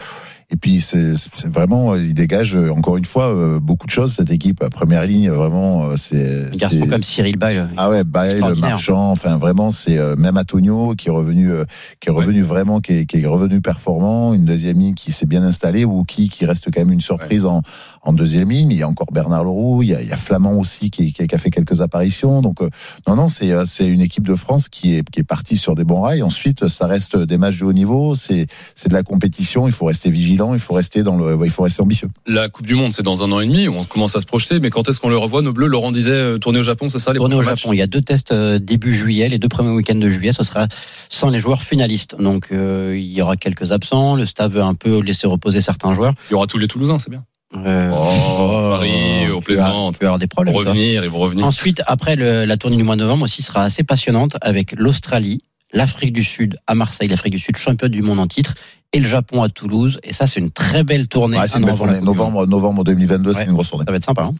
Et 0.53 0.57
puis 0.57 0.81
c'est 0.81 1.15
vraiment, 1.47 1.95
il 1.95 2.13
dégage 2.13 2.57
euh, 2.57 2.71
encore 2.71 2.97
une 2.97 3.05
fois 3.05 3.29
euh, 3.29 3.61
beaucoup 3.61 3.87
de 3.87 3.93
choses 3.93 4.13
cette 4.15 4.31
équipe. 4.31 4.65
Première 4.71 5.07
ligne, 5.07 5.31
vraiment, 5.31 5.85
euh, 5.85 5.97
c'est. 5.97 6.51
Garçon 6.57 6.87
comme 6.89 7.03
Cyril 7.03 7.37
Bail. 7.37 7.69
Ah 7.77 7.89
ouais, 7.89 8.03
Bail, 8.03 8.33
Extraordinaire. 8.33 8.71
Marchand, 8.71 9.11
enfin 9.11 9.39
vraiment, 9.39 9.71
c'est 9.71 9.97
euh, 9.99 10.17
même 10.17 10.37
Antonio 10.37 10.95
qui 10.97 11.09
est 11.09 11.13
revenu, 11.13 11.53
euh, 11.53 11.65
qui 12.01 12.09
est 12.09 12.13
revenu 12.13 12.43
vraiment, 12.43 12.81
qui 12.81 12.95
est, 12.95 13.07
qui 13.07 13.21
est 13.21 13.27
revenu 13.27 13.61
performant. 13.61 14.35
Une 14.35 14.45
deuxième 14.45 14.79
ligne 14.79 14.95
qui 14.95 15.13
s'est 15.13 15.27
bien 15.27 15.43
installée, 15.43 15.85
ou 15.85 16.03
qui 16.05 16.29
qui 16.29 16.47
reste 16.47 16.69
quand 16.73 16.81
même 16.81 16.93
une 16.93 17.01
surprise 17.01 17.47
en, 17.47 17.63
en 18.03 18.13
deuxième 18.13 18.51
ligne. 18.51 18.71
Il 18.71 18.79
y 18.79 18.83
a 18.83 18.89
encore 18.89 19.09
Bernard 19.13 19.45
Leroux, 19.45 19.83
il 19.83 19.91
y 19.91 19.95
a, 19.95 20.03
il 20.03 20.09
y 20.09 20.13
a 20.13 20.17
Flamand 20.17 20.55
aussi 20.55 20.91
qui, 20.91 21.13
qui, 21.13 21.35
a 21.35 21.39
fait 21.39 21.51
quelques 21.51 21.81
apparitions. 21.81 22.41
Donc 22.41 22.63
euh, 22.63 22.71
non, 23.07 23.17
non, 23.17 23.29
c'est 23.29 23.53
euh, 23.53 23.65
c'est 23.67 23.87
une 23.87 24.01
équipe 24.01 24.27
de 24.27 24.35
France 24.35 24.69
qui 24.69 24.95
est 24.95 25.09
qui 25.11 25.21
est 25.21 25.25
partie 25.25 25.57
sur 25.57 25.75
des 25.75 25.85
bons 25.85 26.01
rails. 26.01 26.23
Ensuite, 26.23 26.69
ça 26.69 26.87
reste 26.87 27.17
des 27.17 27.39
matchs 27.39 27.59
de 27.61 27.65
haut 27.67 27.73
niveau, 27.73 28.15
c'est 28.15 28.47
c'est 28.75 28.89
de 28.89 28.95
la 28.95 29.03
compétition. 29.03 29.67
Il 29.67 29.73
faut 29.73 29.87
rester 29.87 30.11
vigilant, 30.11 30.40
il 30.55 30.59
faut 30.61 30.75
rester 30.75 31.03
dans 31.03 31.17
le, 31.17 31.35
ouais, 31.35 31.47
il 31.47 31.51
faut 31.51 31.63
rester 31.63 31.83
ambitieux. 31.83 32.09
La 32.27 32.49
Coupe 32.49 32.67
du 32.67 32.75
Monde, 32.75 32.93
c'est 32.93 33.03
dans 33.03 33.23
un 33.25 33.31
an 33.33 33.41
et 33.41 33.47
demi. 33.47 33.69
On 33.69 33.85
commence 33.85 34.17
à 34.17 34.21
se 34.21 34.27
projeter, 34.27 34.61
mais 34.61 34.71
quand 34.71 34.89
est-ce 34.89 35.01
qu'on 35.01 35.09
le 35.09 35.19
revoit 35.19 35.43
Nos 35.43 35.53
Bleus, 35.53 35.67
Laurent 35.69 35.91
disait 35.93 36.11
euh, 36.13 36.39
tourner 36.39 36.59
au 36.61 36.63
Japon, 36.63 36.89
c'est 36.89 36.99
ça 36.99 37.13
les 37.13 37.19
Tournée 37.19 37.35
au 37.37 37.43
Japon. 37.43 37.73
Il 37.73 37.77
y 37.79 37.83
a 37.83 37.87
deux 37.87 38.01
tests 38.01 38.33
euh, 38.33 38.59
début 38.59 38.95
juillet, 38.95 39.29
les 39.29 39.39
deux 39.39 39.49
premiers 39.49 39.71
week-ends 39.71 39.95
de 39.95 40.09
juillet, 40.09 40.33
ce 40.33 40.43
sera 40.45 40.67
sans 41.09 41.29
les 41.31 41.39
joueurs 41.39 41.63
finalistes. 41.63 42.17
Donc 42.19 42.49
euh, 42.53 42.97
il 42.99 43.11
y 43.13 43.23
aura 43.23 43.37
quelques 43.37 43.73
absents. 43.73 44.17
Le 44.17 44.27
staff 44.27 44.53
veut 44.53 44.63
un 44.63 44.75
peu 44.75 45.01
laisser 45.01 45.27
reposer 45.27 45.61
certains 45.61 45.95
joueurs. 45.95 46.13
Il 46.31 46.33
y 46.33 46.35
aura 46.35 46.47
tous 46.47 46.59
les 46.59 46.67
Toulousains, 46.69 46.99
c'est 46.99 47.11
bien. 47.11 47.25
Euh, 47.57 47.91
Oh, 47.93 48.69
Paris, 48.71 48.91
il 49.25 49.33
on 49.33 49.41
peut 49.41 49.55
y 49.55 49.57
avoir- 49.59 49.71
plaisante. 49.73 49.97
il 49.97 49.99
peut 49.99 50.05
y 50.05 50.07
avoir 50.07 50.19
des 50.21 50.25
Ils 50.27 50.29
problèmes. 50.29 50.55
revenir, 50.55 51.03
ils 51.05 51.11
vont 51.11 51.19
revenir. 51.19 51.45
Ensuite, 51.45 51.83
après 51.87 52.15
le- 52.15 52.45
la 52.45 52.57
tournée 52.57 52.77
du 52.77 52.85
mois 52.85 52.95
de 52.95 53.01
novembre 53.01 53.25
aussi 53.25 53.43
sera 53.43 53.63
assez 53.65 53.83
passionnante 53.83 54.37
avec 54.41 54.73
l'Australie, 54.79 55.43
l'Afrique 55.73 56.13
du 56.13 56.25
Sud 56.25 56.59
à 56.67 56.75
Marseille, 56.75 57.09
l'Afrique 57.09 57.33
du 57.33 57.39
Sud 57.39 57.57
championne 57.57 57.91
du 57.91 58.03
monde 58.03 58.19
en 58.19 58.27
titre, 58.27 58.55
et 58.93 58.99
le 58.99 59.07
Japon 59.07 59.43
à 59.43 59.49
Toulouse. 59.49 60.01
Et 60.03 60.13
ça, 60.13 60.27
c'est 60.27 60.41
une 60.41 60.51
très 60.51 60.83
belle 60.83 61.07
tournée. 61.07 61.39
Ouais, 61.39 61.47
c'est 61.47 61.57
un 61.57 61.61
une 61.61 61.67
belle 61.67 61.77
tournée. 61.77 62.01
Novembre, 62.01 62.47
novembre 62.47 62.85
2022, 62.85 63.33
c'est 63.33 63.45
une 63.45 63.53
grosse 63.53 63.71
tournée. 63.71 63.85
Ça 63.87 63.93
va 63.93 63.97
être 63.97 64.05
sympa. 64.05 64.23
Hein 64.23 64.35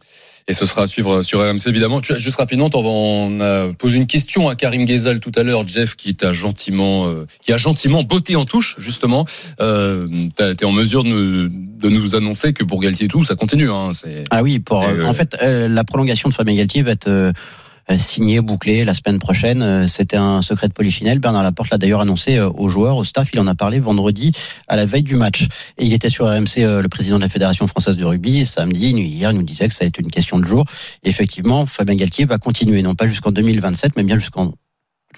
Et 0.49 0.53
ce 0.53 0.65
sera 0.65 0.83
à 0.83 0.87
suivre 0.87 1.21
sur 1.21 1.39
RMC, 1.39 1.67
évidemment. 1.67 2.01
Juste 2.03 2.35
rapidement, 2.35 2.69
on, 2.73 3.73
posé 3.77 3.95
une 3.95 4.07
question 4.07 4.49
à 4.49 4.55
Karim 4.55 4.83
Ghezal 4.83 5.21
tout 5.21 5.31
à 5.35 5.43
l'heure, 5.43 5.65
Jeff, 5.65 5.95
qui 5.95 6.15
t'a 6.15 6.33
gentiment, 6.33 7.07
euh, 7.07 7.25
qui 7.41 7.53
a 7.53 7.57
gentiment 7.57 8.03
botté 8.03 8.35
en 8.35 8.43
touche, 8.43 8.75
justement. 8.77 9.25
Euh, 9.61 10.07
t'as- 10.35 10.53
T'es 10.55 10.65
en 10.65 10.73
mesure 10.73 11.03
de 11.05 11.09
nous, 11.09 11.49
de 11.49 11.89
nous 11.89 12.15
annoncer 12.17 12.51
que 12.51 12.65
pour 12.65 12.81
Galtier 12.81 13.05
et 13.05 13.09
tout, 13.09 13.23
ça 13.23 13.35
continue. 13.35 13.71
Hein, 13.71 13.91
c'est 13.93 14.25
Ah 14.31 14.43
oui, 14.43 14.59
pour 14.59 14.83
euh, 14.83 14.91
euh, 14.91 15.05
en 15.05 15.13
fait 15.13 15.37
euh, 15.41 15.69
la 15.69 15.85
prolongation 15.85 16.27
de 16.27 16.33
Fabien 16.33 16.55
Galtier 16.55 16.81
va 16.81 16.91
être 16.91 17.31
euh, 17.91 17.97
signée, 17.97 18.41
bouclée 18.41 18.83
la 18.83 18.93
semaine 18.93 19.19
prochaine. 19.19 19.61
Euh, 19.61 19.87
C'était 19.87 20.17
un 20.17 20.41
secret 20.41 20.67
de 20.67 20.73
Polichinelle. 20.73 21.19
Bernard 21.19 21.43
Laporte 21.43 21.69
l'a 21.69 21.77
d'ailleurs 21.77 22.01
annoncé 22.01 22.37
euh, 22.37 22.49
aux 22.49 22.69
joueurs, 22.69 22.97
au 22.97 23.03
staff. 23.03 23.29
Il 23.33 23.39
en 23.39 23.47
a 23.47 23.55
parlé 23.55 23.79
vendredi 23.79 24.31
à 24.67 24.75
la 24.75 24.85
veille 24.85 25.03
du 25.03 25.15
match. 25.15 25.47
Et 25.77 25.85
il 25.85 25.93
était 25.93 26.09
sur 26.09 26.25
RMC, 26.25 26.57
le 26.57 26.87
président 26.87 27.17
de 27.17 27.23
la 27.23 27.29
Fédération 27.29 27.67
française 27.67 27.97
de 27.97 28.05
rugby. 28.05 28.39
Et 28.39 28.45
samedi, 28.45 28.91
hier, 28.91 29.31
il 29.31 29.37
nous 29.37 29.43
disait 29.43 29.67
que 29.67 29.73
ça 29.73 29.83
allait 29.83 29.89
être 29.89 29.99
une 29.99 30.11
question 30.11 30.39
de 30.39 30.45
jour. 30.45 30.65
Et 31.03 31.09
effectivement, 31.09 31.65
Fabien 31.65 31.95
Galtier 31.95 32.25
va 32.25 32.37
continuer, 32.37 32.81
non 32.81 32.95
pas 32.95 33.07
jusqu'en 33.07 33.31
2027, 33.31 33.93
mais 33.95 34.03
bien 34.03 34.17
jusqu'en 34.17 34.53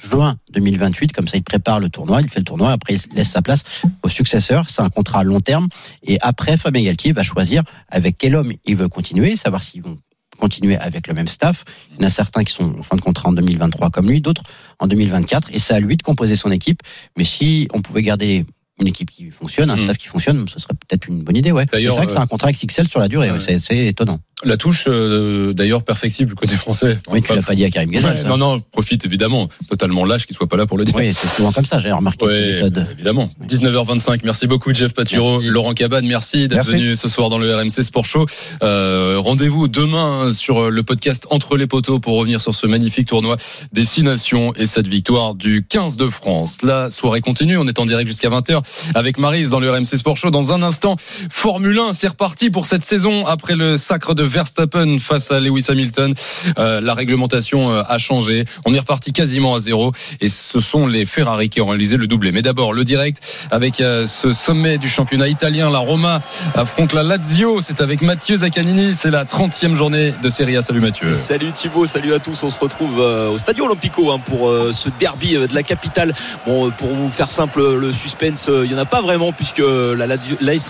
juin 0.01 0.38
2028, 0.51 1.12
comme 1.13 1.27
ça 1.27 1.38
il 1.38 1.43
prépare 1.43 1.79
le 1.79 1.88
tournoi, 1.89 2.21
il 2.21 2.29
fait 2.29 2.39
le 2.39 2.45
tournoi, 2.45 2.71
après 2.71 2.95
il 2.95 3.15
laisse 3.15 3.29
sa 3.29 3.43
place 3.43 3.63
au 4.01 4.09
successeur, 4.09 4.67
c'est 4.67 4.81
un 4.81 4.89
contrat 4.89 5.19
à 5.19 5.23
long 5.23 5.39
terme, 5.39 5.67
et 6.01 6.17
après 6.21 6.57
Fabien 6.57 6.83
Galtier 6.83 7.13
va 7.13 7.21
choisir 7.21 7.62
avec 7.89 8.17
quel 8.17 8.36
homme 8.36 8.53
il 8.65 8.75
veut 8.75 8.89
continuer, 8.89 9.36
savoir 9.36 9.62
s'ils 9.62 9.83
vont 9.83 9.99
continuer 10.38 10.78
avec 10.78 11.08
le 11.08 11.13
même 11.13 11.28
staff. 11.28 11.63
Il 11.91 12.02
y 12.02 12.04
en 12.04 12.08
a 12.08 12.10
certains 12.10 12.43
qui 12.43 12.54
sont 12.54 12.72
en 12.80 12.84
fin 12.84 12.96
de 12.96 13.02
contrat 13.02 13.30
en 13.30 13.34
2023 13.34 13.89
comme 13.89 14.10
lui, 14.10 14.22
d'autres 14.22 14.43
en 14.80 14.88
2024, 14.88 15.50
et 15.54 15.60
c'est 15.60 15.74
à 15.74 15.80
lui 15.80 15.96
de 15.98 16.04
composer 16.04 16.36
son 16.36 16.52
équipe, 16.52 16.82
mais 17.17 17.24
si 17.24 17.67
on 17.74 17.82
pouvait 17.82 18.02
garder 18.02 18.46
une 18.80 18.88
équipe 18.88 19.12
qui 19.12 19.30
fonctionne, 19.30 19.69
un 19.69 19.76
Mhm. 19.76 19.84
staff 19.84 19.98
qui 19.98 20.08
fonctionne, 20.08 20.48
ce 20.50 20.60
serait 20.60 20.74
peut-être 20.74 21.08
une 21.08 21.22
bonne 21.24 21.36
idée, 21.36 21.52
ouais. 21.52 21.65
C'est 21.72 21.86
vrai 21.88 22.06
que 22.08 22.12
c'est 22.12 22.17
euh, 22.17 22.22
un 22.22 22.28
contrat 22.28 22.52
XXL 22.52 22.88
sur 22.88 23.00
la 23.00 23.08
durée, 23.08 23.28
ouais, 23.30 23.34
ouais. 23.36 23.39
c'est 23.39 23.60
c'est 23.60 23.86
étonnant. 23.86 24.19
La 24.46 24.58
touche, 24.58 24.86
euh, 24.88 25.54
d'ailleurs, 25.54 25.84
perfectible 25.84 26.36
côté 26.36 26.56
français. 26.58 27.00
Oui, 27.08 27.22
tu 27.22 27.34
l'as 27.34 27.41
pas 27.41 27.56
dit 27.56 27.63
à 27.63 27.69
Karim 27.69 27.91
Ouais, 27.93 28.02
ça. 28.17 28.28
non, 28.28 28.38
non, 28.38 28.60
profite 28.60 29.06
évidemment. 29.06 29.48
Totalement 29.69 30.04
lâche 30.06 30.26
qu'il 30.26 30.36
soit 30.36 30.48
pas 30.48 30.58
là 30.58 30.65
pour 30.65 30.78
le 30.78 30.84
dire. 30.86 30.96
Oui, 30.96 31.13
c'est 31.13 31.28
souvent 31.30 31.52
comme 31.52 31.65
ça, 31.65 31.80
j'ai 31.80 31.91
remarqué 31.91 32.26
Ouais, 32.26 32.39
les 32.41 32.54
méthodes. 32.56 32.88
évidemment. 32.93 33.32
19h25. 33.48 34.19
Merci 34.26 34.48
beaucoup, 34.48 34.74
Jeff 34.74 34.93
Paturo. 34.93 35.39
Laurent 35.41 35.74
Cabane, 35.74 36.06
merci 36.06 36.48
d'être 36.48 36.65
venu 36.65 36.96
ce 36.96 37.08
soir 37.08 37.30
dans 37.30 37.38
le 37.38 37.56
RMC 37.56 37.84
Sport 37.84 38.06
Show. 38.06 38.26
Euh, 38.63 39.15
Rendez-vous 39.19 39.67
demain 39.69 40.34
sur 40.34 40.69
le 40.69 40.84
podcast 40.84 41.26
Entre 41.30 41.56
les 41.56 41.67
poteaux 41.67 42.00
pour 42.00 42.17
revenir 42.17 42.41
sur 42.41 42.54
ce 42.56 42.67
magnifique 42.67 43.08
tournoi 43.08 43.38
des 43.72 43.86
Six 43.86 44.04
Nations 44.04 44.54
et 44.56 44.65
cette 44.65 44.88
victoire 44.88 45.36
du 45.36 45.65
15 45.67 45.96
de 45.96 46.10
France. 46.10 46.58
La 46.63 46.89
soirée 46.89 47.22
continue. 47.22 47.58
On 47.58 47.65
est 47.67 47.80
en 47.80 47.86
direct 47.86 48.08
jusqu'à 48.08 48.30
20h 48.30 48.62
avec 48.96 49.17
Marise 49.17 49.50
dans 49.50 49.60
le 49.62 49.72
RMC 49.72 49.86
Sport 49.98 50.17
Show. 50.17 50.32
Dans 50.32 50.52
un 50.52 50.62
instant, 50.63 50.98
Formule 51.30 51.80
1, 51.80 51.93
c'est 51.93 52.08
reparti 52.10 52.50
pour 52.50 52.65
cette 52.65 52.84
saison 52.84 53.26
après 53.26 53.56
le 53.56 53.78
sacre 53.78 54.13
de 54.15 54.24
Verstappen 54.34 54.98
face 54.98 55.30
à 55.30 55.39
Lewis 55.39 55.65
Hamilton. 55.69 56.15
Euh, 56.58 56.82
la 56.82 56.96
réglementation 56.96 57.72
euh, 57.72 57.84
a 57.88 58.00
changé. 58.00 58.46
On 58.65 58.74
est 58.74 58.80
reparti 58.80 59.13
quasiment 59.13 59.54
à 59.54 59.60
zéro 59.60 59.91
et 60.22 60.28
ce 60.28 60.60
sont 60.60 60.88
les 60.88 61.06
Ferrari 61.06 61.50
qui 61.50 61.62
ont 61.62 61.67
réalisé 61.67 61.98
le 61.98 62.08
doublé. 62.08 62.32
Mais 62.32 62.41
d'abord, 62.41 62.74
le 62.74 62.84
direct 62.84 63.22
avec 63.52 63.80
euh, 63.80 64.08
ce 64.08 64.34
sommet 64.34 64.80
du 64.80 64.89
championnat 64.89 65.28
italien. 65.28 65.69
La 65.69 65.78
Roma 65.78 66.19
affronte 66.56 66.93
la 66.93 67.04
Lazio. 67.04 67.62
C'est 67.62 67.80
avec 67.80 68.02
Mathieu 68.02 68.38
Zaccanini. 68.38 68.96
C'est 68.96 69.12
la 69.12 69.24
30e 69.24 69.76
journée 69.76 70.15
de 70.24 70.30
Serie 70.30 70.58
A. 70.58 70.63
Salut 70.63 70.82
Mathieu. 70.82 71.13
Salut 71.13 71.52
Thibaut, 71.52 71.86
salut 71.86 72.15
à 72.15 72.19
tous. 72.19 72.41
On 72.41 72.50
se 72.50 72.60
retrouve 72.60 73.00
au 73.00 73.38
Stadio 73.38 73.65
Olimpico 73.65 74.12
hein, 74.12 74.19
pour 74.26 74.52
ce 74.72 74.89
derby 75.00 75.34
de 75.34 75.54
la 75.54 75.62
capitale. 75.62 76.13
Bon, 76.48 76.72
pour 76.72 76.89
vous 76.89 77.12
faire 77.12 77.30
simple, 77.30 77.62
le 77.76 77.93
suspense, 77.93 78.50
il 78.63 78.72
y 78.72 78.74
en 78.74 78.80
a 78.80 78.86
pas 78.86 79.02
vraiment 79.02 79.32
puisque 79.32 79.60
la 79.60 80.08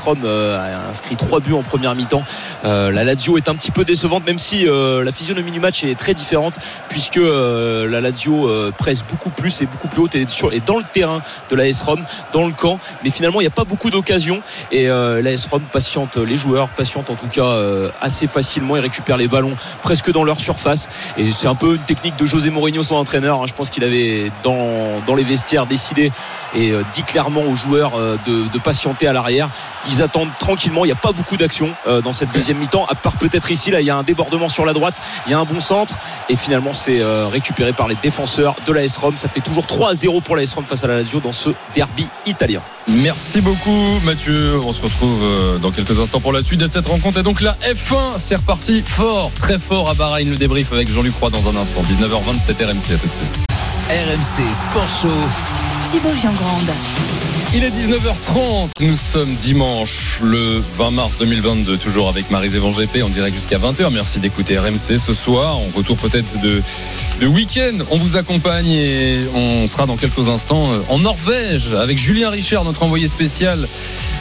Rome 0.04 0.26
a 0.26 0.90
inscrit 0.90 1.16
trois 1.16 1.40
buts 1.40 1.54
en 1.54 1.64
première 1.64 1.96
mi-temps. 1.96 2.24
La 2.64 3.04
Lazio 3.04 3.38
est 3.38 3.43
un 3.50 3.56
petit 3.56 3.72
peu 3.72 3.86
décevante, 3.86 4.26
même 4.26 4.40
si 4.40 4.68
euh, 4.68 5.04
la 5.04 5.12
physionomie 5.12 5.52
du 5.52 5.60
match 5.60 5.84
est 5.84 5.98
très 5.98 6.14
différente 6.14 6.60
puisque 6.90 7.18
euh, 7.18 7.88
la 7.90 8.02
Lazio 8.02 8.48
euh, 8.48 8.72
presse 8.78 9.04
beaucoup 9.04 9.30
plus 9.30 9.62
et 9.62 9.66
beaucoup 9.66 9.88
plus 9.88 10.02
haute 10.02 10.16
et, 10.16 10.26
sur, 10.28 10.54
et 10.54 10.60
dans 10.60 10.78
le 10.78 10.84
terrain 10.94 11.22
de 11.50 11.56
l'AS 11.56 11.82
Rome, 11.82 12.04
dans 12.34 12.46
le 12.46 12.54
camp. 12.54 12.80
Mais 13.04 13.10
finalement, 13.10 13.42
il 13.42 13.44
n'y 13.44 13.48
a 13.48 13.52
pas 13.52 13.64
beaucoup 13.64 13.90
d'occasions 13.90 14.42
et 14.72 14.88
l'AS 14.88 15.46
Rome 15.50 15.64
patiente 15.72 16.18
les 16.18 16.38
joueurs, 16.38 16.70
patiente 16.70 17.10
en 17.10 17.16
tout 17.16 17.28
cas 17.28 17.58
assez 18.02 18.28
facilement 18.28 18.76
et 18.76 18.80
récupère 18.80 19.18
les 19.18 19.28
ballons 19.28 19.56
presque 19.82 20.12
dans 20.12 20.24
leur 20.24 20.40
surface. 20.40 20.90
Et 21.18 21.32
c'est 21.32 21.48
un 21.48 21.56
peu 21.56 21.76
une 21.76 21.82
technique 21.82 22.16
de 22.18 22.26
José 22.26 22.50
Mourinho, 22.50 22.84
son 22.84 22.96
entraîneur. 22.96 23.42
hein. 23.42 23.46
Je 23.48 23.54
pense 23.54 23.70
qu'il 23.70 23.84
avait 23.84 24.32
dans, 24.44 25.02
dans 25.06 25.16
les 25.16 25.24
vestiaires 25.24 25.66
décidé 25.66 26.12
et 26.56 26.74
dit 26.94 27.04
clairement 27.04 27.42
aux 27.42 27.56
joueurs 27.56 27.94
de, 27.98 28.52
de 28.52 28.60
patienter 28.60 29.08
à 29.08 29.14
l'arrière. 29.14 29.50
Ils 29.90 30.02
attendent 30.02 30.30
tranquillement. 30.40 30.86
Il 30.86 30.88
n'y 30.88 30.94
a 30.94 30.96
pas 30.96 31.12
beaucoup 31.12 31.38
d'action 31.38 31.70
euh, 31.88 32.02
dans 32.02 32.14
cette 32.14 32.32
deuxième 32.32 32.58
mi-temps, 32.58 32.86
à 32.86 32.96
part 32.96 33.14
peut-être 33.14 33.33
ici. 33.52 33.72
Là, 33.72 33.82
il 33.82 33.88
y 33.88 33.90
a 33.90 33.98
un 33.98 34.04
débordement 34.04 34.50
sur 34.50 34.66
la 34.66 34.74
droite, 34.74 35.02
il 35.26 35.32
y 35.32 35.34
a 35.36 35.40
un 35.40 35.46
bon 35.46 35.60
centre. 35.60 35.96
Et 36.30 36.36
finalement, 36.36 36.74
c'est 36.74 37.02
euh, 37.02 37.28
récupéré 37.28 37.74
par 37.74 37.88
les 37.88 37.96
défenseurs 38.02 38.56
de 38.66 38.74
l'AS 38.74 38.98
Rome. 38.98 39.16
Ça 39.18 39.28
fait 39.28 39.42
toujours 39.42 39.66
3 39.66 39.92
à 39.92 39.96
0 39.96 40.22
pour 40.22 40.36
l'AS 40.36 40.54
Rome 40.54 40.66
face 40.66 40.84
à 40.84 40.88
la 40.88 40.98
Lazio 40.98 41.20
dans 41.20 41.34
ce 41.34 41.50
derby 41.76 42.08
italien. 42.26 42.62
Merci 42.88 43.42
beaucoup 43.42 44.00
Mathieu. 44.04 44.60
On 44.64 44.74
se 44.74 44.82
retrouve 44.82 45.24
euh, 45.24 45.58
dans 45.58 45.72
quelques 45.72 45.98
instants 46.00 46.20
pour 46.20 46.34
la 46.34 46.42
suite 46.42 46.60
de 46.60 46.68
cette 46.68 46.88
rencontre. 46.88 47.20
Et 47.20 47.24
donc 47.24 47.42
la 47.42 47.54
F1, 47.54 48.18
c'est 48.18 48.36
reparti 48.36 48.84
fort, 48.86 49.32
très 49.40 49.60
fort 49.60 49.90
à 49.90 49.94
Bahreïn. 49.94 50.30
Le 50.30 50.38
débrief 50.38 50.72
avec 50.74 50.92
Jean-Luc 50.92 51.14
Roy 51.20 51.30
dans 51.30 51.50
un 51.50 51.62
instant. 51.62 51.82
19h27 51.84 52.66
RMC. 52.66 52.94
À 52.94 52.98
tout 52.98 53.08
de 53.08 53.14
suite. 53.14 53.46
RMC 53.90 54.54
Sport 54.54 54.88
Show. 55.02 55.10
Thibaut 55.92 56.16
Giangrande. 56.16 56.72
Il 57.56 57.64
est 57.64 57.70
19h30, 57.70 58.72
nous 58.80 58.96
sommes 58.96 59.36
dimanche 59.36 60.20
le 60.24 60.58
20 60.58 60.90
mars 60.90 61.20
2022, 61.20 61.78
toujours 61.78 62.10
avec 62.10 62.32
Marise 62.32 62.56
Van 62.56 62.72
GP 62.72 63.04
en 63.04 63.10
direct 63.10 63.36
jusqu'à 63.36 63.60
20h. 63.60 63.92
Merci 63.94 64.20
d'écouter 64.20 64.58
RMC 64.58 64.98
ce 64.98 65.14
soir. 65.14 65.60
On 65.60 65.78
retour 65.78 65.96
peut-être 65.98 66.42
de, 66.42 66.64
de 67.22 67.28
week-end. 67.28 67.78
On 67.92 67.98
vous 67.98 68.18
accompagne 68.18 68.72
et 68.72 69.20
on 69.36 69.68
sera 69.68 69.86
dans 69.86 69.98
quelques 69.98 70.30
instants 70.30 70.74
euh, 70.74 70.80
en 70.90 70.98
Norvège 70.98 71.74
avec 71.74 72.00
Julien 72.00 72.32
Richard, 72.32 72.64
notre 72.64 72.82
envoyé 72.82 73.08
spécial 73.08 73.68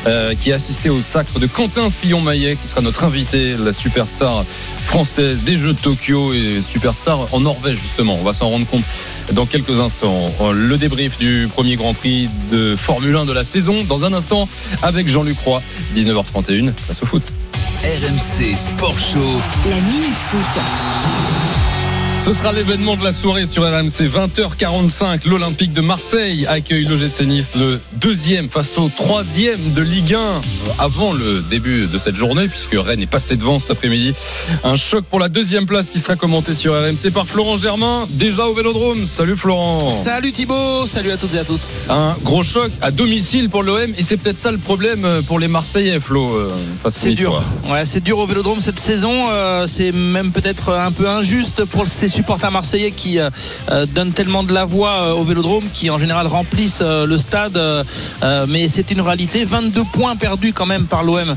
euh, 0.06 0.34
qui 0.34 0.52
a 0.52 0.56
assisté 0.56 0.90
au 0.90 1.00
sacre 1.02 1.38
de 1.38 1.46
Quentin 1.46 1.90
Fillon-Maillet, 1.90 2.56
qui 2.56 2.66
sera 2.66 2.80
notre 2.80 3.04
invité, 3.04 3.56
la 3.56 3.72
superstar 3.72 4.44
française 4.84 5.42
des 5.42 5.56
Jeux 5.56 5.72
de 5.72 5.78
Tokyo 5.78 6.32
et 6.32 6.60
superstar 6.60 7.32
en 7.32 7.40
Norvège 7.40 7.78
justement. 7.80 8.18
On 8.20 8.24
va 8.24 8.32
s'en 8.32 8.50
rendre 8.50 8.66
compte 8.66 8.84
dans 9.32 9.46
quelques 9.46 9.80
instants. 9.80 10.32
Le 10.52 10.76
débrief 10.76 11.18
du 11.18 11.48
premier 11.52 11.76
Grand 11.76 11.94
Prix 11.94 12.28
de 12.50 12.76
Formule 12.76 13.16
1 13.16 13.24
de 13.24 13.32
la 13.32 13.44
saison 13.44 13.84
dans 13.84 14.04
un 14.04 14.12
instant 14.12 14.48
avec 14.82 15.08
Jean-Luc 15.08 15.38
Roy, 15.38 15.62
19h31, 15.94 16.72
face 16.74 17.02
au 17.02 17.06
foot. 17.06 17.22
RMC 17.82 18.54
Sport 18.56 18.98
Show. 18.98 19.40
La 19.68 19.76
Minute 19.76 20.18
Foot. 20.30 21.61
Ce 22.24 22.32
sera 22.34 22.52
l'événement 22.52 22.96
de 22.96 23.02
la 23.02 23.12
soirée 23.12 23.46
sur 23.46 23.64
RMC 23.64 24.06
20h45. 24.08 25.28
L'Olympique 25.28 25.72
de 25.72 25.80
Marseille 25.80 26.46
accueille 26.46 26.84
l'OGC 26.84 27.22
Nice, 27.26 27.50
le 27.56 27.80
deuxième 27.94 28.48
face 28.48 28.78
au 28.78 28.88
troisième 28.96 29.58
de 29.72 29.82
Ligue 29.82 30.14
1 30.14 30.20
avant 30.78 31.12
le 31.12 31.42
début 31.50 31.88
de 31.88 31.98
cette 31.98 32.14
journée, 32.14 32.46
puisque 32.46 32.74
Rennes 32.74 33.02
est 33.02 33.06
passé 33.10 33.34
devant 33.34 33.58
cet 33.58 33.72
après-midi. 33.72 34.14
Un 34.62 34.76
choc 34.76 35.04
pour 35.04 35.18
la 35.18 35.28
deuxième 35.28 35.66
place 35.66 35.90
qui 35.90 35.98
sera 35.98 36.14
commenté 36.14 36.54
sur 36.54 36.74
RMC 36.74 37.10
par 37.12 37.26
Florent 37.26 37.56
Germain, 37.56 38.04
déjà 38.10 38.46
au 38.46 38.54
Vélodrome. 38.54 39.04
Salut 39.04 39.36
Florent. 39.36 39.90
Salut 39.90 40.30
Thibaut, 40.30 40.86
salut 40.86 41.10
à 41.10 41.16
toutes 41.16 41.34
et 41.34 41.38
à 41.40 41.44
tous. 41.44 41.88
Un 41.90 42.14
gros 42.22 42.44
choc 42.44 42.70
à 42.82 42.92
domicile 42.92 43.50
pour 43.50 43.64
l'OM 43.64 43.90
et 43.98 44.02
c'est 44.04 44.16
peut-être 44.16 44.38
ça 44.38 44.52
le 44.52 44.58
problème 44.58 45.04
pour 45.26 45.40
les 45.40 45.48
Marseillais, 45.48 45.98
Flo. 45.98 46.30
euh, 46.36 46.50
C'est 46.88 47.14
dur. 47.14 47.42
Ouais, 47.68 47.84
c'est 47.84 48.00
dur 48.02 48.18
au 48.18 48.26
Vélodrome 48.26 48.60
cette 48.60 48.78
saison. 48.78 49.12
Euh, 49.32 49.66
c'est 49.66 49.90
même 49.90 50.30
peut-être 50.30 50.70
un 50.72 50.92
peu 50.92 51.08
injuste 51.08 51.64
pour 51.64 51.88
ces 51.88 52.11
supporters 52.12 52.50
marseillais 52.50 52.90
qui 52.90 53.18
euh, 53.18 53.30
euh, 53.70 53.86
donnent 53.86 54.12
tellement 54.12 54.42
de 54.42 54.52
la 54.52 54.64
voix 54.64 54.92
euh, 54.92 55.12
au 55.14 55.24
Vélodrome, 55.24 55.64
qui 55.72 55.90
en 55.90 55.98
général 55.98 56.26
remplissent 56.26 56.82
euh, 56.82 57.06
le 57.06 57.18
stade. 57.18 57.58
mais 58.48 58.68
c'est 58.68 58.90
une 58.90 59.00
réalité. 59.00 59.44
22 59.44 59.82
points 59.92 60.16
perdus 60.16 60.52
quand 60.52 60.66
même 60.66 60.86
par 60.86 61.02
l'OM 61.02 61.34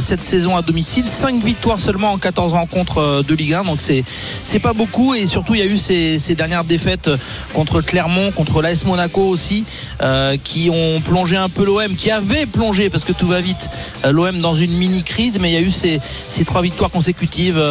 cette 0.00 0.20
saison 0.20 0.56
à 0.56 0.62
domicile. 0.62 1.06
5 1.06 1.44
victoires 1.44 1.78
seulement 1.78 2.12
en 2.12 2.18
14 2.18 2.52
rencontres 2.54 3.22
de 3.26 3.34
Ligue 3.34 3.54
1. 3.54 3.64
Donc 3.64 3.78
c'est 3.80 4.58
pas 4.58 4.72
beaucoup. 4.72 5.14
Et 5.14 5.26
surtout, 5.26 5.54
il 5.54 5.60
y 5.60 5.62
a 5.62 5.66
eu 5.66 5.76
ces, 5.76 6.18
ces 6.18 6.34
dernières 6.34 6.64
défaites 6.64 7.08
contre 7.54 7.80
Clermont, 7.80 8.32
contre 8.32 8.62
l'AS 8.62 8.84
Monaco 8.84 9.22
aussi, 9.22 9.64
qui 10.42 10.70
ont 10.70 11.00
plongé 11.00 11.36
un 11.36 11.48
peu 11.48 11.64
l'OM, 11.64 11.94
qui 11.94 12.10
avait 12.10 12.46
plongé 12.46 12.90
parce 12.90 13.04
que 13.04 13.12
tout 13.12 13.28
va 13.28 13.40
vite 13.40 13.68
l'OM 14.04 14.40
dans 14.40 14.54
une 14.54 14.76
mini 14.76 15.04
crise. 15.04 15.38
Mais 15.38 15.50
il 15.50 15.54
y 15.54 15.58
a 15.58 15.62
eu 15.62 15.70
ces, 15.70 16.00
ces 16.28 16.44
trois 16.44 16.62
victoires 16.62 16.90
consécutives 16.90 17.62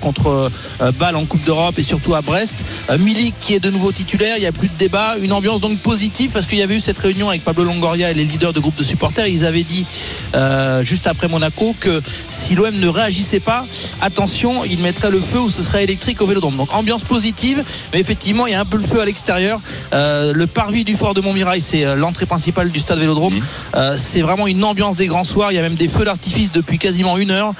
contre 0.00 0.50
Bâle 0.98 1.16
en 1.16 1.24
Coupe 1.24 1.44
d'Europe 1.44 1.74
et 1.78 1.82
surtout 1.82 2.03
à 2.12 2.20
Brest. 2.20 2.56
Euh, 2.90 2.98
Milik 2.98 3.34
qui 3.40 3.54
est 3.54 3.60
de 3.60 3.70
nouveau 3.70 3.92
titulaire. 3.92 4.36
Il 4.36 4.40
n'y 4.40 4.46
a 4.46 4.52
plus 4.52 4.68
de 4.68 4.76
débat. 4.76 5.14
Une 5.22 5.32
ambiance 5.32 5.60
donc 5.60 5.78
positive 5.78 6.30
parce 6.32 6.46
qu'il 6.46 6.58
y 6.58 6.62
avait 6.62 6.76
eu 6.76 6.80
cette 6.80 6.98
réunion 6.98 7.30
avec 7.30 7.44
Pablo 7.44 7.64
Longoria 7.64 8.10
et 8.10 8.14
les 8.14 8.24
leaders 8.24 8.52
de 8.52 8.60
groupe 8.60 8.76
de 8.76 8.82
supporters. 8.82 9.26
Ils 9.26 9.44
avaient 9.44 9.62
dit 9.62 9.86
euh, 10.34 10.82
juste 10.82 11.06
après 11.06 11.28
Monaco 11.28 11.74
que 11.80 12.02
si 12.28 12.54
l'OM 12.54 12.74
ne 12.74 12.88
réagissait 12.88 13.40
pas, 13.40 13.64
attention, 14.02 14.64
il 14.64 14.80
mettrait 14.80 15.10
le 15.10 15.20
feu 15.20 15.40
ou 15.40 15.50
ce 15.50 15.62
serait 15.62 15.84
électrique 15.84 16.20
au 16.20 16.26
Vélodrome. 16.26 16.56
Donc 16.56 16.74
ambiance 16.74 17.04
positive, 17.04 17.64
mais 17.92 18.00
effectivement 18.00 18.46
il 18.46 18.52
y 18.52 18.56
a 18.56 18.60
un 18.60 18.64
peu 18.64 18.76
le 18.76 18.82
feu 18.82 19.00
à 19.00 19.04
l'extérieur. 19.04 19.60
Euh, 19.92 20.32
le 20.34 20.46
parvis 20.46 20.84
du 20.84 20.96
fort 20.96 21.14
de 21.14 21.20
Montmirail, 21.20 21.60
c'est 21.60 21.96
l'entrée 21.96 22.26
principale 22.26 22.70
du 22.70 22.80
stade 22.80 22.98
Vélodrome. 22.98 23.40
Euh, 23.76 23.96
c'est 23.98 24.22
vraiment 24.22 24.46
une 24.46 24.64
ambiance 24.64 24.96
des 24.96 25.06
grands 25.06 25.24
soirs. 25.24 25.52
Il 25.52 25.54
y 25.54 25.58
a 25.58 25.62
même 25.62 25.76
des 25.76 25.88
feux 25.88 26.04
d'artifice 26.04 26.52
depuis 26.52 26.78
quasiment 26.78 27.16
une 27.16 27.30
heure, 27.30 27.54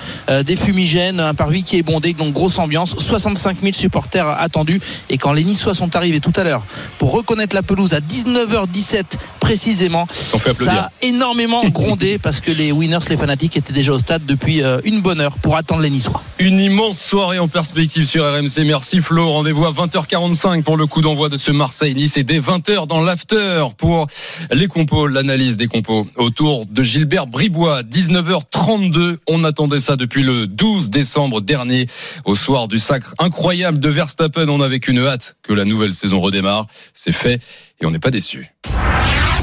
des 0.44 0.56
fumigènes, 0.56 1.20
un 1.20 1.34
parvis 1.34 1.62
qui 1.62 1.78
est 1.78 1.82
bondé, 1.82 2.12
donc 2.12 2.32
grosse 2.32 2.58
ambiance. 2.58 2.94
65 2.98 3.58
000 3.62 3.72
supporters 3.72 4.33
attendus. 4.40 4.80
Et 5.08 5.18
quand 5.18 5.32
les 5.32 5.44
Niçois 5.44 5.74
sont 5.74 5.96
arrivés 5.96 6.20
tout 6.20 6.32
à 6.36 6.44
l'heure 6.44 6.62
pour 6.98 7.12
reconnaître 7.12 7.54
la 7.54 7.62
pelouse 7.62 7.94
à 7.94 8.00
19h17 8.00 9.04
précisément, 9.40 10.06
ça 10.52 10.72
a 10.72 10.90
énormément 11.02 11.62
grondé 11.68 12.18
parce 12.18 12.40
que 12.40 12.50
les 12.50 12.72
winners, 12.72 12.98
les 13.08 13.16
fanatiques 13.16 13.56
étaient 13.56 13.72
déjà 13.72 13.92
au 13.92 13.98
stade 13.98 14.24
depuis 14.26 14.62
euh, 14.62 14.78
une 14.84 15.00
bonne 15.02 15.20
heure 15.20 15.38
pour 15.38 15.56
attendre 15.56 15.82
les 15.82 15.90
Niçois. 15.90 16.22
Une 16.38 16.58
immense 16.58 16.98
soirée 16.98 17.38
en 17.38 17.48
perspective 17.48 18.04
sur 18.06 18.24
RMC. 18.24 18.64
Merci 18.64 19.00
Flo. 19.00 19.28
Rendez-vous 19.30 19.66
à 19.66 19.72
20h45 19.72 20.62
pour 20.62 20.76
le 20.76 20.86
coup 20.86 21.00
d'envoi 21.00 21.28
de 21.28 21.36
ce 21.36 21.50
Marseille-Nice 21.50 22.16
et 22.16 22.24
dès 22.24 22.40
20h 22.40 22.86
dans 22.86 23.00
l'after 23.00 23.64
pour 23.76 24.06
les 24.50 24.66
compos, 24.66 25.06
l'analyse 25.06 25.56
des 25.56 25.66
compos 25.66 26.06
autour 26.16 26.66
de 26.66 26.82
Gilbert 26.82 27.26
Bribois. 27.26 27.82
19h32. 27.82 29.16
On 29.28 29.44
attendait 29.44 29.80
ça 29.80 29.96
depuis 29.96 30.22
le 30.22 30.46
12 30.46 30.90
décembre 30.90 31.40
dernier 31.40 31.86
au 32.24 32.34
soir 32.34 32.68
du 32.68 32.78
sacre 32.78 33.14
incroyable 33.18 33.78
de 33.78 33.88
Verstappen. 33.88 34.23
On 34.36 34.60
avait 34.60 34.80
qu'une 34.80 34.98
hâte 34.98 35.36
que 35.42 35.52
la 35.52 35.64
nouvelle 35.64 35.94
saison 35.94 36.20
redémarre. 36.20 36.66
C'est 36.94 37.12
fait 37.12 37.40
et 37.80 37.86
on 37.86 37.90
n'est 37.90 37.98
pas 37.98 38.10
déçu. 38.10 38.54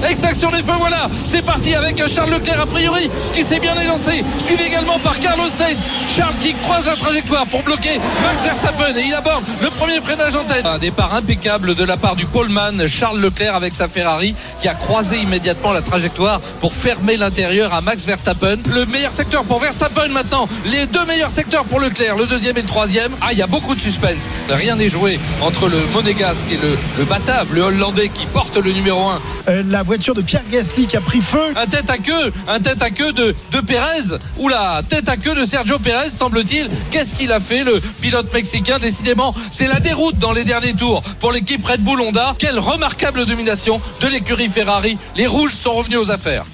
Extraction 0.09 0.49
des 0.51 0.57
feux, 0.63 0.73
voilà, 0.77 1.09
c'est 1.25 1.41
parti 1.41 1.73
avec 1.75 2.05
Charles 2.07 2.31
Leclerc 2.31 2.59
a 2.61 2.65
priori 2.65 3.09
qui 3.33 3.43
s'est 3.43 3.59
bien 3.59 3.79
élancé, 3.79 4.23
suivi 4.39 4.63
également 4.63 4.99
par 4.99 5.17
Carlos 5.19 5.49
Sainz. 5.49 5.77
Charles 6.13 6.33
qui 6.41 6.53
croise 6.53 6.87
la 6.87 6.95
trajectoire 6.95 7.45
pour 7.47 7.63
bloquer 7.63 7.99
Max 8.23 8.43
Verstappen 8.43 8.97
et 8.97 9.03
il 9.07 9.13
aborde 9.13 9.43
le 9.61 9.69
premier 9.69 10.01
freinage 10.01 10.35
en 10.35 10.43
tête. 10.43 10.65
Un 10.65 10.79
départ 10.79 11.13
impeccable 11.15 11.75
de 11.75 11.83
la 11.83 11.97
part 11.97 12.15
du 12.15 12.25
poleman 12.25 12.87
Charles 12.87 13.19
Leclerc 13.19 13.55
avec 13.55 13.73
sa 13.75 13.87
Ferrari 13.87 14.35
qui 14.59 14.67
a 14.67 14.73
croisé 14.73 15.17
immédiatement 15.19 15.71
la 15.71 15.81
trajectoire 15.81 16.41
pour 16.59 16.73
fermer 16.73 17.15
l'intérieur 17.17 17.73
à 17.73 17.81
Max 17.81 18.05
Verstappen. 18.05 18.57
Le 18.73 18.85
meilleur 18.87 19.11
secteur 19.11 19.43
pour 19.43 19.59
Verstappen 19.59 20.09
maintenant, 20.09 20.47
les 20.65 20.87
deux 20.87 21.05
meilleurs 21.05 21.29
secteurs 21.29 21.65
pour 21.65 21.79
Leclerc, 21.79 22.15
le 22.17 22.25
deuxième 22.25 22.57
et 22.57 22.61
le 22.61 22.67
troisième. 22.67 23.11
Ah, 23.21 23.29
il 23.31 23.37
y 23.37 23.41
a 23.43 23.47
beaucoup 23.47 23.75
de 23.75 23.81
suspense. 23.81 24.27
Rien 24.49 24.75
n'est 24.75 24.89
joué 24.89 25.19
entre 25.41 25.67
le 25.69 25.77
monégasque 25.93 26.47
et 26.51 26.57
le, 26.57 26.77
le 26.97 27.05
batave, 27.05 27.53
le 27.53 27.61
hollandais 27.61 28.09
qui 28.09 28.25
porte 28.25 28.57
le 28.57 28.71
numéro 28.71 29.07
1 29.09 29.19
Euh, 29.47 29.63
la 29.67 29.83
voiture 29.91 30.15
de 30.15 30.21
Pierre 30.21 30.43
Gasly 30.49 30.87
qui 30.87 30.95
a 30.95 31.01
pris 31.01 31.19
feu. 31.19 31.51
un 31.53 31.65
tête 31.65 31.89
à 31.89 31.97
queue, 31.97 32.31
un 32.47 32.61
tête 32.61 32.81
à 32.81 32.91
queue 32.91 33.11
de, 33.11 33.35
de 33.51 33.59
Pérez. 33.59 34.15
Oula, 34.39 34.81
tête 34.87 35.09
à 35.09 35.17
queue 35.17 35.35
de 35.35 35.43
Sergio 35.43 35.79
Pérez, 35.79 36.09
semble-t-il. 36.09 36.69
Qu'est-ce 36.91 37.13
qu'il 37.13 37.29
a 37.33 37.41
fait, 37.41 37.65
le 37.65 37.81
pilote 37.99 38.31
mexicain? 38.31 38.79
Décidément, 38.79 39.35
c'est 39.51 39.67
la 39.67 39.81
déroute 39.81 40.17
dans 40.17 40.31
les 40.31 40.45
derniers 40.45 40.75
tours 40.75 41.03
pour 41.19 41.33
l'équipe 41.33 41.65
Red 41.65 41.81
Bull 41.81 41.99
Honda. 41.99 42.35
Quelle 42.39 42.57
remarquable 42.57 43.25
domination 43.25 43.81
de 43.99 44.07
l'écurie 44.07 44.47
Ferrari. 44.47 44.97
Les 45.17 45.27
rouges 45.27 45.55
sont 45.55 45.71
revenus 45.71 45.99
aux 45.99 46.09
affaires. 46.09 46.45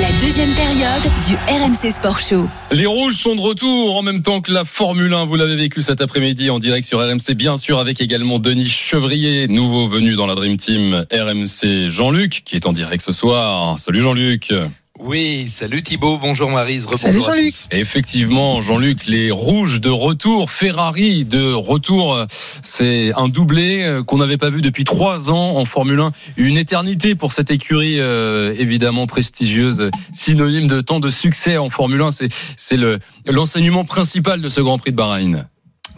La 0.00 0.12
deuxième 0.20 0.54
période 0.54 1.02
du 1.26 1.34
RMC 1.34 1.90
Sport 1.90 2.20
Show. 2.20 2.48
Les 2.70 2.86
Rouges 2.86 3.16
sont 3.16 3.34
de 3.34 3.40
retour 3.40 3.96
en 3.96 4.02
même 4.02 4.22
temps 4.22 4.40
que 4.40 4.52
la 4.52 4.64
Formule 4.64 5.12
1. 5.12 5.24
Vous 5.24 5.34
l'avez 5.34 5.56
vécu 5.56 5.82
cet 5.82 6.00
après-midi 6.00 6.50
en 6.50 6.60
direct 6.60 6.86
sur 6.86 7.00
RMC, 7.00 7.34
bien 7.34 7.56
sûr, 7.56 7.80
avec 7.80 8.00
également 8.00 8.38
Denis 8.38 8.68
Chevrier, 8.68 9.48
nouveau 9.48 9.88
venu 9.88 10.14
dans 10.14 10.28
la 10.28 10.36
Dream 10.36 10.56
Team 10.56 11.04
RMC. 11.10 11.88
Jean-Luc, 11.88 12.42
qui 12.44 12.54
est 12.54 12.66
en 12.66 12.72
direct 12.72 13.02
ce 13.02 13.10
soir. 13.10 13.76
Salut 13.80 14.00
Jean-Luc. 14.00 14.52
Oui, 15.00 15.46
salut 15.48 15.82
Thibaut, 15.82 16.18
bonjour 16.18 16.50
Marise, 16.50 16.88
Salut 16.96 17.20
Jean-Luc. 17.20 17.44
tous. 17.44 17.68
Effectivement, 17.70 18.60
Jean-Luc, 18.60 19.06
les 19.06 19.30
Rouges 19.30 19.80
de 19.80 19.90
retour, 19.90 20.50
Ferrari 20.50 21.24
de 21.24 21.52
retour, 21.52 22.26
c'est 22.28 23.12
un 23.14 23.28
doublé 23.28 23.82
euh, 23.84 24.02
qu'on 24.02 24.18
n'avait 24.18 24.38
pas 24.38 24.50
vu 24.50 24.60
depuis 24.60 24.82
trois 24.82 25.30
ans 25.30 25.56
en 25.56 25.64
Formule 25.64 26.00
1. 26.00 26.12
Une 26.36 26.56
éternité 26.56 27.14
pour 27.14 27.32
cette 27.32 27.52
écurie 27.52 28.00
euh, 28.00 28.54
évidemment 28.58 29.06
prestigieuse, 29.06 29.90
synonyme 30.12 30.66
de 30.66 30.80
tant 30.80 30.98
de 30.98 31.10
succès 31.10 31.58
en 31.58 31.70
Formule 31.70 32.02
1. 32.02 32.10
C'est 32.10 32.28
c'est 32.56 32.76
le 32.76 32.98
l'enseignement 33.26 33.84
principal 33.84 34.40
de 34.40 34.48
ce 34.48 34.60
Grand 34.60 34.78
Prix 34.78 34.90
de 34.90 34.96
Bahreïn. 34.96 35.46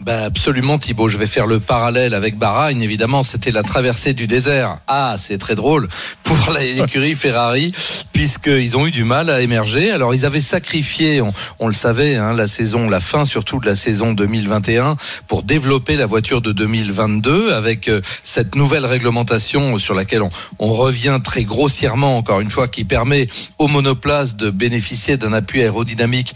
Bah 0.01 0.23
absolument 0.23 0.79
Thibaut, 0.79 1.09
je 1.09 1.17
vais 1.17 1.27
faire 1.27 1.45
le 1.45 1.59
parallèle 1.59 2.15
avec 2.15 2.35
Bahreïn, 2.35 2.81
évidemment, 2.81 3.21
c'était 3.21 3.51
la 3.51 3.61
traversée 3.61 4.13
du 4.13 4.25
désert. 4.25 4.77
Ah, 4.87 5.13
c'est 5.19 5.37
très 5.37 5.53
drôle 5.53 5.87
pour 6.23 6.37
l'écurie 6.59 7.13
Ferrari, 7.15 7.71
puisqu'ils 8.11 8.75
ont 8.77 8.87
eu 8.87 8.91
du 8.91 9.03
mal 9.03 9.29
à 9.29 9.41
émerger. 9.41 9.91
Alors 9.91 10.15
ils 10.15 10.25
avaient 10.25 10.41
sacrifié, 10.41 11.21
on, 11.21 11.31
on 11.59 11.67
le 11.67 11.73
savait, 11.73 12.15
hein, 12.15 12.33
la 12.33 12.47
saison, 12.47 12.89
la 12.89 12.99
fin 12.99 13.25
surtout 13.25 13.59
de 13.59 13.67
la 13.67 13.75
saison 13.75 14.13
2021 14.13 14.95
pour 15.27 15.43
développer 15.43 15.95
la 15.97 16.07
voiture 16.07 16.41
de 16.41 16.51
2022 16.51 17.53
avec 17.53 17.87
euh, 17.87 18.01
cette 18.23 18.55
nouvelle 18.55 18.87
réglementation 18.87 19.77
sur 19.77 19.93
laquelle 19.93 20.23
on, 20.23 20.31
on 20.57 20.73
revient 20.73 21.19
très 21.23 21.43
grossièrement, 21.43 22.17
encore 22.17 22.39
une 22.39 22.49
fois, 22.49 22.67
qui 22.67 22.85
permet 22.85 23.27
aux 23.59 23.67
monoplaces 23.67 24.35
de 24.35 24.49
bénéficier 24.49 25.17
d'un 25.17 25.33
appui 25.33 25.61
aérodynamique 25.61 26.33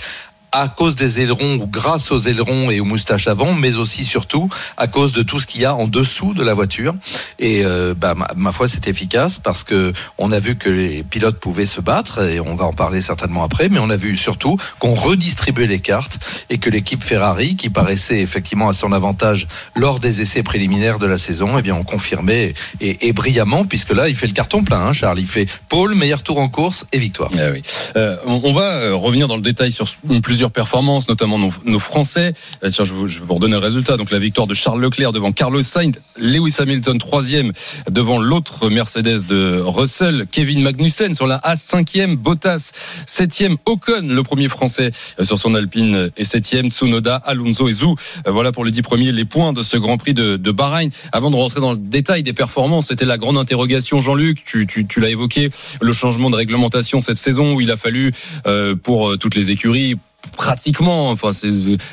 à 0.55 0.69
cause 0.69 0.95
des 0.95 1.19
ailerons 1.19 1.55
ou 1.55 1.67
grâce 1.67 2.11
aux 2.11 2.19
ailerons 2.19 2.71
et 2.71 2.79
aux 2.79 2.85
moustaches 2.85 3.27
avant, 3.27 3.53
mais 3.53 3.75
aussi 3.75 4.05
surtout 4.05 4.49
à 4.77 4.87
cause 4.87 5.11
de 5.11 5.21
tout 5.21 5.41
ce 5.41 5.47
qu'il 5.47 5.61
y 5.61 5.65
a 5.65 5.75
en 5.75 5.87
dessous 5.87 6.33
de 6.33 6.43
la 6.43 6.53
voiture. 6.53 6.95
Et 7.39 7.65
euh, 7.65 7.93
bah, 7.93 8.15
ma, 8.35 8.51
foi, 8.53 8.69
c'est 8.69 8.87
efficace 8.87 9.37
parce 9.37 9.65
que 9.65 9.91
on 10.17 10.31
a 10.31 10.39
vu 10.39 10.55
que 10.55 10.69
les 10.69 11.03
pilotes 11.03 11.39
pouvaient 11.39 11.65
se 11.65 11.81
battre 11.81 12.23
et 12.23 12.39
on 12.39 12.55
va 12.55 12.65
en 12.65 12.73
parler 12.73 13.01
certainement 13.01 13.43
après, 13.43 13.67
mais 13.67 13.79
on 13.79 13.89
a 13.89 13.97
vu 13.97 14.15
surtout 14.15 14.57
qu'on 14.79 14.95
redistribuait 14.95 15.67
les 15.67 15.79
cartes 15.79 16.19
et 16.49 16.57
que 16.57 16.69
l'équipe 16.69 17.03
Ferrari, 17.03 17.57
qui 17.57 17.69
paraissait 17.69 18.21
effectivement 18.21 18.69
à 18.69 18.73
son 18.73 18.93
avantage 18.93 19.47
lors 19.75 19.99
des 19.99 20.21
essais 20.21 20.41
préliminaires 20.43 20.99
de 20.99 21.05
la 21.05 21.17
saison, 21.17 21.59
eh 21.59 21.61
bien 21.61 21.75
on 21.75 21.83
confirmait 21.83 22.53
et, 22.79 23.13
brillamment 23.13 23.65
puisque 23.65 23.91
là 23.91 24.07
il 24.07 24.15
fait 24.15 24.27
le 24.27 24.33
carton 24.33 24.63
plein, 24.63 24.79
hein, 24.79 24.93
Charles. 24.93 25.19
Il 25.19 25.27
fait 25.27 25.47
pôle, 25.67 25.95
meilleur 25.95 26.23
tour 26.23 26.39
en 26.39 26.47
course 26.47 26.85
et 26.93 26.99
victoire. 26.99 27.31
Oui. 27.33 27.61
Euh, 27.97 28.15
on, 28.25 28.41
on 28.43 28.53
va 28.53 28.71
euh, 28.71 28.95
revenir 28.95 29.27
dans 29.27 29.35
le 29.35 29.41
détail 29.41 29.71
sur 29.71 29.87
plusieurs 30.23 30.44
performances, 30.51 31.07
notamment 31.07 31.37
nos, 31.37 31.79
Français. 31.79 32.33
Euh, 32.63 32.69
je, 32.71 32.93
vous, 32.93 33.07
vous 33.07 33.33
redonner 33.33 33.53
le 33.53 33.59
résultat. 33.59 33.97
Donc 33.97 34.11
la 34.11 34.19
victoire 34.19 34.47
de 34.47 34.53
Charles 34.53 34.81
Leclerc 34.81 35.11
devant 35.11 35.31
Carlos 35.31 35.61
Sainz, 35.61 35.95
Lewis 36.17 36.55
Hamilton 36.59 36.97
troisième 36.97 37.51
devant 37.89 38.19
l'autre 38.19 38.69
Mercedes 38.69 39.25
de 39.27 39.61
Russell, 39.63 40.25
Kevin 40.31 40.61
Magnussen 40.61 41.13
sur 41.13 41.27
la 41.27 41.39
A 41.43 41.55
cinquième, 41.55 42.15
Bottas 42.15 42.71
septième, 43.07 43.57
Ocon 43.65 44.07
le 44.07 44.23
premier 44.23 44.49
Français 44.49 44.91
euh, 45.19 45.23
sur 45.23 45.39
son 45.39 45.55
Alpine 45.55 46.09
et 46.17 46.23
septième, 46.23 46.71
Tsunoda, 46.71 47.15
Alonso 47.15 47.67
et. 47.67 47.75
Euh, 47.83 48.31
Voilà 48.31 48.51
pour 48.51 48.65
les 48.65 48.71
dix 48.71 48.81
premiers 48.81 49.11
les 49.11 49.25
points 49.25 49.53
de 49.53 49.61
ce 49.61 49.77
Grand 49.77 49.97
Prix 49.97 50.13
de, 50.13 50.37
Bahreïn. 50.51 50.89
Avant 51.11 51.31
de 51.31 51.35
rentrer 51.35 51.59
dans 51.59 51.71
le 51.71 51.77
détail 51.77 52.23
des 52.23 52.33
performances, 52.33 52.87
c'était 52.87 53.05
la 53.05 53.17
grande 53.17 53.37
interrogation, 53.37 53.99
Jean-Luc. 53.99 54.43
Tu, 54.45 54.67
l'as 54.99 55.09
évoqué, 55.09 55.51
le 55.81 55.93
changement 55.93 56.29
de 56.29 56.35
réglementation 56.35 57.01
cette 57.01 57.17
saison 57.17 57.55
où 57.55 57.61
il 57.61 57.71
a 57.71 57.77
fallu 57.77 58.13
euh, 58.47 58.75
pour 58.75 59.11
euh, 59.11 59.17
toutes 59.17 59.35
les 59.35 59.51
écuries 59.51 59.95
pratiquement, 60.35 61.09
enfin 61.09 61.33
c'est 61.33 61.49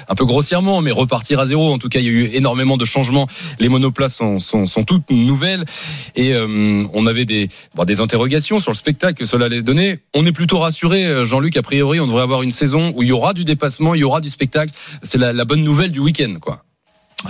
un 0.09 0.14
peu 0.14 0.24
grossièrement, 0.24 0.81
mais 0.81 0.90
repartir 0.90 1.40
à 1.40 1.46
zéro. 1.46 1.72
En 1.72 1.78
tout 1.78 1.88
cas, 1.88 2.00
il 2.00 2.05
y 2.05 2.09
a 2.09 2.12
eu 2.12 2.31
énormément 2.33 2.76
de 2.76 2.85
changements. 2.85 3.28
Les 3.59 3.68
monoplaces 3.68 4.16
sont, 4.16 4.38
sont, 4.38 4.66
sont 4.66 4.85
toutes 4.85 5.11
nouvelles 5.11 5.64
et 6.14 6.35
euh, 6.35 6.85
on 6.92 7.07
avait 7.07 7.24
des, 7.24 7.48
des 7.87 8.00
interrogations 8.00 8.61
sur 8.61 8.72
le 8.72 8.76
spectacle 8.76 9.14
que 9.14 9.24
cela 9.24 9.46
allait 9.46 9.62
donner. 9.62 10.00
On 10.14 10.26
est 10.26 10.33
plutôt 10.33 10.59
rassuré, 10.59 11.05
euh, 11.05 11.24
Jean-Luc. 11.24 11.57
A 11.57 11.62
priori, 11.62 12.00
on 12.00 12.07
devrait 12.07 12.22
avoir 12.22 12.42
une 12.42 12.50
saison 12.50 12.92
où 12.94 13.02
il 13.02 13.09
y 13.09 13.12
aura 13.12 13.35
du 13.35 13.44
dépassement, 13.44 13.94
il 13.94 14.00
y 14.00 14.05
aura 14.05 14.20
du 14.20 14.31
spectacle. 14.31 14.72
C'est 15.02 15.18
la, 15.18 15.33
la 15.33 15.44
bonne 15.44 15.62
nouvelle 15.62 15.92
du 15.92 16.00
week-end, 16.00 16.37
quoi. 16.40 16.64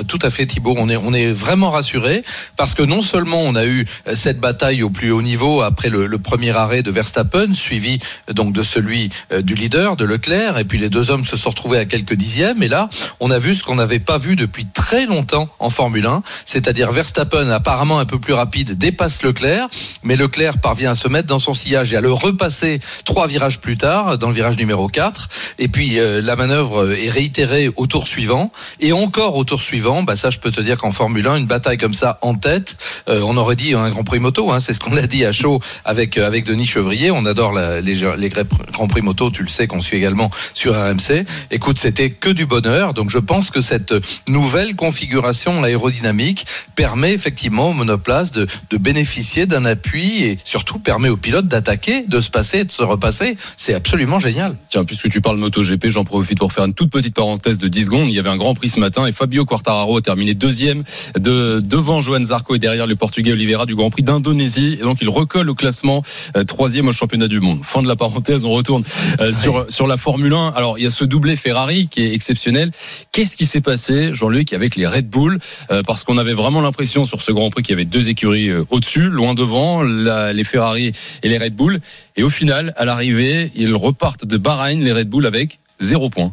Tout 0.09 0.19
à 0.23 0.31
fait 0.31 0.47
Thibault, 0.47 0.75
on 0.79 0.89
est, 0.89 0.97
on 0.97 1.13
est 1.13 1.31
vraiment 1.31 1.71
rassuré 1.71 2.25
parce 2.57 2.75
que 2.75 2.83
non 2.83 3.03
seulement 3.03 3.43
on 3.43 3.55
a 3.55 3.67
eu 3.67 3.87
cette 4.15 4.41
bataille 4.41 4.83
au 4.83 4.89
plus 4.89 5.11
haut 5.13 5.21
niveau 5.21 5.61
après 5.61 5.91
le, 5.91 6.09
premier 6.19 6.51
arrêt 6.51 6.83
de 6.83 6.91
Verstappen, 6.91 7.53
suivi 7.53 7.99
donc 8.33 8.53
de 8.53 8.63
celui 8.63 9.11
euh, 9.33 9.43
du 9.43 9.55
leader, 9.55 9.97
de 9.97 10.05
Leclerc, 10.05 10.57
et 10.57 10.65
puis 10.65 10.79
les 10.79 10.89
deux 10.89 11.11
hommes 11.11 11.27
se 11.27 11.37
sont 11.37 11.51
retrouvés 11.51 11.79
à 11.79 11.85
quelques 11.85 12.15
dixièmes, 12.15 12.63
et 12.63 12.69
là 12.69 12.89
on 13.21 13.31
a 13.31 13.39
vu 13.39 13.55
ce 13.55 13.63
qu'on 13.65 13.75
n'avait 13.75 13.99
pas 13.99 14.19
vu 14.19 14.37
depuis 14.37 14.67
très 14.67 15.05
longtemps 15.05 15.49
en 15.59 15.69
Formule 15.69 16.07
1, 16.07 16.23
c'est-à-dire 16.47 16.93
Verstappen 16.93 17.51
apparemment 17.51 17.99
un 17.99 18.07
peu 18.07 18.19
plus 18.19 18.33
rapide 18.33 18.79
dépasse 18.79 19.23
Leclerc, 19.23 19.69
mais 20.05 20.17
Leclerc 20.17 20.59
parvient 20.59 20.93
à 20.93 20.95
se 20.95 21.09
mettre 21.09 21.29
dans 21.29 21.39
son 21.39 21.55
sillage 21.55 21.93
et 21.93 21.97
à 21.97 22.01
le 22.01 22.13
repasser 22.13 22.81
trois 23.05 23.27
virages 23.27 23.61
plus 23.61 23.77
tard, 23.77 24.17
dans 24.17 24.29
le 24.29 24.35
virage 24.35 24.57
numéro 24.57 24.89
4, 24.89 25.29
et 25.59 25.69
puis 25.69 25.99
euh, 25.99 26.23
la 26.23 26.37
manœuvre 26.37 26.93
est 26.93 27.11
réitérée 27.11 27.71
au 27.77 27.87
tour 27.87 28.07
suivant, 28.07 28.53
et 28.81 28.93
encore 28.93 29.37
au 29.37 29.45
tour 29.45 29.61
suivant 29.61 29.82
bah 29.83 30.17
ça 30.17 30.31
je 30.31 30.39
peux 30.39 30.51
te 30.51 30.61
dire 30.61 30.79
qu'en 30.79 30.93
Formule 30.93 31.27
1, 31.27 31.37
une 31.37 31.47
bataille 31.47 31.79
comme 31.79 31.95
ça 31.95 32.19
en 32.23 32.35
tête, 32.35 32.77
euh, 33.09 33.21
on 33.25 33.37
aurait 33.37 33.57
dit 33.57 33.75
un 33.75 33.91
Grand 33.91 34.05
Prix 34.05 34.21
moto, 34.21 34.51
hein, 34.51 34.61
c'est 34.61 34.73
ce 34.73 34.81
qu'on 34.81 34.97
a 34.97 35.07
dit 35.07 35.25
à 35.25 35.33
chaud 35.33 35.61
avec 35.85 36.19
euh, 36.19 36.27
avec 36.27 36.45
Denis 36.45 36.67
Chevrier. 36.67 37.11
On 37.11 37.27
adore 37.27 37.53
les, 37.53 37.83
les 37.83 38.33
Grands 38.73 38.89
Prix 38.89 39.03
moto, 39.03 39.31
tu 39.31 39.43
le 39.43 39.49
sais 39.49 39.67
qu'on 39.67 39.81
suit 39.81 39.97
également 39.97 40.31
sur 40.55 40.75
RMC. 40.75 41.25
Écoute, 41.51 41.79
c'était 41.79 42.11
que 42.11 42.31
du 42.31 42.47
bonheur. 42.47 42.95
Donc 42.95 43.11
je 43.11 43.19
pense 43.19 43.51
que 43.51 43.61
cette 43.61 43.95
nouvelle 44.29 44.77
configuration 44.77 45.65
aérodynamique 45.65 46.47
permet 46.77 47.13
effectivement 47.13 47.71
aux 47.71 47.75
monoplaces 47.75 48.33
de, 48.33 48.47
de 48.71 48.77
bénéficier 48.77 49.47
d'un 49.47 49.65
appui 49.65 50.23
et 50.23 50.39
surtout 50.45 50.79
permet 50.79 51.09
aux 51.09 51.17
pilotes 51.17 51.49
d'attaquer, 51.49 52.05
de 52.07 52.21
se 52.21 52.31
passer, 52.31 52.65
de 52.65 52.73
se 52.73 52.83
repasser. 52.83 53.37
C'est 53.57 53.75
absolument 53.75 54.21
génial. 54.21 54.57
Tiens, 54.71 54.85
puisque 54.85 55.09
tu 55.09 55.21
parles 55.21 55.39
MotoGP, 55.39 55.89
j'en 55.89 56.05
profite 56.05 56.39
pour 56.39 56.53
faire 56.53 56.65
une 56.65 56.75
toute 56.75 56.91
petite 56.91 57.15
parenthèse 57.15 57.59
de 57.59 57.69
10 57.69 57.85
secondes. 57.85 58.09
Il 58.09 58.15
y 58.15 58.19
avait 58.19 58.31
un 58.31 58.37
Grand 58.37 58.55
Prix 58.55 58.71
ce 58.71 58.81
matin 58.81 59.07
et 59.07 59.13
Fabio 59.13 59.45
Quartararo 59.45 59.72
Quartararo 59.73 59.97
a 59.97 60.03
terminé 60.03 60.35
deuxième 60.35 60.85
de, 61.19 61.61
devant 61.65 62.03
Johan 62.03 62.23
Zarco 62.25 62.55
et 62.55 62.59
derrière 62.59 62.87
le 62.87 62.95
Portugais 62.95 63.33
Oliveira 63.33 63.65
du 63.65 63.75
Grand 63.75 63.89
Prix 63.91 64.03
d'Indonésie. 64.03 64.77
Et 64.79 64.83
donc 64.83 64.99
il 65.01 65.09
recolle 65.09 65.49
au 65.49 65.55
classement 65.55 66.03
euh, 66.37 66.45
troisième 66.45 66.89
au 66.89 66.93
championnat 66.93 67.27
du 67.27 67.41
monde. 67.41 67.61
Fin 67.63 67.81
de 67.81 67.89
la 67.89 67.97
parenthèse, 67.97 68.45
on 68.45 68.51
retourne 68.51 68.85
euh, 69.21 69.33
sur, 69.33 69.65
sur 69.71 69.87
la 69.87 69.97
Formule 69.97 70.35
1. 70.35 70.53
Alors 70.55 70.79
il 70.79 70.85
y 70.85 70.87
a 70.87 70.91
ce 70.91 71.05
doublé 71.05 71.37
Ferrari 71.37 71.89
qui 71.91 72.03
est 72.03 72.13
exceptionnel. 72.13 72.71
Qu'est-ce 73.13 73.35
qui 73.35 73.47
s'est 73.47 73.63
passé, 73.63 74.15
Jean-Luc, 74.15 74.53
avec 74.53 74.77
les 74.77 74.87
Red 74.87 75.09
Bull? 75.09 75.39
Euh, 75.71 75.83
Parce 75.83 76.05
qu'on 76.05 76.19
avait 76.19 76.35
vraiment 76.35 76.61
l'impression 76.61 77.07
sur 77.07 77.23
ce 77.23 77.33
Grand 77.33 77.49
Prix 77.49 77.63
qu'il 77.63 77.73
y 77.73 77.77
avait 77.77 77.87
deux 77.87 78.11
écuries 78.11 78.51
au-dessus, 78.69 79.09
loin 79.09 79.33
devant, 79.33 79.83
la, 79.83 80.35
les 80.35 80.45
Ferrari 80.45 80.93
et 81.23 81.29
les 81.31 81.39
Red 81.39 81.55
Bull. 81.55 81.81
Et 82.17 82.23
au 82.23 82.31
final, 82.31 82.75
à 82.77 82.85
l'arrivée, 82.85 83.51
ils 83.55 83.75
repartent 83.75 84.27
de 84.27 84.37
Bahreïn, 84.37 84.85
les 84.85 84.93
Red 84.93 85.09
Bull, 85.09 85.25
avec 85.25 85.61
zéro 85.81 86.11
point. 86.11 86.33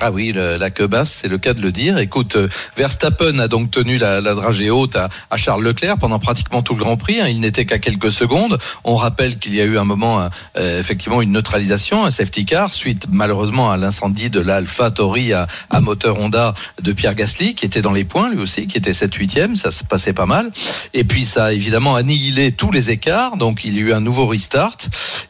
Ah 0.00 0.10
oui, 0.10 0.32
la 0.32 0.70
queue 0.70 0.86
basse, 0.86 1.12
c'est 1.20 1.28
le 1.28 1.38
cas 1.38 1.52
de 1.52 1.60
le 1.60 1.70
dire. 1.70 1.98
Écoute, 1.98 2.36
euh, 2.36 2.48
Verstappen 2.76 3.38
a 3.38 3.46
donc 3.46 3.70
tenu 3.70 3.98
la, 3.98 4.20
dragée 4.20 4.70
haute 4.70 4.96
à, 4.96 5.08
Charles 5.36 5.62
Leclerc 5.62 5.98
pendant 5.98 6.18
pratiquement 6.18 6.62
tout 6.62 6.74
le 6.74 6.80
Grand 6.80 6.96
Prix. 6.96 7.20
Hein. 7.20 7.28
Il 7.28 7.40
n'était 7.40 7.66
qu'à 7.66 7.78
quelques 7.78 8.10
secondes. 8.10 8.58
On 8.84 8.96
rappelle 8.96 9.38
qu'il 9.38 9.54
y 9.54 9.60
a 9.60 9.64
eu 9.64 9.78
un 9.78 9.84
moment, 9.84 10.28
euh, 10.56 10.80
effectivement, 10.80 11.20
une 11.20 11.32
neutralisation, 11.32 12.04
un 12.04 12.10
safety 12.10 12.46
car, 12.46 12.72
suite 12.72 13.06
malheureusement 13.10 13.70
à 13.70 13.76
l'incendie 13.76 14.30
de 14.30 14.40
l'Alpha 14.40 14.90
Tauri 14.90 15.34
à, 15.34 15.46
moteur 15.80 16.18
Honda 16.18 16.54
de 16.80 16.92
Pierre 16.92 17.14
Gasly, 17.14 17.54
qui 17.54 17.66
était 17.66 17.82
dans 17.82 17.92
les 17.92 18.04
points 18.04 18.30
lui 18.30 18.40
aussi, 18.40 18.66
qui 18.66 18.78
était 18.78 18.94
7 18.94 19.14
8 19.14 19.56
Ça 19.56 19.70
se 19.70 19.84
passait 19.84 20.14
pas 20.14 20.26
mal. 20.26 20.50
Et 20.94 21.04
puis 21.04 21.24
ça 21.24 21.46
a 21.46 21.52
évidemment 21.52 21.96
annihilé 21.96 22.50
tous 22.50 22.72
les 22.72 22.90
écarts. 22.90 23.36
Donc 23.36 23.64
il 23.64 23.76
y 23.76 23.78
a 23.78 23.82
eu 23.82 23.92
un 23.92 24.00
nouveau 24.00 24.26
restart. 24.26 24.78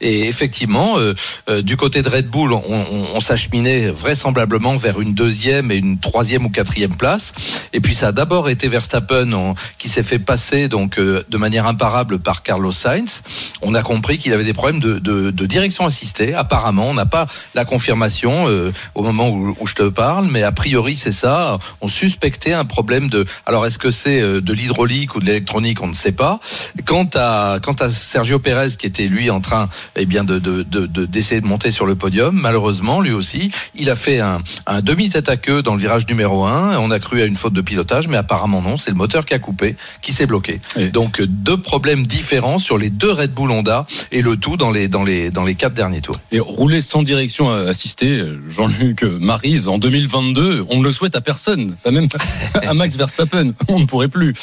Et 0.01 0.29
effectivement, 0.29 0.99
euh, 0.99 1.15
euh 1.49 1.63
du 1.63 1.77
côté 1.77 2.03
de 2.03 2.09
Red 2.09 2.29
Bull, 2.29 2.53
on, 2.53 2.87
on 3.15 3.21
s'acheminait 3.21 3.91
vraisemblablement 3.91 4.52
vers 4.59 5.01
une 5.01 5.15
deuxième 5.15 5.71
et 5.71 5.77
une 5.77 5.99
troisième 5.99 6.45
ou 6.45 6.51
quatrième 6.51 6.95
place. 6.95 7.33
Et 7.73 7.81
puis 7.81 7.95
ça 7.95 8.09
a 8.09 8.13
d'abord 8.13 8.49
été 8.49 8.69
Verstappen 8.69 9.55
qui 9.79 9.89
s'est 9.89 10.03
fait 10.03 10.19
passer 10.19 10.69
donc 10.69 10.99
euh, 10.99 11.23
de 11.29 11.39
manière 11.39 11.67
imparable 11.67 12.19
par 12.19 12.43
Carlos 12.43 12.73
Sainz. 12.73 13.23
On 13.63 13.75
a 13.75 13.83
compris 13.83 14.19
qu'il 14.19 14.33
avait 14.33 14.45
des 14.45 14.53
problèmes 14.53 14.81
de, 14.81 15.47
direction 15.47 15.85
assistée. 15.85 16.35
Apparemment, 16.35 16.87
on 16.89 16.95
n'a 16.95 17.07
pas 17.07 17.27
la 17.55 17.65
confirmation 17.65 18.49
euh, 18.49 18.73
au 18.95 19.03
moment 19.03 19.29
où, 19.31 19.67
je 19.67 19.75
te 19.75 19.89
parle, 19.89 20.29
mais 20.31 20.43
a 20.43 20.53
priori 20.53 20.97
c'est 20.97 21.13
ça. 21.13 21.59
On 21.81 21.89
suspectait 21.89 22.53
un 22.53 22.65
problème 22.65 23.09
de. 23.09 23.27
Alors 23.47 23.67
est-ce 23.67 23.79
que 23.79 23.91
c'est 23.91 24.21
euh, 24.21 24.41
de 24.41 24.53
l'hydraulique 24.53 25.15
ou 25.15 25.21
de 25.21 25.27
l'électronique 25.27 25.83
On 25.83 25.89
ne 25.89 25.95
sait 25.95 26.13
pas. 26.13 26.41
Quant 26.85 27.09
à 27.15 27.59
quant 27.63 27.73
à 27.73 27.89
Sergio 27.91 28.39
Pérez 28.39 28.77
qui 28.79 28.87
était 28.87 29.07
lui 29.07 29.31
en 29.31 29.41
train 29.41 29.69
eh 29.97 30.07
bien 30.07 30.25
de 30.25 30.39
d'essayer 30.39 30.65
de, 30.65 30.87
de, 30.87 31.07
de, 31.07 31.41
de 31.41 31.47
monter 31.47 31.71
sur 31.71 31.87
le 31.87 31.95
podium, 31.95 32.39
malheureusement 32.39 33.01
lui 33.01 33.13
aussi, 33.13 33.51
il 33.75 33.91
a 33.91 33.97
fait 33.97 34.21
un, 34.21 34.42
un 34.67 34.81
demi-tête 34.81 35.29
à 35.29 35.37
queue 35.37 35.63
dans 35.63 35.75
le 35.75 35.81
virage 35.81 36.07
numéro 36.09 36.45
1. 36.45 36.79
On 36.79 36.91
a 36.91 36.99
cru 36.99 37.23
à 37.23 37.25
une 37.25 37.37
faute 37.37 37.53
de 37.53 37.61
pilotage, 37.61 38.09
mais 38.09 38.17
apparemment 38.17 38.63
non. 38.63 38.79
C'est 38.79 38.91
le 38.91 38.97
moteur 38.97 39.25
qui 39.25 39.35
a 39.35 39.39
coupé, 39.39 39.77
qui 40.01 40.13
s'est 40.13 40.27
bloqué. 40.27 40.61
Oui. 40.77 40.91
Donc 40.91 41.23
deux 41.23 41.57
problèmes 41.57 42.07
différents 42.07 42.59
sur 42.59 42.79
les 42.79 42.91
deux 42.91 43.11
Red 43.11 43.33
Bull 43.33 43.51
Honda 43.51 43.87
et 44.11 44.23
le 44.23 44.37
tout 44.37 44.57
dans 44.57 44.71
les, 44.71 44.89
dans 44.89 45.05
les, 45.05 45.31
dans 45.31 45.45
les 45.45 45.55
quatre 45.55 45.75
derniers 45.75 46.01
tours. 46.01 46.17
Et 46.31 46.41
rouler 46.41 46.81
sans 46.81 47.03
direction 47.03 47.51
assistée, 47.51 48.23
Jean-Luc 48.49 49.03
Marise, 49.03 49.69
en 49.69 49.79
2022, 49.79 50.67
on 50.69 50.79
ne 50.79 50.85
le 50.85 50.93
souhaite 50.93 51.17
à 51.17 51.21
personne, 51.21 51.75
pas 51.83 51.91
même 51.91 52.09
à 52.55 52.75
Max 52.75 52.97
Verstappen. 52.97 53.53
On 53.69 53.81
ne 53.81 53.87
pourrait 53.87 54.09
plus. 54.09 54.35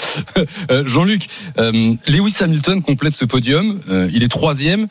Euh, 0.72 0.86
Jean-Luc, 0.86 1.28
euh, 1.58 1.96
Lewis 2.08 2.36
Hamilton 2.42 2.82
complète 2.82 3.14
ce 3.14 3.26
podium. 3.26 3.80
Euh, 3.90 4.10
il 4.14 4.24
est 4.24 4.28
troisième. 4.28 4.88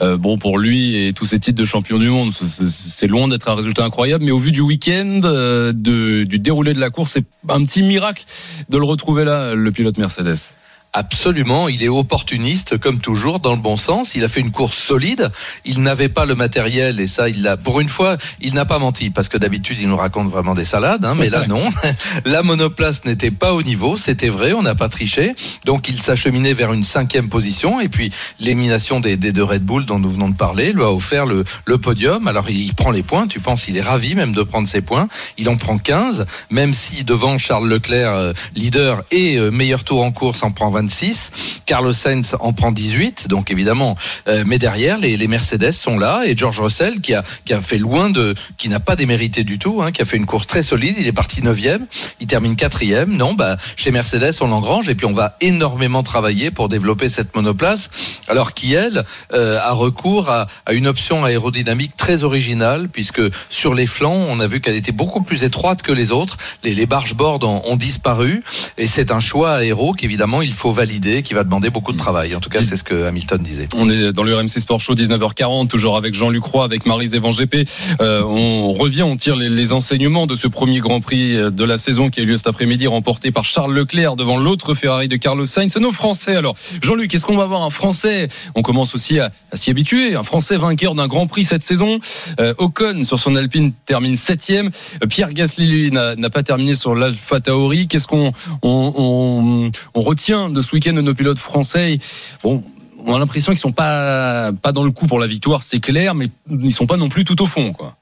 Euh, 0.00 0.16
bon, 0.16 0.38
pour 0.38 0.58
lui 0.58 0.96
et 0.96 1.12
tous 1.12 1.26
ses 1.26 1.38
titres 1.38 1.58
de 1.58 1.64
champion 1.64 1.98
du 1.98 2.08
monde, 2.08 2.32
c'est 2.32 3.06
loin 3.06 3.28
d'être 3.28 3.48
un 3.48 3.54
résultat 3.54 3.84
incroyable, 3.84 4.24
mais 4.24 4.30
au 4.30 4.38
du 4.52 4.60
week-end, 4.60 5.20
euh, 5.24 5.72
du 5.72 6.38
déroulé 6.38 6.74
de 6.74 6.80
la 6.80 6.90
course, 6.90 7.12
c'est 7.12 7.24
un 7.48 7.64
petit 7.64 7.82
miracle 7.82 8.24
de 8.68 8.78
le 8.78 8.84
retrouver 8.84 9.24
là, 9.24 9.54
le 9.54 9.72
pilote 9.72 9.98
Mercedes. 9.98 10.54
Absolument, 10.98 11.68
il 11.68 11.82
est 11.82 11.90
opportuniste 11.90 12.78
comme 12.78 13.00
toujours 13.00 13.38
dans 13.38 13.54
le 13.54 13.60
bon 13.60 13.76
sens. 13.76 14.14
Il 14.14 14.24
a 14.24 14.28
fait 14.28 14.40
une 14.40 14.50
course 14.50 14.78
solide. 14.78 15.30
Il 15.66 15.82
n'avait 15.82 16.08
pas 16.08 16.24
le 16.24 16.34
matériel 16.34 17.00
et 17.00 17.06
ça, 17.06 17.28
il 17.28 17.42
l'a. 17.42 17.58
Pour 17.58 17.80
une 17.80 17.90
fois, 17.90 18.16
il 18.40 18.54
n'a 18.54 18.64
pas 18.64 18.78
menti 18.78 19.10
parce 19.10 19.28
que 19.28 19.36
d'habitude 19.36 19.76
il 19.78 19.90
nous 19.90 19.96
raconte 19.98 20.30
vraiment 20.30 20.54
des 20.54 20.64
salades, 20.64 21.04
hein, 21.04 21.14
mais 21.14 21.28
là 21.28 21.46
non. 21.46 21.60
La 22.24 22.42
monoplace 22.42 23.04
n'était 23.04 23.30
pas 23.30 23.52
au 23.52 23.62
niveau, 23.62 23.98
c'était 23.98 24.30
vrai, 24.30 24.54
on 24.54 24.62
n'a 24.62 24.74
pas 24.74 24.88
triché. 24.88 25.34
Donc 25.66 25.90
il 25.90 26.00
s'acheminait 26.00 26.54
vers 26.54 26.72
une 26.72 26.82
cinquième 26.82 27.28
position 27.28 27.78
et 27.78 27.90
puis 27.90 28.10
l'élimination 28.40 28.98
des, 28.98 29.18
des, 29.18 29.32
deux 29.32 29.44
Red 29.44 29.64
Bull 29.64 29.84
dont 29.84 29.98
nous 29.98 30.10
venons 30.10 30.30
de 30.30 30.36
parler 30.36 30.72
lui 30.72 30.82
a 30.82 30.90
offert 30.90 31.26
le, 31.26 31.44
le 31.66 31.76
podium. 31.76 32.26
Alors 32.26 32.48
il 32.48 32.74
prend 32.74 32.90
les 32.90 33.02
points. 33.02 33.26
Tu 33.26 33.38
penses, 33.38 33.68
il 33.68 33.76
est 33.76 33.82
ravi 33.82 34.14
même 34.14 34.32
de 34.32 34.42
prendre 34.42 34.66
ses 34.66 34.80
points. 34.80 35.08
Il 35.36 35.50
en 35.50 35.58
prend 35.58 35.76
15, 35.76 36.24
même 36.48 36.72
si 36.72 37.04
devant 37.04 37.36
Charles 37.36 37.68
Leclerc, 37.68 38.14
euh, 38.14 38.32
leader 38.54 39.02
et 39.10 39.36
euh, 39.36 39.50
meilleur 39.50 39.84
tour 39.84 40.02
en 40.02 40.10
course, 40.10 40.42
en 40.42 40.52
prend 40.52 40.70
20 40.70 40.85
26. 40.86 41.62
Carlos 41.66 41.92
Sainz 41.92 42.36
en 42.38 42.52
prend 42.52 42.70
18, 42.70 43.26
donc 43.28 43.50
évidemment. 43.50 43.96
Euh, 44.28 44.44
mais 44.46 44.58
derrière, 44.58 44.98
les, 44.98 45.26
Mercedes 45.26 45.72
sont 45.72 45.98
là 45.98 46.22
et 46.24 46.36
George 46.36 46.60
Russell 46.60 47.00
qui 47.00 47.12
a, 47.12 47.24
fait 47.60 47.78
loin 47.78 48.10
de, 48.10 48.36
qui 48.56 48.68
n'a 48.68 48.78
pas 48.78 48.94
démérité 48.94 49.42
du 49.42 49.58
tout, 49.58 49.82
hein, 49.82 49.90
qui 49.90 50.00
a 50.00 50.04
fait 50.04 50.16
une 50.16 50.26
course 50.26 50.46
très 50.46 50.62
solide. 50.62 50.94
Il 50.98 51.08
est 51.08 51.12
parti 51.12 51.40
9e, 51.40 51.80
il 52.20 52.28
termine 52.28 52.54
4e. 52.54 53.06
Non, 53.06 53.34
bah, 53.34 53.56
chez 53.74 53.90
Mercedes, 53.90 54.36
on 54.40 54.46
l'engrange 54.46 54.88
et 54.88 54.94
puis 54.94 55.06
on 55.06 55.12
va 55.12 55.36
énormément 55.40 56.04
travailler 56.04 56.52
pour 56.52 56.68
développer 56.68 57.08
cette 57.08 57.34
monoplace. 57.34 57.90
Alors 58.28 58.54
qui, 58.54 58.74
elle, 58.74 59.02
euh, 59.32 59.58
a 59.60 59.72
recours 59.72 60.30
à, 60.30 60.46
une 60.70 60.86
option 60.86 61.24
aérodynamique 61.24 61.96
très 61.96 62.22
originale 62.22 62.88
puisque 62.88 63.22
sur 63.50 63.74
les 63.74 63.86
flancs, 63.86 64.26
on 64.28 64.38
a 64.38 64.46
vu 64.46 64.60
qu'elle 64.60 64.76
était 64.76 64.92
beaucoup 64.92 65.22
plus 65.22 65.42
étroite 65.42 65.82
que 65.82 65.92
les 65.92 66.12
autres. 66.12 66.36
Les, 66.62 66.74
les 66.74 66.86
bargeboards 66.86 67.42
ont, 67.42 67.62
ont 67.64 67.76
disparu 67.76 68.44
et 68.78 68.86
c'est 68.86 69.10
un 69.10 69.20
choix 69.20 69.54
aéro 69.54 69.92
qu'évidemment 69.92 70.36
il 70.42 70.52
faut 70.52 70.72
valider, 70.76 71.22
qui 71.22 71.32
va 71.32 71.42
demander 71.42 71.70
beaucoup 71.70 71.92
de 71.94 71.96
travail. 71.96 72.34
En 72.34 72.40
tout 72.40 72.50
cas, 72.50 72.60
c'est 72.60 72.76
ce 72.76 72.84
que 72.84 73.06
Hamilton 73.06 73.40
disait. 73.42 73.66
On 73.74 73.88
est 73.88 74.12
dans 74.12 74.22
le 74.22 74.36
RMC 74.36 74.60
Sport 74.60 74.78
Show 74.78 74.94
19h40, 74.94 75.68
toujours 75.68 75.96
avec 75.96 76.14
Jean-Luc 76.14 76.44
Roy, 76.44 76.64
avec 76.64 76.84
Marie 76.84 77.08
Zévan 77.08 77.30
GP. 77.30 77.66
Euh, 78.02 78.22
on 78.22 78.72
revient, 78.74 79.02
on 79.02 79.16
tire 79.16 79.36
les, 79.36 79.72
enseignements 79.72 80.26
de 80.26 80.36
ce 80.36 80.48
premier 80.48 80.80
Grand 80.80 81.00
Prix 81.00 81.32
de 81.32 81.64
la 81.64 81.78
saison 81.78 82.10
qui 82.10 82.20
a 82.20 82.22
eu 82.22 82.26
lieu 82.26 82.36
cet 82.36 82.46
après-midi, 82.46 82.86
remporté 82.86 83.30
par 83.30 83.44
Charles 83.44 83.72
Leclerc 83.72 84.16
devant 84.16 84.36
l'autre 84.36 84.74
Ferrari 84.74 85.08
de 85.08 85.16
Carlos 85.16 85.46
Sainz. 85.46 85.72
C'est 85.72 85.80
nos 85.80 85.92
Français. 85.92 86.36
Alors, 86.36 86.54
Jean-Luc, 86.82 87.14
est-ce 87.14 87.24
qu'on 87.24 87.36
va 87.36 87.44
avoir 87.44 87.62
un 87.62 87.70
Français? 87.70 88.28
On 88.54 88.60
commence 88.60 88.94
aussi 88.94 89.18
à, 89.18 89.32
s'y 89.54 89.70
habituer. 89.70 90.14
Un 90.14 90.24
Français 90.24 90.58
vainqueur 90.58 90.94
d'un 90.94 91.06
Grand 91.06 91.26
Prix 91.26 91.44
cette 91.44 91.62
saison. 91.62 92.00
Euh, 92.38 92.52
Ocon 92.58 93.02
sur 93.04 93.18
son 93.18 93.34
Alpine 93.34 93.72
termine 93.86 94.14
septième. 94.14 94.70
Pierre 95.08 95.32
Gasly 95.32 95.66
lui 95.66 95.90
n'a 95.90 96.30
pas 96.30 96.42
terminé 96.42 96.74
sur 96.74 96.94
l'Alpha 96.94 97.40
Tauri. 97.40 97.88
Qu'est-ce 97.88 98.06
qu'on 98.06 98.32
on, 98.62 98.92
on, 98.96 99.70
on 99.94 100.00
retient 100.00 100.50
de 100.56 100.62
ce 100.62 100.74
week-end 100.74 100.94
de 100.94 101.00
nos 101.00 101.14
pilotes 101.14 101.38
français. 101.38 101.98
Bon, 102.42 102.64
on 103.04 103.14
a 103.14 103.18
l'impression 103.18 103.52
qu'ils 103.52 103.60
sont 103.60 103.72
pas 103.72 104.52
pas 104.52 104.72
dans 104.72 104.84
le 104.84 104.90
coup 104.90 105.06
pour 105.06 105.20
la 105.20 105.26
victoire, 105.26 105.62
c'est 105.62 105.80
clair, 105.80 106.14
mais 106.14 106.28
ils 106.50 106.72
sont 106.72 106.86
pas 106.86 106.96
non 106.96 107.08
plus 107.08 107.24
tout 107.24 107.40
au 107.42 107.46
fond, 107.46 107.72
quoi. 107.72 107.96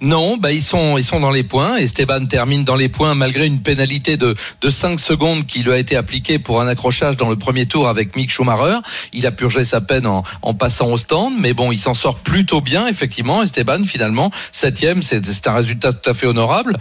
Non, 0.00 0.36
bah 0.36 0.52
ils 0.52 0.62
sont 0.62 0.98
ils 0.98 1.04
sont 1.04 1.20
dans 1.20 1.30
les 1.30 1.42
points. 1.42 1.76
Esteban 1.76 2.26
termine 2.26 2.64
dans 2.64 2.76
les 2.76 2.88
points 2.88 3.14
malgré 3.14 3.46
une 3.46 3.60
pénalité 3.60 4.16
de 4.16 4.34
de 4.60 4.70
5 4.70 4.98
secondes 5.00 5.46
qui 5.46 5.62
lui 5.62 5.72
a 5.72 5.78
été 5.78 5.96
appliquée 5.96 6.38
pour 6.38 6.60
un 6.60 6.68
accrochage 6.68 7.16
dans 7.16 7.28
le 7.28 7.36
premier 7.36 7.66
tour 7.66 7.88
avec 7.88 8.16
Mick 8.16 8.30
Schumacher. 8.30 8.78
Il 9.12 9.26
a 9.26 9.32
purgé 9.32 9.64
sa 9.64 9.80
peine 9.80 10.06
en, 10.06 10.22
en 10.42 10.54
passant 10.54 10.90
au 10.90 10.96
stand, 10.96 11.34
mais 11.38 11.54
bon, 11.54 11.72
il 11.72 11.78
s'en 11.78 11.94
sort 11.94 12.16
plutôt 12.16 12.60
bien 12.60 12.86
effectivement. 12.86 13.42
Esteban 13.42 13.84
finalement 13.84 14.30
septième, 14.52 15.02
c'est 15.02 15.24
c'est 15.24 15.48
un 15.48 15.54
résultat 15.54 15.92
tout 15.92 16.10
à 16.10 16.14
fait 16.14 16.26
honorable 16.26 16.76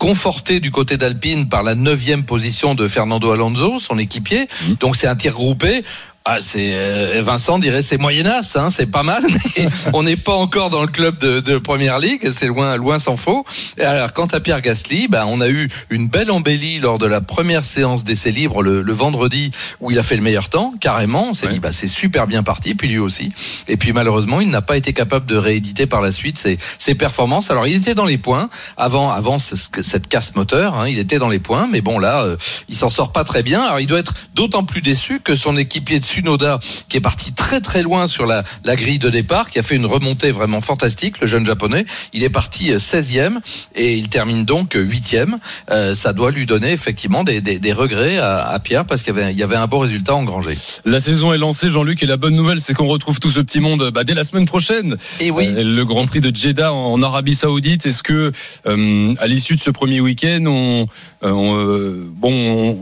conforté 0.00 0.60
du 0.60 0.70
côté 0.70 0.96
d'Alpine 0.96 1.46
par 1.46 1.62
la 1.62 1.74
neuvième 1.74 2.24
position 2.24 2.74
de 2.74 2.88
Fernando 2.88 3.30
Alonso, 3.32 3.78
son 3.78 3.98
équipier. 3.98 4.48
Donc 4.80 4.96
c'est 4.96 5.06
un 5.06 5.14
tir 5.14 5.34
groupé. 5.34 5.84
Ah, 6.26 6.38
c'est 6.42 6.72
euh, 6.74 7.22
Vincent 7.24 7.58
dirait 7.58 7.80
c'est 7.80 7.96
moyennasse, 7.96 8.54
hein, 8.54 8.68
c'est 8.70 8.86
pas 8.86 9.02
mal, 9.02 9.22
mais 9.56 9.66
on 9.94 10.02
n'est 10.02 10.16
pas 10.16 10.34
encore 10.34 10.68
dans 10.68 10.82
le 10.82 10.86
club 10.88 11.16
de, 11.18 11.40
de 11.40 11.56
première 11.56 11.98
ligue, 11.98 12.30
c'est 12.30 12.46
loin, 12.46 12.76
loin 12.76 12.98
s'en 12.98 13.16
faut. 13.16 13.44
Et 13.78 13.84
alors, 13.84 14.12
quant 14.12 14.26
à 14.26 14.38
Pierre 14.38 14.60
Gasly, 14.60 15.08
ben, 15.08 15.24
on 15.26 15.40
a 15.40 15.48
eu 15.48 15.70
une 15.88 16.08
belle 16.08 16.30
embellie 16.30 16.78
lors 16.78 16.98
de 16.98 17.06
la 17.06 17.22
première 17.22 17.64
séance 17.64 18.04
d'essai 18.04 18.32
libre 18.32 18.62
le, 18.62 18.82
le 18.82 18.92
vendredi 18.92 19.50
où 19.80 19.90
il 19.90 19.98
a 19.98 20.02
fait 20.02 20.14
le 20.14 20.20
meilleur 20.22 20.50
temps, 20.50 20.74
carrément. 20.78 21.30
On 21.30 21.34
s'est 21.34 21.48
dit 21.48 21.58
bah 21.58 21.72
c'est 21.72 21.86
super 21.86 22.26
bien 22.26 22.42
parti, 22.42 22.74
puis 22.74 22.88
lui 22.88 22.98
aussi. 22.98 23.32
Et 23.66 23.78
puis 23.78 23.92
malheureusement, 23.94 24.42
il 24.42 24.50
n'a 24.50 24.60
pas 24.62 24.76
été 24.76 24.92
capable 24.92 25.24
de 25.24 25.36
rééditer 25.36 25.86
par 25.86 26.02
la 26.02 26.12
suite 26.12 26.36
ses, 26.36 26.58
ses 26.78 26.94
performances. 26.94 27.50
Alors 27.50 27.66
il 27.66 27.74
était 27.76 27.94
dans 27.94 28.04
les 28.06 28.18
points 28.18 28.50
avant, 28.76 29.10
avant 29.10 29.38
ce- 29.38 29.56
ce- 29.56 29.82
cette 29.82 30.06
casse 30.06 30.34
moteur, 30.36 30.74
hein, 30.78 30.86
il 30.86 30.98
était 30.98 31.18
dans 31.18 31.30
les 31.30 31.38
points, 31.38 31.66
mais 31.72 31.80
bon 31.80 31.98
là, 31.98 32.24
euh, 32.24 32.36
il 32.68 32.76
s'en 32.76 32.90
sort 32.90 33.10
pas 33.10 33.24
très 33.24 33.42
bien. 33.42 33.62
Alors 33.62 33.80
il 33.80 33.86
doit 33.86 33.98
être 34.00 34.12
d'autant 34.34 34.64
plus 34.64 34.82
déçu 34.82 35.20
que 35.20 35.34
son 35.34 35.56
équipier 35.56 35.98
de 35.98 36.04
Tsunoda, 36.14 36.58
qui 36.88 36.96
est 36.96 37.00
parti 37.00 37.32
très 37.32 37.60
très 37.60 37.82
loin 37.82 38.06
sur 38.08 38.26
la, 38.26 38.42
la 38.64 38.74
grille 38.74 38.98
de 38.98 39.08
départ, 39.10 39.48
qui 39.48 39.58
a 39.58 39.62
fait 39.62 39.76
une 39.76 39.86
remontée 39.86 40.32
vraiment 40.32 40.60
fantastique, 40.60 41.20
le 41.20 41.26
jeune 41.28 41.46
japonais, 41.46 41.84
il 42.12 42.24
est 42.24 42.28
parti 42.30 42.72
euh, 42.72 42.78
16e 42.78 43.38
et 43.76 43.94
il 43.96 44.08
termine 44.08 44.44
donc 44.44 44.74
8e. 44.74 45.34
Euh, 45.70 45.94
ça 45.94 46.12
doit 46.12 46.32
lui 46.32 46.46
donner 46.46 46.72
effectivement 46.72 47.22
des, 47.22 47.40
des- 47.40 47.60
des 47.60 47.72
regrets 47.72 48.18
à, 48.18 48.48
à 48.48 48.58
Pierre 48.58 48.84
parce 48.84 49.02
qu'il 49.02 49.14
y 49.14 49.20
avait, 49.20 49.32
il 49.32 49.38
y 49.38 49.42
avait 49.44 49.56
un 49.56 49.66
beau 49.68 49.78
résultat 49.78 50.14
engrangé. 50.16 50.54
La 50.84 50.98
saison 51.00 51.32
est 51.32 51.38
lancée, 51.38 51.70
Jean-Luc, 51.70 52.02
et 52.02 52.06
la 52.06 52.16
bonne 52.16 52.34
nouvelle, 52.34 52.60
c'est 52.60 52.74
qu'on 52.74 52.88
retrouve 52.88 53.20
tout 53.20 53.30
ce 53.30 53.40
petit 53.40 53.60
monde 53.60 53.90
bah, 53.94 54.02
dès 54.02 54.14
la 54.14 54.24
semaine 54.24 54.46
prochaine. 54.46 54.96
Et 55.20 55.30
oui. 55.30 55.46
Euh, 55.46 55.62
le 55.62 55.84
Grand 55.84 56.06
Prix 56.06 56.20
de 56.20 56.34
Jeddah 56.34 56.72
en, 56.72 56.92
en 56.94 57.02
Arabie 57.02 57.34
Saoudite. 57.36 57.86
Est-ce 57.86 58.02
que, 58.02 58.32
euh, 58.66 59.14
à 59.20 59.26
l'issue 59.28 59.54
de 59.56 59.60
ce 59.60 59.70
premier 59.70 60.00
week-end, 60.00 60.44
on, 60.46 60.86
euh, 61.22 61.30
on, 61.30 61.56
euh, 61.56 62.04
bon, 62.16 62.32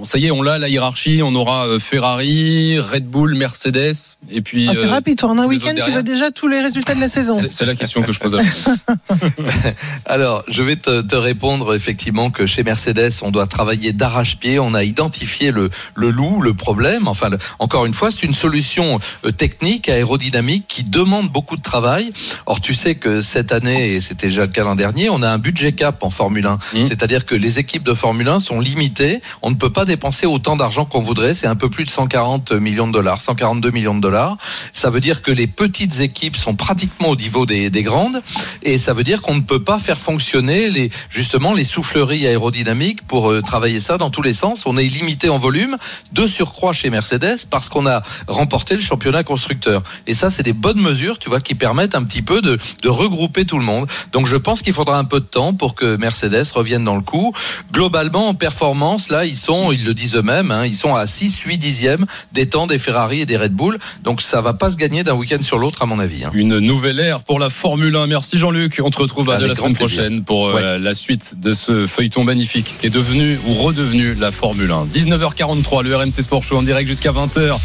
on- 0.00 0.04
ça 0.04 0.18
y 0.18 0.26
est, 0.26 0.30
on 0.30 0.40
l'a 0.42 0.58
la 0.58 0.68
hiérarchie. 0.68 1.20
On 1.22 1.34
aura 1.34 1.66
euh, 1.66 1.78
Ferrari, 1.80 2.78
Red 2.78 3.04
Bull, 3.06 3.17
Mercedes, 3.26 3.94
et 4.30 4.40
puis. 4.42 4.68
Ah, 4.68 4.74
T'es 4.76 4.84
euh, 4.84 4.90
rapide, 4.90 5.18
toi, 5.18 5.30
en 5.30 5.38
un 5.38 5.46
week-end, 5.46 5.74
tu 5.86 5.92
veux 5.92 6.02
déjà 6.02 6.30
tous 6.30 6.48
les 6.48 6.60
résultats 6.60 6.94
de 6.94 7.00
la 7.00 7.08
saison. 7.08 7.38
C'est- 7.50 7.64
la 7.66 7.74
question 7.74 8.02
que 8.02 8.12
je 8.12 8.18
pose 8.20 8.34
à 8.34 8.42
vous. 8.42 9.16
Alors, 10.06 10.42
je 10.48 10.62
vais 10.62 10.76
te, 10.76 11.00
te 11.02 11.16
répondre 11.16 11.74
effectivement 11.74 12.30
que 12.30 12.46
chez 12.46 12.62
Mercedes, 12.62 13.10
on 13.22 13.30
doit 13.30 13.46
travailler 13.46 13.92
d'arrache-pied. 13.92 14.58
On 14.58 14.74
a 14.74 14.84
identifié 14.84 15.50
le, 15.50 15.70
le 15.94 16.10
loup, 16.10 16.40
le 16.42 16.54
problème. 16.54 17.08
Enfin, 17.08 17.28
le- 17.30 17.38
encore 17.58 17.84
une 17.86 17.94
fois, 17.94 18.10
c'est 18.10 18.22
une 18.22 18.34
solution 18.34 19.00
euh, 19.24 19.30
technique, 19.32 19.88
aérodynamique, 19.88 20.64
qui 20.68 20.84
demande 20.84 21.28
beaucoup 21.30 21.56
de 21.56 21.62
travail. 21.62 22.12
Or, 22.46 22.60
tu 22.60 22.74
sais 22.74 22.94
que 22.94 23.20
cette 23.20 23.52
année, 23.52 23.94
et 23.94 24.00
c'était 24.00 24.28
déjà 24.28 24.42
le 24.42 24.48
cas 24.52 24.64
l'an 24.64 24.76
dernier, 24.76 25.10
on 25.10 25.22
a 25.22 25.28
un 25.30 25.38
budget 25.38 25.72
cap 25.72 26.02
en 26.02 26.10
Formule 26.10 26.46
1. 26.46 26.58
C'est-à-dire 26.84 27.24
que 27.26 27.34
les 27.34 27.58
équipes 27.58 27.84
de 27.84 27.94
Formule 27.94 28.28
1 28.28 28.40
sont 28.40 28.60
limitées. 28.60 29.20
On 29.42 29.50
ne 29.50 29.56
peut 29.56 29.70
pas 29.72 29.84
dépenser 29.84 30.26
autant 30.26 30.56
d'argent 30.56 30.84
qu'on 30.84 31.02
voudrait. 31.02 31.34
C'est 31.34 31.46
un 31.46 31.56
peu 31.56 31.68
plus 31.68 31.84
de 31.84 31.90
140 31.90 32.52
millions 32.52 32.86
de 32.86 32.92
dollars, 32.92 33.07
142 33.16 33.70
millions 33.70 33.94
de 33.94 34.00
dollars. 34.00 34.36
Ça 34.72 34.90
veut 34.90 35.00
dire 35.00 35.22
que 35.22 35.30
les 35.30 35.46
petites 35.46 36.00
équipes 36.00 36.36
sont 36.36 36.54
pratiquement 36.54 37.08
au 37.08 37.16
niveau 37.16 37.46
des, 37.46 37.70
des 37.70 37.82
grandes. 37.82 38.22
Et 38.62 38.78
ça 38.78 38.92
veut 38.92 39.04
dire 39.04 39.22
qu'on 39.22 39.34
ne 39.34 39.40
peut 39.40 39.62
pas 39.62 39.78
faire 39.78 39.98
fonctionner 39.98 40.70
les, 40.70 40.90
justement 41.08 41.54
les 41.54 41.64
souffleries 41.64 42.26
aérodynamiques 42.26 43.06
pour 43.06 43.30
euh, 43.30 43.42
travailler 43.42 43.80
ça 43.80 43.98
dans 43.98 44.10
tous 44.10 44.22
les 44.22 44.34
sens. 44.34 44.64
On 44.66 44.76
est 44.76 44.84
limité 44.84 45.28
en 45.28 45.38
volume, 45.38 45.76
de 46.12 46.26
surcroît 46.26 46.72
chez 46.72 46.90
Mercedes, 46.90 47.46
parce 47.50 47.68
qu'on 47.68 47.86
a 47.86 48.02
remporté 48.26 48.74
le 48.74 48.82
championnat 48.82 49.22
constructeur. 49.22 49.82
Et 50.06 50.14
ça, 50.14 50.30
c'est 50.30 50.42
des 50.42 50.52
bonnes 50.52 50.80
mesures, 50.80 51.18
tu 51.18 51.28
vois, 51.28 51.40
qui 51.40 51.54
permettent 51.54 51.94
un 51.94 52.02
petit 52.02 52.22
peu 52.22 52.42
de, 52.42 52.58
regrouper 52.88 53.44
tout 53.44 53.58
le 53.58 53.64
monde. 53.64 53.86
Donc 54.12 54.26
je 54.26 54.36
pense 54.36 54.62
qu'il 54.62 54.72
faudra 54.72 54.98
un 54.98 55.04
peu 55.04 55.20
de 55.20 55.26
temps 55.26 55.52
pour 55.52 55.74
que 55.74 55.96
Mercedes 55.96 56.50
revienne 56.54 56.84
dans 56.84 56.96
le 56.96 57.02
coup. 57.02 57.32
Globalement, 57.72 58.28
en 58.28 58.34
performance, 58.34 59.10
là, 59.10 59.24
ils 59.24 59.36
sont, 59.36 59.72
ils 59.72 59.84
le 59.84 59.94
disent 59.94 60.16
eux-mêmes, 60.16 60.50
hein, 60.50 60.66
ils 60.66 60.74
sont 60.74 60.94
à 60.94 61.06
6, 61.06 61.38
8 61.40 61.58
dixièmes 61.58 62.06
des 62.32 62.48
temps 62.48 62.66
des 62.66 62.78
Ferrari 62.78 62.97
et 63.20 63.26
des 63.26 63.36
Red 63.36 63.52
Bull. 63.52 63.78
Donc 64.04 64.20
ça 64.22 64.40
va 64.40 64.52
pas 64.54 64.70
se 64.70 64.76
gagner 64.76 65.04
d'un 65.04 65.14
week-end 65.14 65.42
sur 65.42 65.58
l'autre, 65.58 65.82
à 65.82 65.86
mon 65.86 65.98
avis. 65.98 66.24
hein. 66.24 66.30
Une 66.34 66.58
nouvelle 66.58 67.00
ère 67.00 67.20
pour 67.20 67.38
la 67.38 67.50
Formule 67.50 67.94
1. 67.96 68.06
Merci 68.06 68.38
Jean-Luc. 68.38 68.80
On 68.84 68.90
te 68.90 68.98
retrouve 68.98 69.30
Avec 69.30 69.48
la 69.48 69.54
semaine 69.54 69.74
plaisir. 69.74 69.96
prochaine 69.98 70.24
pour 70.24 70.48
euh, 70.48 70.78
la 70.78 70.94
suite 70.94 71.34
de 71.40 71.54
ce 71.54 71.86
feuilleton 71.86 72.24
magnifique 72.24 72.74
qui 72.80 72.86
est 72.86 72.90
devenu 72.90 73.38
ou 73.46 73.54
redevenu 73.54 74.14
la 74.14 74.32
Formule 74.32 74.70
1. 74.70 74.86
19h43, 74.92 75.82
le 75.82 75.96
RMC 75.96 76.12
Sport 76.22 76.42
Show 76.42 76.56
en 76.56 76.62
direct 76.62 76.88
jusqu'à 76.88 77.12
20h. 77.12 77.56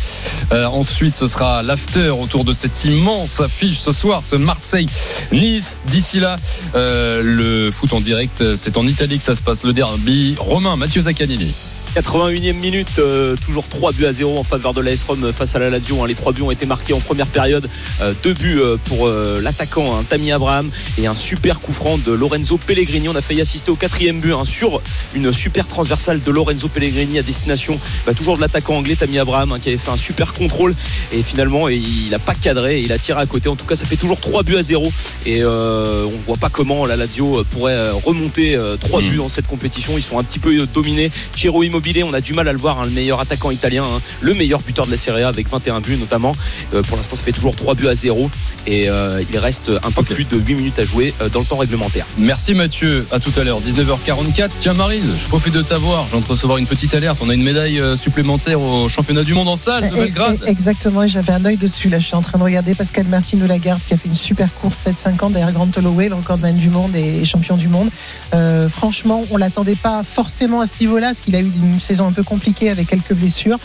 Euh, 0.52 0.66
ensuite, 0.66 1.16
ce 1.16 1.28
sera 1.28 1.64
l'after 1.64 2.10
autour 2.10 2.44
de 2.46 2.54
cette 2.54 2.84
immense 2.86 3.40
affiche 3.40 3.80
ce 3.80 3.92
soir, 3.94 4.22
ce 4.24 4.36
Marseille-Nice. 4.36 5.80
D'ici 5.88 6.20
là, 6.20 6.36
euh, 6.76 7.22
le 7.24 7.72
foot 7.72 7.94
en 7.94 8.02
direct, 8.02 8.56
c'est 8.56 8.78
en 8.78 8.86
Italie 8.88 9.18
que 9.18 9.24
ça 9.24 9.36
se 9.36 9.42
passe, 9.42 9.64
le 9.64 9.74
derby. 9.74 10.36
Romain, 10.40 10.76
Mathieu 10.76 11.02
Zaccanini. 11.02 11.54
81e 11.96 12.54
minute, 12.54 12.98
euh, 12.98 13.36
toujours 13.36 13.68
3 13.68 13.92
buts 13.92 14.06
à 14.06 14.12
0 14.12 14.40
en 14.40 14.44
faveur 14.44 14.74
de 14.74 14.82
l'AS 14.82 15.04
Rome 15.04 15.32
face 15.32 15.56
à 15.56 15.60
la 15.60 15.70
Lazio. 15.70 16.02
hein. 16.02 16.08
Les 16.08 16.16
3 16.16 16.34
buts 16.34 16.42
ont 16.42 16.50
été 16.50 16.66
marqués 16.66 16.94
en 16.94 17.00
première 17.00 17.28
période. 17.28 17.70
Euh, 18.02 18.14
deux 18.24 18.34
buts 18.34 18.60
euh, 18.60 18.78
pour 18.86 19.08
euh, 19.08 19.40
l'attaquant 19.42 19.96
hein, 19.96 20.04
Tammy 20.10 20.32
Abraham 20.32 20.72
et 20.98 21.06
un 21.06 21.14
super 21.14 21.60
coup 21.60 21.72
franc 21.72 22.00
de 22.00 22.12
Lorenzo 22.12 22.58
Pellegrini. 22.58 23.10
On 23.10 23.16
a 23.16 23.22
failli 23.22 23.42
assister 23.42 23.70
au 23.70 23.76
quatrième 23.76 24.20
but 24.20 24.34
hein, 24.34 24.44
sur 24.44 24.82
une 25.14 25.32
super 25.32 25.68
transversale 25.68 26.20
de 26.20 26.32
Lorenzo 26.32 26.68
Pellegrini 26.68 27.20
à 27.20 27.22
destination 27.22 27.80
bah, 28.08 28.14
toujours 28.16 28.38
de 28.38 28.42
l'attaquant 28.42 28.78
anglais 28.78 28.96
Tammy 28.96 29.20
Abraham 29.20 29.52
hein, 29.52 29.60
qui 29.60 29.70
avait 29.70 29.78
fait 29.78 29.92
un 29.92 29.98
super 29.98 30.34
contrôle 30.34 30.74
et 31.12 31.22
finalement 31.22 31.70
il 31.70 32.10
n'a 32.10 32.20
pas 32.20 32.34
cadré, 32.34 32.82
il 32.82 32.92
a 32.92 32.98
tiré 32.98 33.22
à 33.22 33.28
côté. 33.28 33.50
En 33.50 33.56
tout 33.56 33.66
cas, 33.68 33.76
ça 33.76 33.86
fait 33.86 33.98
toujours 33.98 34.20
3 34.20 34.42
buts 34.42 34.58
à 34.58 34.64
0 34.64 34.92
et 35.28 35.44
euh, 35.44 36.06
on 36.06 36.18
voit 36.26 36.38
pas 36.38 36.50
comment 36.50 36.86
la 36.86 36.96
Lazio 36.96 37.44
pourrait 37.52 37.74
euh, 37.74 37.94
remonter 37.94 38.58
3 38.80 39.02
buts 39.02 39.18
dans 39.18 39.30
cette 39.30 39.48
compétition. 39.48 39.94
Ils 39.96 40.02
sont 40.04 40.18
un 40.18 40.24
petit 40.24 40.40
peu 40.40 40.66
dominés. 40.74 41.12
Ciro 41.36 41.64
On 42.06 42.14
a 42.14 42.22
du 42.22 42.34
mal 42.34 42.48
à 42.48 42.54
le 42.54 42.58
voir, 42.58 42.80
hein, 42.80 42.86
le 42.86 42.92
meilleur 42.92 43.20
attaquant 43.20 43.52
italien, 43.52 43.84
hein, 43.84 44.00
le 44.22 44.34
meilleur 44.34 44.62
buteur 44.62 44.86
de 44.86 44.92
la 44.92 44.98
Serie 44.98 45.24
A 45.24 45.28
avec 45.28 45.50
21 45.50 45.82
buts 45.82 45.98
notamment. 45.98 46.34
Euh, 46.74 46.82
pour 46.82 46.96
l'instant, 46.98 47.16
ça 47.18 47.24
fait 47.24 47.32
toujours 47.34 47.56
3 47.56 47.76
buts 47.76 47.88
à 47.88 47.94
0 47.96 48.30
et 48.68 48.90
euh, 48.90 49.22
il 49.30 49.38
reste 49.38 49.70
un 49.84 49.92
peu 49.92 50.02
plus 50.04 50.24
de 50.26 50.38
8 50.38 50.56
minutes 50.56 50.80
à 50.80 50.84
jouer 50.84 51.14
euh, 51.22 51.28
dans 51.30 51.42
le 51.42 51.46
temps 51.46 51.58
réglementaire. 51.58 52.06
Merci 52.18 52.54
Mathieu, 52.54 53.06
à 53.12 53.20
tout 53.20 53.32
à 53.38 53.44
l'heure, 53.44 53.60
19h44. 53.62 54.50
Tiens 54.62 54.74
Marise, 54.74 55.12
je 55.18 55.28
profite 55.28 55.54
de 55.54 55.62
t'avoir, 55.62 56.06
je 56.08 56.12
viens 56.12 56.22
de 56.22 56.26
recevoir 56.28 56.58
une 56.58 56.68
petite 56.68 56.94
alerte. 56.96 57.18
On 57.22 57.30
a 57.30 57.34
une 57.34 57.44
médaille 57.44 57.82
supplémentaire 57.98 58.62
au 58.62 58.88
championnat 58.88 59.24
du 59.24 59.34
monde 59.34 59.50
en 59.50 59.56
salle 59.58 59.90
de 59.90 59.96
Belgrade. 59.96 60.40
et- 60.48 60.50
Exactement, 60.50 61.04
et 61.04 61.10
j'avais 61.10 61.34
un 61.34 61.44
œil 61.46 61.58
dessus. 61.58 61.90
Là, 61.90 62.00
je 62.00 62.06
suis 62.06 62.16
en 62.16 62.22
train 62.22 62.38
de 62.40 62.44
regarder 62.44 62.76
Pascal 62.76 63.06
Martin 63.08 63.38
de 63.38 63.46
Lagarde 63.46 63.82
qui 63.86 63.94
a 63.94 63.98
fait 63.98 64.08
une 64.08 64.16
super 64.16 64.54
course 64.56 64.78
7,50 64.86 65.34
derrière 65.34 65.52
Grant 65.52 65.68
Holloway, 65.76 66.08
le 66.10 66.16
recordman 66.16 66.56
du 66.56 66.70
monde 66.70 66.96
et, 66.96 67.22
et 67.22 67.26
champion 67.26 67.58
du 67.58 67.68
monde. 67.68 67.90
Euh, 68.34 68.70
franchement, 68.70 69.26
on 69.32 69.38
l'attendait 69.38 69.76
pas 69.76 70.04
forcément 70.04 70.62
à 70.62 70.68
ce 70.68 70.74
niveau-là, 70.80 71.08
parce 71.08 71.22
qu'il 71.22 71.36
a 71.36 71.40
eu 71.42 71.46
une 71.56 71.73
saison 71.80 72.08
un 72.08 72.12
peu 72.12 72.24
compliquée 72.24 72.70
avec 72.70 72.88
quelques 72.88 73.14
blessures. 73.14 73.58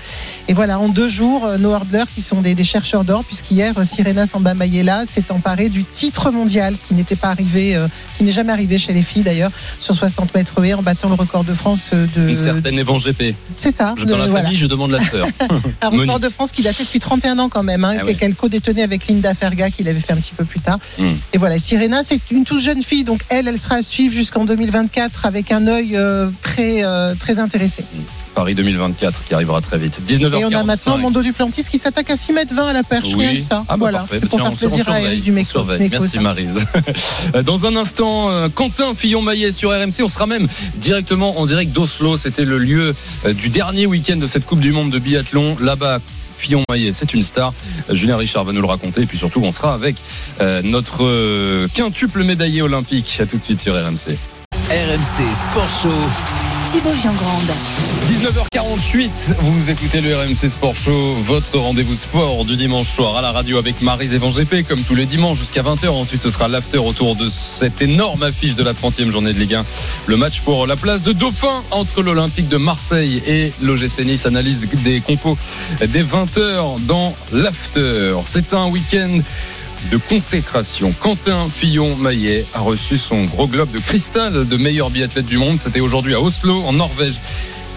Et 0.48 0.54
voilà, 0.54 0.78
en 0.78 0.88
deux 0.88 1.09
jours, 1.09 1.44
euh, 1.46 1.59
nos 1.59 1.70
hurdlers 1.72 2.04
qui 2.14 2.22
sont 2.22 2.40
des, 2.40 2.54
des 2.54 2.64
chercheurs 2.64 3.04
d'or, 3.04 3.24
puisqu'hier, 3.24 3.72
euh, 3.78 3.84
Sirena 3.84 4.26
Samba 4.26 4.54
Mayela 4.54 5.04
s'est 5.09 5.30
emparée 5.30 5.68
du 5.68 5.84
titre 5.84 6.30
mondial, 6.30 6.74
ce 6.80 6.84
qui 6.86 6.94
n'était 6.94 7.16
pas 7.16 7.28
arrivé, 7.28 7.76
euh, 7.76 7.88
qui 8.16 8.24
n'est 8.24 8.32
jamais 8.32 8.52
arrivé 8.52 8.78
chez 8.78 8.92
les 8.92 9.02
filles 9.02 9.22
d'ailleurs, 9.22 9.50
sur 9.80 9.94
60 9.94 10.34
mètres 10.34 10.64
haies, 10.64 10.74
en 10.74 10.82
battant 10.82 11.09
le 11.09 11.14
record 11.14 11.44
de 11.44 11.54
France 11.54 11.90
de. 11.92 12.28
Une 12.28 12.36
certaine 12.36 12.78
Evan 12.78 12.98
GP. 12.98 13.34
C'est 13.46 13.72
ça. 13.72 13.94
Je, 13.96 14.04
dans 14.04 14.14
de- 14.14 14.20
la 14.20 14.26
voilà. 14.28 14.44
famille, 14.44 14.59
je 14.59 14.66
demande 14.66 14.90
la 14.92 15.04
sœur. 15.04 15.26
Un 15.82 15.88
record 15.88 16.20
de 16.20 16.28
France 16.28 16.52
qu'il 16.52 16.66
a 16.68 16.72
fait 16.72 16.84
depuis 16.84 17.00
31 17.00 17.38
ans 17.38 17.48
quand 17.48 17.62
même, 17.62 17.84
hein, 17.84 17.98
Ah 18.00 18.12
qu'elle 18.14 18.34
co-détenait 18.34 18.82
avec 18.82 19.06
Linda 19.09 19.34
Ferga 19.34 19.70
qu'il 19.70 19.88
avait 19.88 20.00
fait 20.00 20.12
un 20.12 20.16
petit 20.16 20.34
peu 20.36 20.44
plus 20.44 20.61
tard. 20.61 20.78
Hmm. 20.98 21.12
Et 21.32 21.38
voilà, 21.38 21.59
Sirena, 21.59 22.02
c'est 22.02 22.20
une 22.30 22.44
toute 22.44 22.61
jeune 22.61 22.82
fille, 22.82 23.04
donc 23.04 23.20
elle, 23.28 23.48
elle 23.48 23.59
sera 23.59 23.76
à 23.76 23.82
suivre 23.82 24.14
jusqu'en 24.14 24.44
2024 24.44 25.26
avec 25.26 25.52
un 25.52 25.66
œil 25.66 25.96
euh, 25.96 26.30
très, 26.42 26.84
euh, 26.84 27.14
très 27.14 27.38
intéressé. 27.38 27.84
Paris 28.34 28.55
2024 28.55 29.24
qui 29.24 29.34
arrivera 29.34 29.61
très 29.61 29.78
vite. 29.78 30.01
19h45. 30.07 30.38
Et 30.38 30.44
on 30.44 30.59
a 30.59 30.62
maintenant 30.62 30.99
Mondo 30.99 31.22
Duplantis 31.22 31.64
qui 31.64 31.78
s'attaque 31.78 32.11
à 32.11 32.16
6 32.16 32.32
mètres 32.32 32.55
20 32.55 32.68
à 32.68 32.72
la 32.72 32.84
perche, 32.84 33.14
rien 33.14 33.34
que 33.34 33.40
ça. 33.40 33.64
Ah 33.68 33.72
bah 33.72 33.76
voilà, 33.80 33.99
parfait. 33.99 34.20
C'est 34.22 34.28
pour 34.28 34.38
Tiens, 34.38 34.55
faire 34.55 34.68
plaisir 34.68 34.88
à 34.90 35.01
Eric 35.01 35.20
du. 35.22 35.32
Meco, 35.32 35.64
Merci 35.90 36.09
ça. 36.09 36.20
Marise. 36.20 36.64
Dans 37.44 37.66
un 37.66 37.74
instant, 37.74 38.30
euh, 38.30 38.49
Quentin 38.49 38.94
Fillon-Maillet 38.94 39.51
sur 39.51 39.70
RMC. 39.70 40.03
On 40.03 40.09
sera 40.09 40.26
même 40.26 40.46
directement 40.76 41.38
en 41.40 41.46
direct 41.46 41.72
d'Oslo. 41.72 42.16
C'était 42.16 42.44
le 42.44 42.59
lieu 42.59 42.94
euh, 43.26 43.32
du 43.32 43.49
dernier 43.49 43.86
week-end 43.86 44.16
de 44.16 44.26
cette 44.26 44.46
Coupe 44.46 44.61
du 44.61 44.70
Monde 44.70 44.90
de 44.90 45.01
biathlon. 45.01 45.57
Là-bas, 45.61 45.99
Fillon-Maillet, 46.36 46.92
c'est 46.92 47.14
une 47.14 47.24
star. 47.24 47.53
Julien 47.90 48.16
Richard 48.16 48.44
va 48.44 48.53
nous 48.53 48.61
le 48.61 48.68
raconter. 48.68 49.03
Et 49.03 49.07
puis 49.07 49.18
surtout, 49.18 49.40
on 49.42 49.51
sera 49.51 49.74
avec 49.74 49.96
euh, 50.40 50.62
notre 50.62 51.66
quintuple 51.74 52.22
médaillé 52.22 52.62
olympique. 52.62 53.18
À 53.20 53.26
tout 53.26 53.36
de 53.36 53.42
suite 53.42 53.59
sur 53.59 53.74
RMC. 53.74 54.16
RMC 54.70 55.34
Sport 55.34 55.68
Show. 55.82 56.47
Thibaut 56.71 56.95
Giangrande. 57.01 57.51
19h48, 58.11 59.37
vous 59.39 59.71
écoutez 59.71 60.03
le 60.03 60.14
RMC 60.14 60.49
Sport 60.49 60.75
Show, 60.75 61.14
votre 61.14 61.59
rendez-vous 61.59 61.95
sport 61.95 62.45
du 62.45 62.57
dimanche 62.57 62.89
soir 62.89 63.16
à 63.16 63.23
la 63.23 63.33
radio 63.33 63.57
avec 63.57 63.81
Marise 63.81 64.12
et 64.12 64.19
Van 64.19 64.29
GP, 64.29 64.66
comme 64.69 64.83
tous 64.83 64.95
les 64.95 65.07
dimanches 65.07 65.39
jusqu'à 65.39 65.62
20h. 65.62 65.89
Ensuite, 65.89 66.21
ce 66.21 66.29
sera 66.29 66.47
l'after 66.47 66.79
autour 66.79 67.16
de 67.16 67.29
cette 67.29 67.81
énorme 67.81 68.23
affiche 68.23 68.55
de 68.55 68.62
la 68.62 68.75
30e 68.75 69.11
journée 69.11 69.33
de 69.33 69.39
Ligue 69.39 69.55
1. 69.55 69.64
Le 70.07 70.16
match 70.16 70.43
pour 70.43 70.66
la 70.66 70.77
place 70.77 71.03
de 71.03 71.12
Dauphin 71.12 71.62
entre 71.71 72.03
l'Olympique 72.03 72.49
de 72.49 72.59
Marseille 72.59 73.23
et 73.27 73.53
l'OGC 73.62 74.05
Nice. 74.05 74.27
Analyse 74.27 74.69
des 74.85 75.01
compos 75.01 75.39
des 75.81 76.05
20h 76.05 76.85
dans 76.87 77.14
l'after. 77.33 78.14
C'est 78.27 78.53
un 78.53 78.66
week-end 78.69 79.21
de 79.91 79.97
consécration. 79.97 80.93
Quentin 81.01 81.49
Fillon-Maillet 81.51 82.45
a 82.55 82.61
reçu 82.61 82.99
son 82.99 83.24
gros 83.24 83.47
globe 83.47 83.70
de 83.70 83.79
cristal 83.79 84.47
de 84.47 84.57
meilleur 84.57 84.91
biathlète 84.91 85.26
du 85.26 85.39
monde. 85.39 85.61
C'était 85.61 85.81
aujourd'hui 85.81 86.14
à 86.14 86.20
Oslo, 86.20 86.62
en 86.64 86.72
Norvège. 86.72 87.18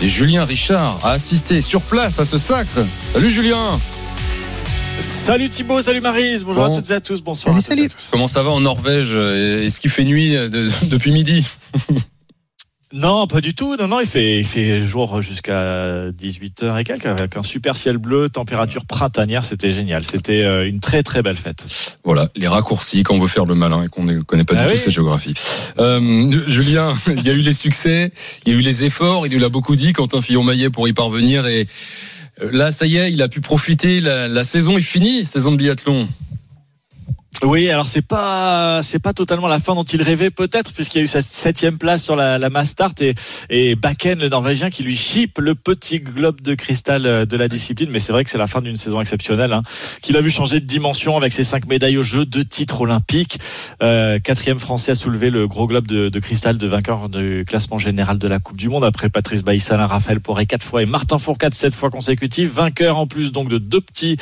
Et 0.01 0.09
Julien 0.09 0.45
Richard 0.45 0.99
a 1.03 1.11
assisté 1.11 1.61
sur 1.61 1.81
place 1.81 2.19
à 2.19 2.25
ce 2.25 2.37
sacre. 2.37 2.79
Salut 3.13 3.31
Julien 3.31 3.79
Salut 4.99 5.49
Thibaut, 5.49 5.81
salut 5.81 6.01
Marise, 6.01 6.43
bonjour 6.43 6.65
Bon. 6.67 6.73
à 6.73 6.75
toutes 6.75 6.91
et 6.91 6.93
à 6.93 6.99
tous, 7.01 7.21
bonsoir 7.21 7.55
à 7.55 7.59
toutes 7.61 7.75
et 7.77 7.85
à 7.85 7.87
tous. 7.89 8.09
Comment 8.11 8.27
ça 8.27 8.43
va 8.43 8.51
en 8.51 8.59
Norvège? 8.59 9.15
Est-ce 9.15 9.79
qu'il 9.79 9.89
fait 9.89 10.03
nuit 10.03 10.33
de- 10.33 10.69
depuis 10.83 11.11
midi? 11.11 11.43
Non, 12.93 13.25
pas 13.27 13.39
du 13.41 13.53
tout. 13.53 13.75
Non, 13.77 13.87
non, 13.87 13.99
il 14.01 14.05
fait, 14.05 14.39
il 14.39 14.45
fait 14.45 14.81
jour 14.81 15.21
jusqu'à 15.21 16.09
18h 16.11 16.79
et 16.79 16.83
quelques, 16.83 17.05
avec 17.05 17.37
un 17.37 17.43
super 17.43 17.77
ciel 17.77 17.97
bleu, 17.97 18.27
température 18.29 18.85
printanière. 18.85 19.45
C'était 19.45 19.71
génial. 19.71 20.03
C'était 20.03 20.43
euh, 20.43 20.67
une 20.67 20.79
très, 20.81 21.01
très 21.01 21.21
belle 21.21 21.37
fête. 21.37 21.97
Voilà, 22.03 22.29
les 22.35 22.47
raccourcis 22.47 23.03
quand 23.03 23.15
on 23.15 23.19
veut 23.19 23.27
faire 23.29 23.45
le 23.45 23.55
malin 23.55 23.83
et 23.83 23.87
qu'on 23.87 24.03
ne 24.03 24.19
connaît 24.21 24.43
pas 24.43 24.55
Ah 24.57 24.65
du 24.65 24.71
oui. 24.73 24.77
tout 24.77 24.83
ces 24.83 24.91
géographies. 24.91 25.35
Euh, 25.79 26.29
Julien, 26.47 26.95
il 27.07 27.23
y 27.23 27.29
a 27.29 27.33
eu 27.33 27.41
les 27.41 27.53
succès, 27.53 28.11
il 28.45 28.51
y 28.51 28.55
a 28.55 28.59
eu 28.59 28.61
les 28.61 28.83
efforts, 28.83 29.25
il 29.25 29.33
nous 29.33 29.39
l'a 29.39 29.49
beaucoup 29.49 29.75
dit, 29.75 29.93
Quentin 29.93 30.21
Fillon-Maillet 30.21 30.69
pour 30.69 30.87
y 30.87 30.93
parvenir. 30.93 31.47
Et 31.47 31.67
euh, 32.41 32.49
là, 32.51 32.71
ça 32.71 32.85
y 32.87 32.97
est, 32.97 33.11
il 33.11 33.21
a 33.21 33.29
pu 33.29 33.39
profiter, 33.39 34.01
la, 34.01 34.27
la 34.27 34.43
saison 34.43 34.77
est 34.77 34.81
finie, 34.81 35.25
saison 35.25 35.51
de 35.51 35.57
biathlon. 35.57 36.07
Oui, 37.43 37.71
alors 37.71 37.87
c'est 37.87 38.03
pas 38.03 38.81
c'est 38.83 38.99
pas 38.99 39.13
totalement 39.13 39.47
la 39.47 39.59
fin 39.59 39.73
dont 39.73 39.83
il 39.83 40.03
rêvait 40.03 40.29
peut-être 40.29 40.73
puisqu'il 40.73 40.99
y 40.99 41.01
a 41.01 41.05
eu 41.05 41.07
sa 41.07 41.23
septième 41.23 41.79
place 41.79 42.03
sur 42.03 42.15
la, 42.15 42.37
la 42.37 42.49
mass 42.51 42.69
start 42.69 43.01
et 43.01 43.15
et 43.49 43.75
Bakken 43.75 44.19
le 44.19 44.29
Norvégien 44.29 44.69
qui 44.69 44.83
lui 44.83 44.95
chipe 44.95 45.39
le 45.39 45.55
petit 45.55 46.01
globe 46.01 46.41
de 46.41 46.53
cristal 46.53 47.05
euh, 47.07 47.25
de 47.25 47.35
la 47.37 47.47
discipline. 47.47 47.89
Mais 47.89 47.97
c'est 47.97 48.13
vrai 48.13 48.23
que 48.23 48.29
c'est 48.29 48.37
la 48.37 48.45
fin 48.45 48.61
d'une 48.61 48.75
saison 48.75 49.01
exceptionnelle 49.01 49.53
hein, 49.53 49.63
qu'il 50.03 50.17
a 50.17 50.21
vu 50.21 50.29
changer 50.29 50.59
de 50.59 50.67
dimension 50.67 51.17
avec 51.17 51.31
ses 51.31 51.43
cinq 51.43 51.65
médailles 51.65 51.97
au 51.97 52.03
jeu, 52.03 52.25
deux 52.25 52.45
titres 52.45 52.81
olympiques, 52.81 53.39
euh, 53.81 54.19
quatrième 54.19 54.59
français 54.59 54.91
à 54.91 54.95
soulever 54.95 55.31
le 55.31 55.47
gros 55.47 55.65
globe 55.65 55.87
de, 55.87 56.09
de 56.09 56.19
cristal 56.19 56.59
de 56.59 56.67
vainqueur 56.67 57.09
du 57.09 57.43
classement 57.47 57.79
général 57.79 58.19
de 58.19 58.27
la 58.27 58.37
Coupe 58.37 58.57
du 58.57 58.69
Monde 58.69 58.83
après 58.83 59.09
Patrice 59.09 59.41
Baïsalin, 59.41 59.87
Raphaël 59.87 60.19
Poré 60.19 60.45
quatre 60.45 60.63
fois 60.63 60.83
et 60.83 60.85
Martin 60.85 61.17
Fourcade 61.17 61.55
sept 61.55 61.73
fois 61.73 61.89
consécutives, 61.89 62.51
vainqueur 62.51 62.99
en 62.99 63.07
plus 63.07 63.31
donc 63.31 63.49
de 63.49 63.57
deux 63.57 63.81
petits 63.81 64.17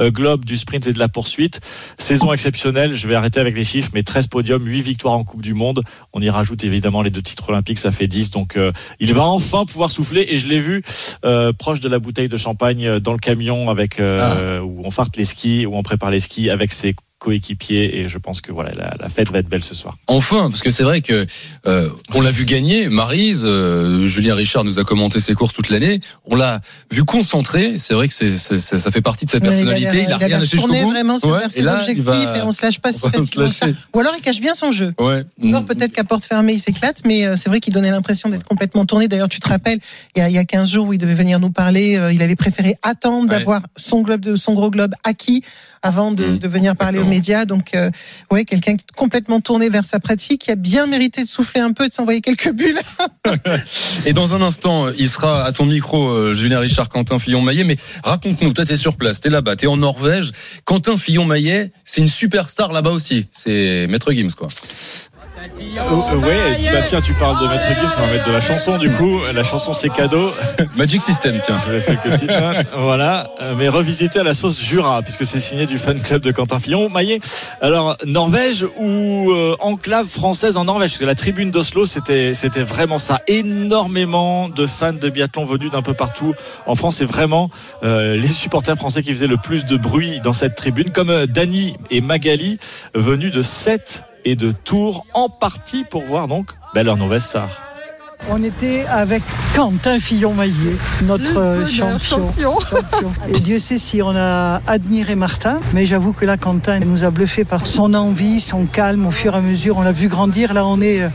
euh, 0.00 0.10
globes 0.10 0.44
du 0.44 0.56
sprint 0.56 0.88
et 0.88 0.92
de 0.92 0.98
la 0.98 1.08
poursuite. 1.08 1.60
Saison 1.98 2.32
exceptionnelle, 2.32 2.53
je 2.54 3.08
vais 3.08 3.14
arrêter 3.14 3.40
avec 3.40 3.54
les 3.54 3.64
chiffres, 3.64 3.90
mais 3.94 4.02
13 4.02 4.28
podiums, 4.28 4.64
8 4.64 4.80
victoires 4.80 5.14
en 5.14 5.24
Coupe 5.24 5.42
du 5.42 5.54
Monde. 5.54 5.82
On 6.12 6.20
y 6.20 6.30
rajoute 6.30 6.64
évidemment 6.64 7.02
les 7.02 7.10
deux 7.10 7.22
titres 7.22 7.50
olympiques, 7.50 7.78
ça 7.78 7.92
fait 7.92 8.06
10. 8.06 8.30
Donc 8.30 8.56
euh, 8.56 8.72
il 9.00 9.12
va 9.14 9.22
enfin 9.22 9.64
pouvoir 9.64 9.90
souffler 9.90 10.26
et 10.28 10.38
je 10.38 10.48
l'ai 10.48 10.60
vu 10.60 10.82
euh, 11.24 11.52
proche 11.52 11.80
de 11.80 11.88
la 11.88 11.98
bouteille 11.98 12.28
de 12.28 12.36
champagne 12.36 12.86
euh, 12.86 13.00
dans 13.00 13.12
le 13.12 13.18
camion 13.18 13.70
avec 13.70 14.00
euh, 14.00 14.60
où 14.60 14.82
on 14.84 14.90
farte 14.90 15.16
les 15.16 15.24
skis, 15.24 15.66
où 15.66 15.76
on 15.76 15.82
prépare 15.82 16.10
les 16.10 16.20
skis 16.20 16.50
avec 16.50 16.72
ses 16.72 16.94
coéquipiers 17.18 17.98
et 18.00 18.08
je 18.08 18.18
pense 18.18 18.40
que 18.40 18.52
voilà 18.52 18.72
la, 18.72 18.94
la 19.00 19.08
fête 19.08 19.30
va 19.30 19.38
être 19.38 19.48
belle 19.48 19.62
ce 19.64 19.74
soir. 19.74 19.96
Enfin, 20.08 20.50
parce 20.50 20.60
que 20.62 20.70
c'est 20.70 20.82
vrai 20.82 21.00
que 21.00 21.26
euh, 21.66 21.88
on 22.14 22.20
l'a 22.20 22.30
vu 22.30 22.44
gagner. 22.44 22.88
Marise, 22.88 23.42
euh, 23.44 24.04
Julien 24.06 24.34
Richard 24.34 24.64
nous 24.64 24.78
a 24.78 24.84
commenté 24.84 25.20
ses 25.20 25.34
courses 25.34 25.54
toute 25.54 25.70
l'année. 25.70 26.00
On 26.26 26.34
l'a 26.36 26.60
vu 26.92 27.04
concentré. 27.04 27.78
C'est 27.78 27.94
vrai 27.94 28.08
que 28.08 28.14
c'est, 28.14 28.36
c'est- 28.36 28.58
ça, 28.58 28.78
ça 28.78 28.90
fait 28.90 29.00
partie 29.00 29.24
de 29.24 29.30
sa 29.30 29.38
Ouais, 29.38 29.48
personnalité. 29.48 29.88
il 29.92 29.98
a, 29.98 30.02
il 30.02 30.12
a 30.12 30.16
rien 30.18 30.38
lâché 30.38 30.58
jusqu'au 30.58 30.68
bout. 30.72 30.90
vraiment 30.90 31.14
Ouais, 31.22 31.30
vers 31.38 31.46
et 31.46 31.50
ses 31.50 31.62
là, 31.62 31.78
il 31.80 31.90
objectifs 31.90 32.04
va- 32.04 32.38
et 32.38 32.42
on 32.42 32.50
se 32.50 32.62
lâche 32.62 32.78
pas 32.78 32.92
si 32.92 33.00
facilement. 33.00 33.46
Ou 33.94 34.00
alors 34.00 34.12
il 34.18 34.20
cache 34.22 34.40
bien 34.40 34.54
son 34.54 34.70
jeu. 34.70 34.92
Ouais. 34.98 35.24
Ou 35.42 35.48
alors 35.48 35.64
peut-être 35.64 35.92
qu'à 35.92 36.04
porte 36.04 36.24
fermée 36.24 36.52
il 36.54 36.60
s'éclate, 36.60 37.00
mais 37.06 37.26
euh, 37.26 37.36
c'est 37.36 37.48
vrai 37.48 37.60
qu'il 37.60 37.72
donnait 37.72 37.90
l'impression 37.90 38.28
d'être 38.28 38.44
complètement 38.46 38.84
tourné. 38.84 39.08
D'ailleurs, 39.08 39.28
tu 39.30 39.40
te 39.40 39.48
rappelles, 39.48 39.78
il 40.14 40.18
y 40.20 40.22
a, 40.22 40.28
il 40.28 40.34
y 40.34 40.38
a 40.38 40.44
15 40.44 40.70
jours 40.70 40.88
où 40.88 40.92
il 40.92 40.98
devait 40.98 41.14
venir 41.14 41.40
nous 41.40 41.50
parler, 41.50 41.96
euh, 41.96 42.12
il 42.12 42.22
avait 42.22 42.36
préféré 42.36 42.74
attendre 42.82 43.22
Ouais. 43.30 43.38
d'avoir 43.38 43.62
son 43.76 44.02
globe 44.02 44.20
de 44.20 44.36
son 44.36 44.52
gros 44.54 44.70
globe 44.70 44.92
acquis 45.04 45.42
avant 45.84 46.10
de, 46.10 46.24
Mmh, 46.24 46.38
de 46.38 46.48
venir 46.48 46.74
parler 46.74 46.98
aux 46.98 47.04
médias. 47.04 47.44
Donc, 47.44 47.74
euh, 47.74 47.90
ouais, 48.30 48.44
quelqu'un 48.44 48.76
complètement 48.96 49.40
tourné 49.40 49.68
vers 49.68 49.84
sa 49.84 50.00
pratique, 50.00 50.42
qui 50.42 50.50
a 50.50 50.56
bien 50.56 50.86
mérité 50.86 51.22
de 51.22 51.28
souffler 51.28 51.60
un 51.60 51.72
peu, 51.72 51.88
de 51.88 51.92
s'envoyer 51.92 52.20
quelques 52.20 52.52
bulles. 52.52 52.80
Et 54.06 54.12
dans 54.12 54.34
un 54.34 54.42
instant, 54.42 54.88
il 54.96 55.08
sera 55.08 55.44
à 55.44 55.52
ton 55.52 55.66
micro, 55.66 56.08
euh, 56.08 56.34
Julien 56.34 56.60
Richard, 56.60 56.88
Quentin 56.88 57.18
Fillon-Maillet. 57.18 57.64
Mais 57.64 57.76
raconte-nous, 58.02 58.52
toi, 58.52 58.64
t'es 58.64 58.76
sur 58.76 58.96
place, 58.96 59.20
t'es 59.20 59.30
là-bas, 59.30 59.56
t'es 59.56 59.66
en 59.66 59.76
Norvège. 59.76 60.32
Quentin 60.64 60.96
Fillon-Maillet, 60.96 61.72
c'est 61.84 62.00
une 62.00 62.08
superstar 62.08 62.72
là-bas 62.72 62.90
aussi. 62.90 63.26
C'est 63.30 63.86
Maître 63.88 64.12
Gims, 64.12 64.34
quoi. 64.36 64.48
Euh, 65.76 66.16
ouais, 66.18 66.70
bah 66.72 66.82
tiens, 66.86 67.00
tu 67.00 67.12
parles 67.14 67.36
de 67.40 67.48
Maître 67.48 67.66
Gims, 67.68 67.90
on 67.98 68.06
va 68.06 68.12
mettre 68.12 68.26
de 68.26 68.32
la 68.32 68.40
chanson 68.40 68.78
du 68.78 68.90
coup. 68.90 69.20
La 69.32 69.42
chanson 69.42 69.72
c'est 69.72 69.88
cadeau. 69.90 70.32
Magic 70.76 71.02
System, 71.02 71.40
tiens. 71.42 71.56
Je 71.66 71.72
laisse 71.72 71.86
quelques 71.86 72.02
petites 72.02 72.30
notes. 72.30 72.66
Voilà, 72.76 73.28
Euh, 73.40 73.54
mais 73.56 73.68
revisité 73.68 74.20
à 74.20 74.22
la 74.22 74.34
sauce 74.34 74.60
Jura, 74.62 75.02
puisque 75.02 75.26
c'est 75.26 75.40
signé 75.40 75.66
du 75.66 75.78
fan 75.78 76.00
club 76.00 76.22
de 76.22 76.30
Quentin 76.30 76.58
Fillon. 76.58 76.88
Maillet, 76.88 77.20
alors 77.60 77.96
Norvège 78.06 78.64
ou 78.76 79.32
euh, 79.32 79.56
enclave 79.60 80.06
française 80.06 80.56
en 80.56 80.64
Norvège, 80.64 80.90
parce 80.90 81.00
que 81.00 81.04
la 81.06 81.14
tribune 81.14 81.50
d'Oslo, 81.50 81.86
c'était 81.86 82.34
c'était 82.34 82.62
vraiment 82.62 82.98
ça. 82.98 83.20
Énormément 83.26 84.48
de 84.48 84.66
fans 84.66 84.92
de 84.92 85.08
biathlon 85.08 85.44
venus 85.44 85.70
d'un 85.70 85.82
peu 85.82 85.94
partout 85.94 86.34
en 86.66 86.74
France. 86.74 86.96
C'est 86.96 87.04
vraiment 87.04 87.50
euh, 87.82 88.16
les 88.16 88.28
supporters 88.28 88.76
français 88.76 89.02
qui 89.02 89.10
faisaient 89.10 89.26
le 89.26 89.36
plus 89.36 89.66
de 89.66 89.76
bruit 89.76 90.20
dans 90.22 90.32
cette 90.32 90.54
tribune, 90.54 90.90
comme 90.90 91.26
Dany 91.26 91.76
et 91.90 92.00
Magali, 92.00 92.58
venus 92.94 93.32
de 93.32 93.42
Sète 93.42 94.04
et 94.24 94.36
de 94.36 94.52
Tours, 94.52 95.06
en 95.14 95.28
partie 95.28 95.84
pour 95.84 96.02
voir 96.04 96.28
donc 96.28 96.50
leur 96.82 96.96
nouvelle 96.96 97.20
star. 97.20 97.48
On 98.30 98.42
était 98.42 98.86
avec 98.88 99.22
Quentin 99.54 99.98
Fillon-Maillet, 99.98 100.76
notre 101.02 101.38
euh, 101.38 101.66
champion. 101.66 102.58
champion. 102.58 102.58
Et 103.28 103.38
Dieu 103.38 103.58
sait 103.58 103.76
si 103.76 104.00
on 104.00 104.16
a 104.16 104.62
admiré 104.66 105.14
Martin, 105.14 105.60
mais 105.74 105.84
j'avoue 105.84 106.14
que 106.14 106.24
là, 106.24 106.38
Quentin 106.38 106.80
nous 106.80 107.04
a 107.04 107.10
bluffé 107.10 107.44
par 107.44 107.66
son 107.66 107.92
envie, 107.92 108.40
son 108.40 108.64
calme 108.64 109.06
au 109.06 109.10
fur 109.10 109.34
et 109.34 109.38
à 109.38 109.40
mesure. 109.42 109.76
On 109.76 109.82
l'a 109.82 109.92
vu 109.92 110.08
grandir. 110.08 110.54
Là, 110.54 110.66
on 110.66 110.80
est 110.80 111.02
euh, 111.02 111.08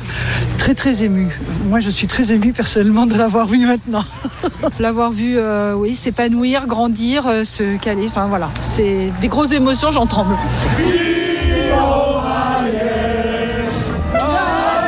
très, 0.59 0.75
très 0.75 1.01
ému. 1.01 1.29
Moi, 1.65 1.79
je 1.79 1.89
suis 1.89 2.05
très 2.05 2.31
ému 2.31 2.53
personnellement 2.53 3.07
de 3.07 3.15
l'avoir 3.15 3.47
vu 3.47 3.65
maintenant. 3.65 4.05
L'avoir 4.79 5.11
vu, 5.11 5.35
euh, 5.37 5.73
oui, 5.73 5.95
s'épanouir, 5.95 6.67
grandir, 6.67 7.27
euh, 7.27 7.43
se 7.43 7.77
caler. 7.77 8.05
Enfin 8.05 8.27
voilà, 8.27 8.51
c'est 8.61 9.11
des 9.19 9.27
grosses 9.27 9.51
émotions, 9.51 9.89
j'en 9.89 10.05
tremble. 10.05 10.35
Bon, 11.71 12.28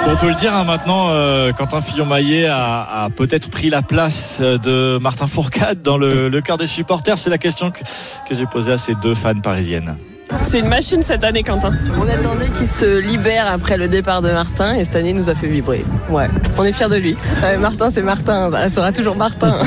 on 0.07 0.15
peut 0.15 0.29
le 0.29 0.35
dire 0.35 0.53
hein, 0.53 0.63
maintenant, 0.63 1.09
euh, 1.09 1.53
Quentin 1.53 1.81
Fillon-Maillet 1.81 2.47
a, 2.47 3.03
a 3.03 3.09
peut-être 3.09 3.49
pris 3.49 3.69
la 3.69 3.81
place 3.81 4.39
euh, 4.41 4.57
de 4.57 4.97
Martin 5.01 5.27
Fourcade 5.27 5.81
dans 5.81 5.97
le, 5.97 6.27
le 6.27 6.41
cœur 6.41 6.57
des 6.57 6.67
supporters. 6.67 7.17
C'est 7.17 7.29
la 7.29 7.37
question 7.37 7.71
que, 7.71 7.79
que 8.27 8.35
j'ai 8.35 8.45
posée 8.45 8.71
à 8.73 8.77
ces 8.77 8.95
deux 8.95 9.13
fans 9.13 9.39
parisiennes. 9.39 9.95
C'est 10.43 10.59
une 10.59 10.67
machine 10.67 11.01
cette 11.01 11.23
année, 11.23 11.43
Quentin. 11.43 11.71
On 11.99 12.07
attendait 12.07 12.49
qu'il 12.57 12.67
se 12.67 12.99
libère 12.99 13.45
après 13.51 13.77
le 13.77 13.87
départ 13.87 14.21
de 14.21 14.31
Martin 14.31 14.75
et 14.75 14.83
cette 14.83 14.95
année 14.95 15.09
il 15.09 15.15
nous 15.15 15.29
a 15.29 15.35
fait 15.35 15.47
vibrer. 15.47 15.83
Ouais, 16.09 16.27
on 16.57 16.63
est 16.63 16.71
fiers 16.71 16.89
de 16.89 16.95
lui. 16.95 17.15
Euh, 17.43 17.57
Martin, 17.57 17.89
c'est 17.89 18.01
Martin, 18.01 18.49
ça 18.49 18.69
sera 18.69 18.91
toujours 18.91 19.15
Martin. 19.15 19.57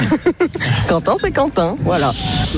Quentin, 0.89 1.15
c'est 1.19 1.31
Quentin, 1.31 1.77
voilà. 1.85 2.13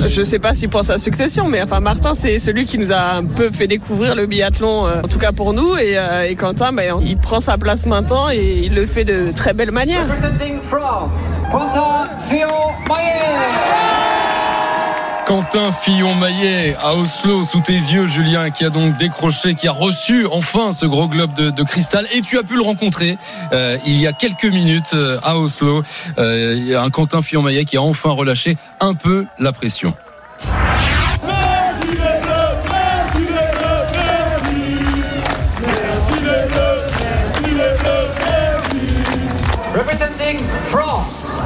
Je 0.08 0.22
sais 0.22 0.38
pas 0.38 0.54
si 0.54 0.68
pour 0.68 0.84
sa 0.84 0.98
succession, 0.98 1.48
mais 1.48 1.62
enfin 1.62 1.80
Martin, 1.80 2.14
c'est 2.14 2.38
celui 2.38 2.64
qui 2.64 2.78
nous 2.78 2.92
a 2.92 3.16
un 3.16 3.24
peu 3.24 3.50
fait 3.50 3.66
découvrir 3.66 4.14
le 4.14 4.26
biathlon, 4.26 4.86
euh, 4.86 5.00
en 5.04 5.08
tout 5.08 5.18
cas 5.18 5.32
pour 5.32 5.52
nous. 5.52 5.76
Et, 5.76 5.98
euh, 5.98 6.28
et 6.28 6.34
Quentin, 6.34 6.72
ben, 6.72 6.96
il 7.04 7.16
prend 7.18 7.40
sa 7.40 7.58
place 7.58 7.86
maintenant 7.86 8.30
et 8.30 8.62
il 8.64 8.74
le 8.74 8.86
fait 8.86 9.04
de 9.04 9.30
très 9.32 9.52
belle 9.52 9.70
manière. 9.70 10.04
Quentin 11.50 12.06
Fillon-Maillet 15.72 16.76
à 16.80 16.94
Oslo 16.94 17.44
sous 17.44 17.60
tes 17.60 17.72
yeux, 17.72 18.06
Julien, 18.06 18.50
qui 18.50 18.64
a 18.64 18.70
donc 18.70 18.96
décroché, 18.96 19.54
qui 19.54 19.66
a 19.66 19.72
reçu 19.72 20.26
enfin 20.30 20.72
ce 20.72 20.86
gros 20.86 21.08
globe 21.08 21.32
de, 21.34 21.62
cristal. 21.64 22.06
Et 22.12 22.20
tu 22.20 22.38
as 22.38 22.44
pu 22.44 22.54
le 22.54 22.62
rencontrer 22.62 23.18
euh, 23.52 23.76
il 23.84 23.96
y 24.00 24.06
a 24.06 24.12
quelques 24.12 24.44
minutes 24.44 24.94
euh, 24.94 25.18
à 25.24 25.36
Oslo. 25.36 25.82
Euh, 26.18 26.80
un 26.80 26.90
Quentin 26.90 27.22
Fillon-Maillet 27.22 27.64
qui 27.64 27.76
a 27.76 27.82
enfin 27.82 28.10
relâché 28.10 28.56
un 28.80 28.94
peu 28.94 29.26
la 29.38 29.52
pression. 29.52 29.94
Representing 39.74 40.38
France, 40.60 41.40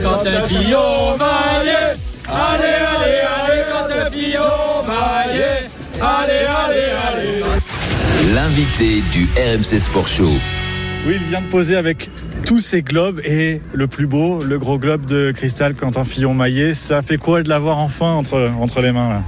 Quentin 0.00 0.42
Fillon 0.48 1.18
Maillet 1.18 1.96
Allez, 2.26 2.78
allez, 2.96 3.20
allez, 3.44 3.62
Quentin 3.70 4.10
Fillon 4.10 4.84
Maillet 4.86 5.68
Allez, 6.00 6.46
allez, 6.46 6.84
allez 7.08 7.42
l'invité 8.34 9.02
du 9.12 9.28
RMC 9.36 9.78
Sport 9.78 10.06
Show. 10.06 10.30
Oui, 11.06 11.16
il 11.20 11.28
vient 11.28 11.42
de 11.42 11.46
poser 11.46 11.76
avec 11.76 12.10
tous 12.46 12.60
ces 12.60 12.82
globes 12.82 13.20
et 13.24 13.60
le 13.74 13.86
plus 13.86 14.06
beau, 14.06 14.42
le 14.42 14.58
gros 14.58 14.78
globe 14.78 15.04
de 15.04 15.32
cristal 15.32 15.74
Quentin 15.74 16.04
Fillon-Maillet. 16.04 16.72
Ça 16.72 17.02
fait 17.02 17.18
quoi 17.18 17.42
de 17.42 17.48
l'avoir 17.48 17.78
enfin 17.78 18.12
entre, 18.12 18.50
entre 18.58 18.80
les 18.80 18.92
mains 18.92 19.08
là? 19.08 19.22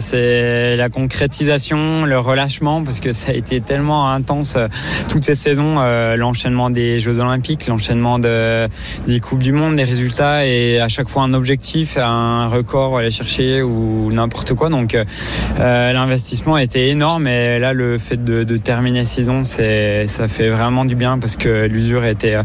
C'est 0.00 0.76
la 0.76 0.88
concrétisation, 0.88 2.04
le 2.04 2.18
relâchement, 2.18 2.84
parce 2.84 3.00
que 3.00 3.12
ça 3.12 3.32
a 3.32 3.34
été 3.34 3.60
tellement 3.60 4.10
intense 4.10 4.56
euh, 4.56 4.68
toutes 5.08 5.24
ces 5.24 5.34
saisons, 5.34 5.76
euh, 5.78 6.16
l'enchaînement 6.16 6.70
des 6.70 7.00
Jeux 7.00 7.18
Olympiques, 7.18 7.66
l'enchaînement 7.66 8.18
de, 8.18 8.68
des 9.06 9.20
Coupes 9.20 9.42
du 9.42 9.52
Monde, 9.52 9.76
des 9.76 9.84
résultats, 9.84 10.46
et 10.46 10.80
à 10.80 10.88
chaque 10.88 11.08
fois 11.08 11.22
un 11.22 11.34
objectif, 11.34 11.96
un 11.98 12.46
record 12.48 12.96
à 12.96 13.00
aller 13.00 13.10
chercher 13.10 13.62
ou 13.62 14.12
n'importe 14.12 14.54
quoi. 14.54 14.68
Donc 14.68 14.94
euh, 14.94 15.92
l'investissement 15.92 16.58
était 16.58 16.88
énorme, 16.88 17.26
et 17.26 17.58
là 17.58 17.72
le 17.72 17.98
fait 17.98 18.22
de, 18.22 18.56
terminer 18.56 19.00
la 19.00 19.06
saison, 19.06 19.42
ça 19.44 20.28
fait 20.28 20.48
vraiment 20.48 20.84
du 20.84 20.94
bien 20.94 21.18
parce 21.18 21.36
que 21.36 21.66
l'usure 21.66 22.04
était 22.04 22.36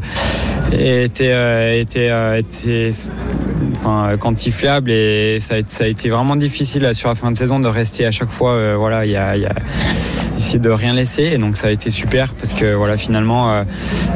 était 0.71 1.81
était, 1.81 2.39
était 2.39 2.89
enfin 3.77 4.17
quantifiable 4.17 4.91
et 4.91 5.39
ça 5.39 5.55
a, 5.55 5.57
ça 5.67 5.83
a 5.85 5.87
été 5.87 6.09
vraiment 6.09 6.35
difficile 6.35 6.89
sur 6.93 7.09
la 7.09 7.15
fin 7.15 7.31
de 7.31 7.37
saison 7.37 7.59
de 7.59 7.67
rester 7.67 8.05
à 8.05 8.11
chaque 8.11 8.31
fois 8.31 8.51
euh, 8.51 8.75
voilà 8.77 9.05
il 9.05 9.11
y 9.11 9.17
a, 9.17 9.37
y 9.37 9.45
a 9.45 9.53
essayer 10.37 10.59
de 10.59 10.69
rien 10.69 10.93
laisser. 10.93 11.23
Et 11.33 11.37
donc 11.37 11.57
ça 11.57 11.67
a 11.67 11.71
été 11.71 11.89
super 11.89 12.33
parce 12.33 12.53
que 12.53 12.73
voilà 12.73 12.97
finalement 12.97 13.51
euh, 13.51 13.63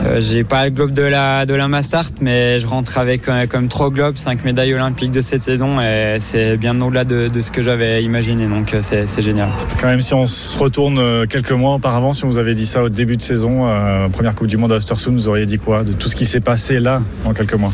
euh, 0.05 0.19
j'ai 0.19 0.43
pas 0.43 0.63
le 0.65 0.71
globe 0.71 0.93
de 0.93 1.01
la 1.01 1.45
de 1.45 1.53
la 1.53 1.67
Mastart 1.67 2.11
mais 2.21 2.59
je 2.59 2.67
rentre 2.67 2.97
avec 2.97 3.27
euh, 3.27 3.47
comme 3.47 3.67
trois 3.67 3.89
globes 3.89 4.17
cinq 4.17 4.43
médailles 4.45 4.73
olympiques 4.73 5.11
de 5.11 5.21
cette 5.21 5.43
saison 5.43 5.81
et 5.81 6.17
c'est 6.19 6.57
bien 6.57 6.79
au-delà 6.79 7.03
de, 7.03 7.27
de, 7.27 7.41
ce 7.41 7.51
que 7.51 7.61
j'avais 7.61 8.03
imaginé. 8.03 8.45
Donc 8.45 8.75
c'est, 8.81 9.21
génial. 9.21 9.49
Quand 9.79 9.87
même 9.87 10.01
si 10.01 10.13
on 10.13 10.25
se 10.25 10.57
retourne 10.57 11.27
quelques 11.27 11.51
mois 11.51 11.75
auparavant 11.75 12.13
si 12.13 12.23
on 12.25 12.27
vous 12.27 12.37
avait 12.37 12.55
dit 12.55 12.65
ça 12.65 12.83
au 12.83 12.89
début 12.89 13.17
de 13.17 13.21
saison 13.21 13.67
première 14.11 14.35
coupe 14.35 14.47
du 14.47 14.57
monde 14.57 14.71
à 14.71 14.75
Östersund 14.75 15.17
vous 15.17 15.27
auriez 15.27 15.45
dit 15.45 15.57
quoi 15.57 15.83
de 15.83 15.93
tout 15.93 16.07
ce 16.07 16.15
qui 16.15 16.25
s'est 16.25 16.39
passé 16.39 16.79
là 16.79 17.01
en 17.25 17.33
quelques 17.33 17.55
mois? 17.55 17.73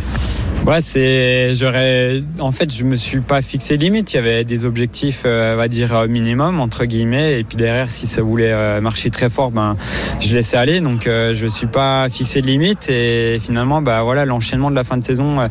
Ouais, 0.68 0.82
c'est, 0.82 1.54
j'aurais, 1.54 1.77
en 2.40 2.52
fait, 2.52 2.74
je 2.74 2.84
me 2.84 2.96
suis 2.96 3.22
pas 3.22 3.42
fixé 3.42 3.78
de 3.78 3.84
limite. 3.84 4.14
Il 4.14 4.18
y 4.18 4.20
avait 4.20 4.44
des 4.44 4.66
objectifs, 4.66 5.24
euh, 5.26 5.54
on 5.54 5.58
va 5.58 5.68
dire 5.68 6.08
minimum 6.08 6.60
entre 6.60 6.86
guillemets, 6.86 7.40
et 7.40 7.44
puis 7.44 7.58
derrière, 7.58 7.92
si 7.92 8.08
ça 8.08 8.22
voulait 8.22 8.52
euh, 8.52 8.82
marcher 8.82 9.10
très 9.10 9.30
fort, 9.30 9.52
ben, 9.52 9.76
je 10.20 10.34
laissais 10.36 10.58
aller. 10.58 10.82
Donc, 10.82 11.08
euh, 11.08 11.34
je 11.34 11.48
suis 11.48 11.68
pas 11.68 12.10
fixé 12.10 12.42
de 12.42 12.48
limite. 12.48 12.90
Et 12.90 13.40
finalement, 13.42 13.82
bah 13.82 14.02
voilà, 14.04 14.26
l'enchaînement 14.26 14.70
de 14.70 14.76
la 14.76 14.84
fin 14.84 14.98
de 14.98 15.04
saison, 15.04 15.40
euh, 15.40 15.48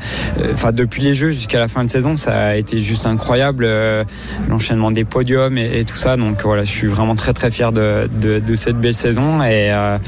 enfin 0.53 0.73
depuis 0.73 1.03
les 1.03 1.15
Jeux 1.15 1.31
jusqu'à 1.31 1.59
la 1.59 1.69
fin 1.69 1.85
de 1.85 1.91
saison, 1.91 2.17
ça 2.17 2.37
a 2.37 2.55
été 2.57 2.81
juste 2.81 3.07
incroyable. 3.07 3.67
euh, 3.87 4.05
l'enchaînement 4.49 4.91
des 4.91 5.05
podiums 5.05 5.59
et, 5.59 5.85
tout 5.85 5.97
ça. 5.97 6.17
Donc 6.17 6.43
voilà, 6.43 6.65
je 6.65 6.71
suis 6.71 6.87
vraiment 6.87 7.15
très 7.15 7.33
très 7.33 7.51
fier 7.51 7.73
de, 7.73 8.09
cette 8.55 8.79
belle 8.79 8.95
saison 8.95 9.43
et 9.43 9.71
euh, 9.71 9.99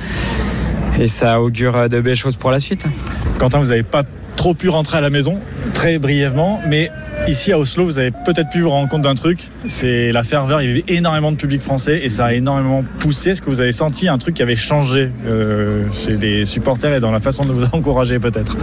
et 0.99 1.07
ça 1.07 1.41
augure 1.41 1.89
de 1.89 2.01
belles 2.01 2.17
choses 2.17 2.37
pour 2.37 2.51
la 2.51 2.59
suite. 2.59 2.87
Quentin, 3.39 3.59
vous 3.59 3.67
n'avez 3.67 3.85
pas 3.85 4.03
trop 4.39 4.55
pu 4.55 4.69
rentrer 4.69 4.97
à 4.97 5.01
la 5.03 5.11
maison, 5.11 5.39
très 5.75 5.99
brièvement, 5.99 6.61
mais 6.67 6.91
ici 7.27 7.53
à 7.53 7.59
Oslo, 7.59 7.85
vous 7.85 7.99
avez 7.99 8.13
peut-être 8.13 8.49
pu 8.51 8.61
vous 8.61 8.71
rendre 8.71 8.89
compte 8.89 9.03
d'un 9.03 9.17
truc, 9.17 9.51
c'est 9.67 10.13
la 10.13 10.23
ferveur, 10.23 10.63
il 10.63 10.69
y 10.69 10.71
avait 10.71 10.85
énormément 10.89 11.33
de 11.33 11.37
public 11.37 11.61
français 11.61 12.01
et 12.03 12.09
ça 12.09 12.27
a 12.27 12.33
énormément 12.33 12.85
poussé. 13.01 13.31
Est-ce 13.31 13.43
que 13.43 13.51
vous 13.51 13.61
avez 13.61 13.73
senti 13.73 14.09
un 14.09 14.17
truc 14.17 14.37
qui 14.37 14.43
avait 14.43 14.57
changé 14.57 15.11
euh, 15.27 15.85
chez 15.93 16.17
les 16.17 16.45
supporters 16.45 16.95
et 16.95 17.01
dans 17.01 17.11
la 17.11 17.19
façon 17.19 17.45
de 17.45 17.53
vous 17.53 17.65
encourager 17.73 18.21
peut-être? 18.21 18.57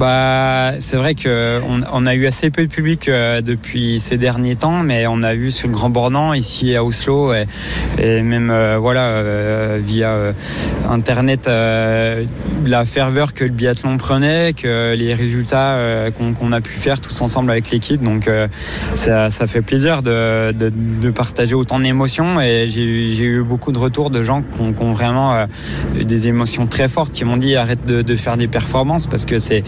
Bah, 0.00 0.72
c'est 0.78 0.96
vrai 0.96 1.14
que 1.14 1.60
on, 1.92 2.06
a 2.06 2.14
eu 2.14 2.26
assez 2.26 2.48
peu 2.48 2.66
de 2.66 2.72
public 2.72 3.06
euh, 3.06 3.42
depuis 3.42 3.98
ces 3.98 4.16
derniers 4.16 4.56
temps, 4.56 4.82
mais 4.82 5.06
on 5.06 5.22
a 5.22 5.34
vu 5.34 5.50
sur 5.50 5.68
le 5.68 5.74
Grand 5.74 5.90
Bornand 5.90 6.32
ici 6.32 6.74
à 6.74 6.82
Oslo 6.82 7.34
et, 7.34 7.44
et 7.98 8.22
même 8.22 8.50
euh, 8.50 8.78
voilà 8.78 9.08
euh, 9.08 9.78
via 9.84 10.08
euh, 10.08 10.32
internet 10.88 11.48
euh, 11.48 12.24
la 12.64 12.86
ferveur 12.86 13.34
que 13.34 13.44
le 13.44 13.50
biathlon 13.50 13.98
prenait, 13.98 14.54
que 14.54 14.94
les 14.94 15.12
résultats 15.12 15.74
euh, 15.74 16.10
qu'on 16.10 16.32
qu'on 16.32 16.52
a 16.52 16.62
pu 16.62 16.72
faire 16.72 17.02
tous 17.02 17.20
ensemble 17.20 17.50
avec 17.50 17.70
l'équipe. 17.70 18.02
Donc 18.02 18.26
ça, 18.94 19.28
ça 19.28 19.46
fait 19.46 19.60
plaisir 19.60 20.02
de, 20.02 20.52
de, 20.52 20.72
de 20.72 21.10
partager 21.10 21.54
autant 21.54 21.78
d'émotions 21.78 22.40
et 22.40 22.64
j'ai 22.66 22.84
eu- 22.84 23.42
beaucoup 23.42 23.70
de 23.72 23.78
retours 23.78 24.08
de 24.08 24.22
gens 24.22 24.40
qui 24.40 24.62
ont, 24.62 24.74
ont 24.80 24.92
vraiment 24.92 25.46
eu 25.98 26.04
des 26.06 26.26
émotions 26.26 26.66
très 26.66 26.88
fortes, 26.88 27.12
qui 27.12 27.26
m'ont 27.26 27.36
dit 27.36 27.54
arrête 27.54 27.84
de, 27.84 28.00
de 28.00 28.16
faire 28.16 28.38
des 28.38 28.48
performances 28.48 29.06
parce 29.06 29.26
que 29.26 29.38
c'est 29.38 29.62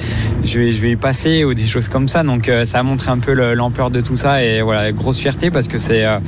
je 0.45 0.59
vais, 0.61 0.73
je 0.73 0.83
vais 0.83 0.91
y 0.93 0.97
passer 0.97 1.45
ou 1.45 1.55
des 1.55 1.67
choses 1.67 1.89
comme 1.89 2.09
ça. 2.09 2.23
Donc 2.23 2.49
euh, 2.49 2.67
ça 2.67 2.83
montre 2.83 3.09
un 3.09 3.19
peu 3.19 3.33
le- 3.35 3.55
l'ampleur 3.55 3.91
de 3.91 4.01
tout 4.01 4.17
ça 4.17 4.43
et 4.43 4.61
voilà, 4.63 4.91
grosse 4.93 5.19
fierté 5.19 5.51
parce 5.51 5.69
que 5.69 5.79
c'est 5.79 6.05
euh, 6.05 6.19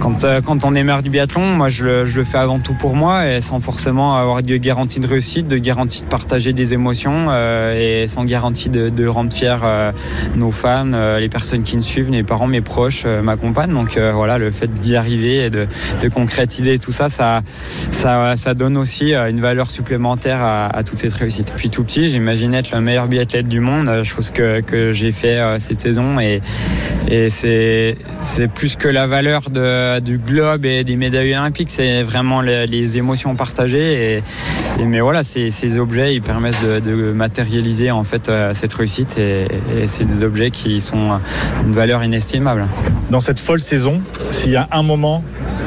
quand, 0.00 0.24
euh, 0.24 0.40
quand 0.40 0.64
on 0.64 0.74
est 0.74 0.82
maire 0.82 1.02
du 1.02 1.10
biathlon, 1.10 1.54
moi 1.54 1.68
je 1.68 1.84
le, 1.84 2.06
je 2.06 2.16
le 2.16 2.24
fais 2.24 2.38
avant 2.38 2.58
tout 2.58 2.74
pour 2.74 2.94
moi 2.94 3.26
et 3.28 3.40
sans 3.40 3.60
forcément 3.60 4.16
avoir 4.16 4.42
de 4.42 4.56
garantie 4.56 5.00
de 5.00 5.06
réussite, 5.06 5.48
de 5.48 5.58
garantie 5.58 6.02
de 6.02 6.08
partager 6.08 6.52
des 6.52 6.72
émotions 6.72 7.26
euh, 7.30 8.02
et 8.02 8.06
sans 8.06 8.24
garantie 8.24 8.68
de, 8.68 8.88
de 8.88 9.06
rendre 9.06 9.32
fiers 9.32 9.56
euh, 9.62 9.92
nos 10.36 10.50
fans, 10.50 10.92
euh, 10.92 11.20
les 11.20 11.28
personnes 11.28 11.62
qui 11.62 11.76
nous 11.76 11.82
suivent, 11.82 12.10
mes 12.10 12.22
parents, 12.22 12.46
mes 12.46 12.60
proches, 12.60 13.02
euh, 13.06 13.22
ma 13.22 13.36
compagne. 13.36 13.72
Donc 13.72 13.96
euh, 13.96 14.12
voilà, 14.12 14.38
le 14.38 14.50
fait 14.50 14.72
d'y 14.72 14.96
arriver 14.96 15.46
et 15.46 15.50
de, 15.50 15.66
de 16.00 16.08
concrétiser 16.08 16.78
tout 16.78 16.92
ça, 16.92 17.08
ça, 17.08 17.42
ça, 17.90 18.36
ça 18.36 18.54
donne 18.54 18.76
aussi 18.76 19.14
une 19.14 19.40
valeur 19.40 19.70
supplémentaire 19.70 20.42
à, 20.42 20.66
à 20.66 20.82
toute 20.82 20.98
cette 20.98 21.14
réussite. 21.14 21.48
Depuis 21.48 21.70
tout 21.70 21.84
petit, 21.84 22.08
j'imaginais 22.08 22.58
être 22.58 22.72
le 22.72 22.80
meilleur 22.80 23.08
biathlète 23.08 23.48
du 23.48 23.60
monde, 23.60 24.02
chose 24.04 24.30
que, 24.30 24.60
que 24.60 24.92
j'ai 24.92 25.12
fait 25.12 25.40
cette 25.58 25.80
saison 25.80 26.20
et, 26.20 26.40
et 27.08 27.30
c'est 27.30 27.96
plus 28.54 28.76
que 28.76 28.88
la 28.88 29.06
valeur 29.06 29.50
de, 29.50 29.87
du 30.00 30.18
globe 30.18 30.64
et 30.64 30.84
des 30.84 30.96
médailles 30.96 31.34
olympiques, 31.34 31.70
c'est 31.70 32.02
vraiment 32.02 32.40
les, 32.40 32.66
les 32.66 32.98
émotions 32.98 33.34
partagées. 33.36 34.16
Et, 34.16 34.22
et 34.80 34.84
mais 34.84 35.00
voilà, 35.00 35.22
ces, 35.22 35.50
ces 35.50 35.78
objets, 35.78 36.14
ils 36.14 36.22
permettent 36.22 36.62
de, 36.64 36.80
de 36.80 37.12
matérialiser 37.12 37.90
en 37.90 38.04
fait 38.04 38.28
euh, 38.28 38.54
cette 38.54 38.72
réussite 38.74 39.18
et, 39.18 39.46
et 39.76 39.88
c'est 39.88 40.04
des 40.04 40.22
objets 40.22 40.50
qui 40.50 40.80
sont 40.80 41.18
d'une 41.64 41.72
valeur 41.72 42.02
inestimable. 42.04 42.66
Dans 43.10 43.20
cette 43.20 43.40
folle 43.40 43.60
saison, 43.60 44.00
s'il 44.30 44.52
y 44.52 44.56
a 44.56 44.68
un 44.70 44.82
moment 44.82 45.24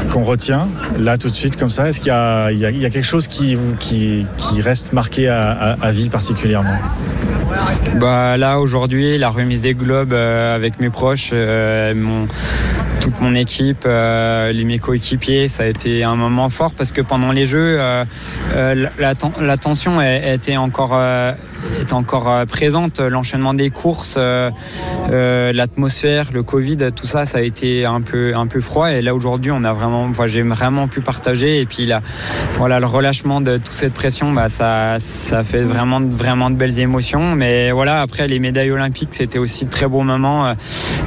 qu'on 0.09 0.24
retient, 0.24 0.67
là 0.99 1.17
tout 1.17 1.30
de 1.30 1.34
suite 1.36 1.55
comme 1.57 1.69
ça, 1.69 1.88
est-ce 1.89 1.99
qu'il 1.99 2.09
y 2.09 2.11
a, 2.11 2.51
y 2.51 2.57
y 2.59 2.89
quelque 2.89 3.03
chose 3.03 3.28
qui, 3.28 3.55
vous- 3.55 3.76
qui, 3.76 4.26
qui 4.38 4.61
reste 4.61 4.93
marqué 4.93 5.28
à, 5.28 5.51
à- 5.51 5.72
à 5.82 5.91
vie 5.91 6.09
particulièrement? 6.09 6.78
Bah 7.99 8.38
là 8.38 8.59
aujourd'hui, 8.59 9.17
la 9.17 9.30
remise 9.30 9.61
des 9.61 9.74
globes 9.74 10.13
euh, 10.13 10.55
avec 10.55 10.80
mes 10.80 10.89
proches, 10.89 11.32
euh, 11.34 11.93
mon, 11.95 12.28
toute 13.02 13.20
mon 13.20 13.34
équipe, 13.34 13.84
euh, 13.86 14.52
les 14.52 14.64
mes 14.64 14.78
coéquipiers, 14.78 15.47
ça 15.47 15.64
a 15.64 15.66
été 15.66 16.04
un 16.04 16.16
moment 16.16 16.49
fort 16.49 16.74
parce 16.74 16.91
que 16.91 17.02
pendant 17.02 17.32
les 17.32 17.45
jeux, 17.47 17.78
euh, 17.80 18.06
euh, 18.56 18.76
la, 18.76 18.91
la 18.99 19.16
ten- 19.16 19.32
la 19.41 19.58
tension 19.58 19.99
était 20.02 20.56
encore 20.58 20.91
euh, 20.93 21.34
est 21.80 21.93
encore 21.93 22.30
euh, 22.30 22.45
présente. 22.45 22.99
L'enchaînement 22.99 23.53
des 23.53 23.69
courses, 23.69 24.15
euh, 24.17 24.51
euh, 25.11 25.53
l'atmosphère, 25.53 26.28
le 26.34 26.43
Covid, 26.43 26.91
tout 26.95 27.07
ça, 27.07 27.26
ça 27.26 27.39
a 27.39 27.41
été 27.41 27.86
un 27.86 28.01
peu 28.01 28.34
un 28.36 28.47
peu 28.47 28.61
froid. 28.61 28.91
Et 28.91 29.01
là 29.01 29.15
aujourd'hui, 29.15 29.51
on 29.51 29.63
a 29.63 29.74
vraiment, 29.74 30.03
enfin, 30.03 30.28
j'ai 30.28 30.41
vraiment 30.41 30.88
pu 30.88 31.01
partager. 31.01 31.61
Et 31.61 31.65
puis 31.65 31.86
là, 31.86 32.01
voilà, 32.57 32.80
le 32.80 32.86
relâchement 32.86 33.41
de 33.41 33.57
toute 33.57 33.67
cette 33.74 33.93
pression, 33.93 34.32
bah 34.32 34.49
ça 34.49 34.97
ça 34.99 35.43
fait 35.43 35.63
vraiment 35.63 36.01
vraiment 36.01 36.49
de 36.49 36.55
belles 36.55 36.80
émotions. 36.80 37.36
Mais 37.36 37.72
voilà, 37.72 38.01
après 38.01 38.28
les 38.28 38.39
médailles 38.39 38.72
olympiques, 38.72 39.13
c'était 39.13 39.39
aussi 39.39 39.65
de 39.65 39.69
très 39.69 39.88
beaux 39.88 40.03
moments. 40.03 40.53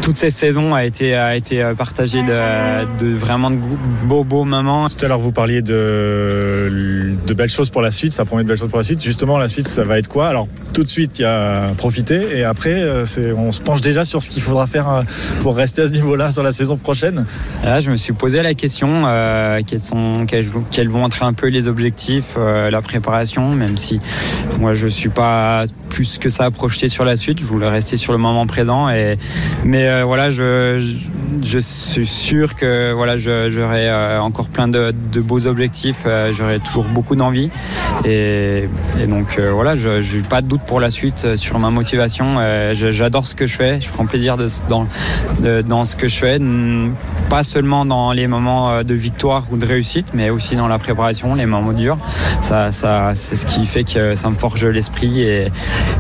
Toute 0.02 0.18
cette 0.18 0.32
saison 0.32 0.74
a 0.74 0.84
été 0.84 1.14
a 1.14 1.36
été 1.36 1.72
partagée 1.76 2.22
de, 2.22 2.98
de 2.98 3.14
vraiment 3.14 3.50
de 3.50 3.58
beaux 4.04 4.24
beaux 4.24 4.44
moments. 4.44 4.88
Tout 4.88 5.04
à 5.04 5.08
l'heure, 5.08 5.18
vous 5.18 5.32
parliez 5.32 5.62
de, 5.62 7.12
de 7.26 7.34
belles 7.34 7.48
choses 7.48 7.70
pour 7.70 7.82
la 7.82 7.90
suite, 7.90 8.12
ça 8.12 8.24
promet 8.24 8.42
de 8.42 8.48
belles 8.48 8.58
choses 8.58 8.70
pour 8.70 8.78
la 8.78 8.84
suite. 8.84 9.02
Justement, 9.02 9.38
la 9.38 9.48
suite, 9.48 9.68
ça 9.68 9.84
va 9.84 9.98
être 9.98 10.08
quoi? 10.08 10.28
Alors, 10.28 10.48
tout 10.72 10.82
de 10.82 10.88
suite, 10.88 11.18
il 11.18 11.22
y 11.22 11.24
a 11.24 11.68
profiter, 11.76 12.36
et 12.38 12.44
après, 12.44 12.74
euh, 12.74 13.04
on 13.36 13.52
se 13.52 13.60
penche 13.60 13.80
déjà 13.80 14.04
sur 14.04 14.22
ce 14.22 14.28
qu'il 14.30 14.42
faudra 14.42 14.66
faire 14.66 14.88
euh, 14.90 15.02
pour 15.42 15.54
rester 15.56 15.82
à 15.82 15.86
ce 15.86 15.92
niveau-là 15.92 16.30
sur 16.32 16.42
la 16.42 16.50
saison 16.52 16.76
prochaine. 16.76 17.26
Là, 17.62 17.78
je 17.80 17.90
me 17.90 17.96
suis 17.96 18.12
posé 18.12 18.42
la 18.42 18.54
question 18.54 19.04
euh, 19.06 19.60
quels 20.70 20.88
vont 20.88 21.06
être 21.06 21.22
un 21.22 21.32
peu 21.32 21.46
les 21.48 21.68
objectifs, 21.68 22.36
la 22.36 22.82
préparation, 22.82 23.52
même 23.54 23.76
si 23.76 24.00
moi 24.58 24.74
je 24.74 24.88
suis 24.88 25.08
pas 25.08 25.64
plus 25.88 26.18
que 26.18 26.28
ça 26.28 26.50
projeté 26.50 26.88
sur 26.88 27.04
la 27.04 27.16
suite. 27.16 27.38
Je 27.38 27.44
voulais 27.44 27.68
rester 27.68 27.96
sur 27.96 28.12
le 28.12 28.18
moment 28.18 28.46
présent 28.46 28.90
et 28.90 29.16
mais 29.64 30.02
voilà, 30.02 30.30
je, 30.30 30.78
je 30.78 30.96
je 31.42 31.58
suis 31.58 32.06
sûr 32.06 32.54
que 32.54 32.92
voilà, 32.92 33.16
je- 33.16 33.48
j'aurai 33.50 33.90
encore 34.18 34.48
plein 34.48 34.68
de, 34.68 34.92
beaux 35.20 35.46
objectifs. 35.46 36.06
j'aurai 36.32 36.60
toujours 36.60 36.84
beaucoup 36.84 37.16
d'envie 37.16 37.50
et, 38.04 38.68
donc 39.08 39.38
voilà, 39.40 39.74
je 39.74 39.90
n'ai 40.16 40.22
pas 40.22 40.40
de 40.44 40.48
doute 40.48 40.62
pour 40.66 40.78
la 40.80 40.90
suite 40.90 41.22
euh, 41.24 41.36
sur 41.36 41.58
ma 41.58 41.70
motivation. 41.70 42.36
Euh, 42.38 42.72
J'adore 42.74 43.26
ce 43.26 43.34
que 43.34 43.46
je 43.46 43.56
fais. 43.56 43.80
Je 43.80 43.88
prends 43.88 44.06
plaisir 44.06 44.36
de, 44.36 44.46
dans 44.68 44.86
de- 45.40 45.62
dans 45.62 45.84
ce 45.84 45.96
que 45.96 46.06
je 46.08 46.16
fais. 46.16 46.38
pas 47.28 47.42
seulement 47.42 47.84
dans 47.86 48.12
les 48.12 48.26
moments 48.26 48.70
euh, 48.70 48.82
de 48.82 48.94
victoire 48.94 49.44
ou 49.50 49.56
de 49.56 49.66
réussite, 49.66 50.08
mais 50.14 50.30
aussi 50.30 50.54
dans 50.56 50.68
la 50.68 50.78
préparation, 50.78 51.34
les 51.34 51.46
moments 51.46 51.72
durs. 51.72 51.98
Ça, 52.42 52.70
ça, 52.72 53.12
c'est 53.14 53.36
ce 53.36 53.46
qui 53.46 53.66
fait 53.66 53.84
que 53.84 54.14
ça 54.14 54.28
me 54.30 54.34
forge 54.36 54.64
l'esprit 54.66 55.22
et, 55.22 55.48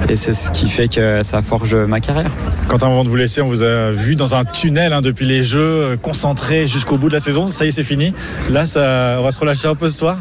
et 0.08 0.16
c'est 0.16 0.34
ce 0.34 0.50
qui 0.50 0.68
fait 0.68 0.88
que 0.88 1.22
ça 1.22 1.42
forge 1.42 1.74
ma 1.74 2.00
carrière. 2.00 2.30
Quentin, 2.68 2.86
avant 2.86 3.04
de 3.04 3.08
vous 3.08 3.16
laisser, 3.16 3.40
on 3.42 3.48
vous 3.48 3.62
a 3.62 3.90
vu 3.90 4.14
dans 4.14 4.34
un 4.34 4.44
tunnel 4.44 4.92
hein, 4.92 5.00
depuis 5.00 5.26
les 5.26 5.42
Jeux, 5.42 5.98
concentré 6.02 6.66
jusqu'au 6.66 6.98
bout 6.98 7.08
de 7.08 7.14
la 7.14 7.20
saison. 7.20 7.48
Ça 7.48 7.64
y 7.64 7.68
est, 7.68 7.70
c'est 7.72 7.82
fini. 7.82 8.12
Là, 8.50 8.66
ça, 8.66 9.16
on 9.18 9.22
va 9.22 9.30
se 9.30 9.38
relâcher 9.40 9.68
un 9.68 9.74
peu 9.74 9.88
ce 9.88 9.98
soir. 9.98 10.18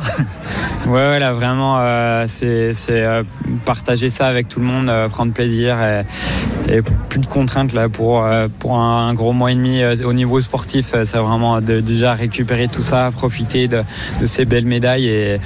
Ouais, 0.85 0.91
ouais, 0.93 1.19
là 1.19 1.33
vraiment, 1.33 1.77
euh, 1.79 2.25
c'est 2.27 2.73
c'est, 2.73 2.91
euh, 3.05 3.23
partager 3.65 4.09
ça 4.13 4.27
avec 4.27 4.47
tout 4.47 4.59
le 4.59 4.65
monde, 4.65 4.89
euh, 4.89 5.09
prendre 5.09 5.33
plaisir 5.33 5.77
et, 5.83 6.81
plus 7.09 7.19
de 7.19 7.25
contraintes 7.25 7.73
là 7.73 7.89
pour 7.89 8.23
euh, 8.23 8.47
pour 8.59 8.77
un, 8.79 9.13
gros 9.13 9.33
mois 9.33 9.51
et 9.51 9.55
demi 9.55 9.81
euh, 9.81 9.95
au 10.05 10.13
niveau 10.13 10.39
sportif. 10.39 10.93
C'est 11.03 11.17
vraiment 11.17 11.59
de 11.59 11.81
déjà 11.81 12.13
récupérer 12.13 12.67
tout 12.67 12.81
ça, 12.81 13.11
profiter 13.11 13.67
de, 13.67 13.83
ces 14.25 14.45
belles 14.45 14.65
médailles 14.65 15.07
et 15.07 15.37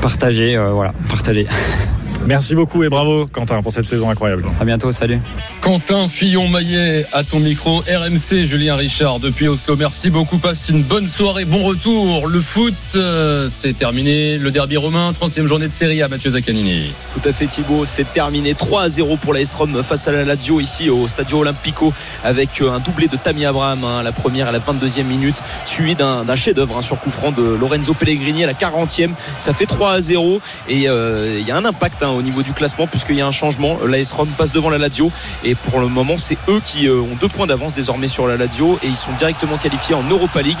partager, 0.00 0.56
voilà, 0.56 0.92
partager. 1.08 1.46
Merci 2.26 2.54
beaucoup 2.54 2.82
et 2.82 2.88
bravo, 2.88 3.26
Quentin, 3.26 3.62
pour 3.62 3.72
cette 3.72 3.86
saison 3.86 4.10
incroyable. 4.10 4.44
À 4.60 4.64
bientôt, 4.64 4.90
salut. 4.90 5.20
Quentin 5.60 6.08
Fillon-Maillet 6.08 7.06
à 7.12 7.24
ton 7.24 7.40
micro 7.40 7.78
RMC 7.80 8.44
Julien 8.44 8.76
Richard 8.76 9.18
depuis 9.18 9.48
Oslo 9.48 9.74
merci 9.74 10.10
beaucoup 10.10 10.38
passe 10.38 10.68
une 10.68 10.82
bonne 10.82 11.08
soirée 11.08 11.44
bon 11.44 11.64
retour 11.64 12.28
le 12.28 12.40
foot 12.40 12.74
euh, 12.94 13.48
c'est 13.50 13.72
terminé 13.72 14.38
le 14.38 14.52
derby 14.52 14.76
romain 14.76 15.10
30e 15.10 15.46
journée 15.46 15.66
de 15.66 15.72
série 15.72 16.02
à 16.02 16.08
Mathieu 16.08 16.30
Zaccanini 16.30 16.92
Tout 17.12 17.28
à 17.28 17.32
fait 17.32 17.46
Thibaut, 17.46 17.84
c'est 17.84 18.12
terminé 18.12 18.54
3 18.54 18.82
à 18.82 18.88
0 18.88 19.16
pour 19.16 19.34
la 19.34 19.40
S-Rom 19.40 19.82
face 19.82 20.06
à 20.06 20.12
la 20.12 20.24
Lazio 20.24 20.60
ici 20.60 20.88
au 20.88 21.08
Stadio 21.08 21.40
Olimpico 21.40 21.92
avec 22.22 22.60
euh, 22.60 22.70
un 22.70 22.78
doublé 22.78 23.08
de 23.08 23.16
Tammy 23.16 23.44
Abraham, 23.44 23.82
hein, 23.84 24.02
la 24.02 24.12
première 24.12 24.48
à 24.48 24.52
la 24.52 24.58
22e 24.58 25.04
minute, 25.04 25.36
suivi 25.64 25.94
d'un 25.94 26.36
chef-d'œuvre 26.36 26.78
hein, 26.78 26.82
sur 26.82 27.00
coup 27.00 27.10
franc 27.10 27.32
de 27.32 27.42
Lorenzo 27.42 27.94
Pellegrini 27.94 28.44
à 28.44 28.46
la 28.46 28.52
40e. 28.52 29.10
Ça 29.40 29.52
fait 29.52 29.66
3 29.66 29.92
à 29.92 30.00
0 30.00 30.40
et 30.68 30.88
euh, 30.88 31.38
il 31.40 31.46
y 31.46 31.50
a 31.50 31.56
un 31.56 31.64
impact 31.64 32.02
hein, 32.02 32.15
au 32.16 32.22
niveau 32.22 32.42
du 32.42 32.52
classement 32.52 32.86
puisqu'il 32.86 33.16
y 33.16 33.20
a 33.20 33.26
un 33.26 33.32
changement. 33.32 33.78
La 33.86 33.98
S-Rom 33.98 34.28
passe 34.28 34.52
devant 34.52 34.70
la 34.70 34.78
Lazio. 34.78 35.10
Et 35.44 35.54
pour 35.54 35.80
le 35.80 35.88
moment 35.88 36.18
c'est 36.18 36.38
eux 36.48 36.60
qui 36.64 36.88
euh, 36.88 37.00
ont 37.00 37.16
deux 37.20 37.28
points 37.28 37.46
d'avance 37.46 37.74
désormais 37.74 38.08
sur 38.08 38.26
la 38.26 38.36
Lazio. 38.36 38.78
Et 38.82 38.88
ils 38.88 38.96
sont 38.96 39.12
directement 39.12 39.56
qualifiés 39.56 39.94
en 39.94 40.02
Europa 40.02 40.42
League. 40.42 40.58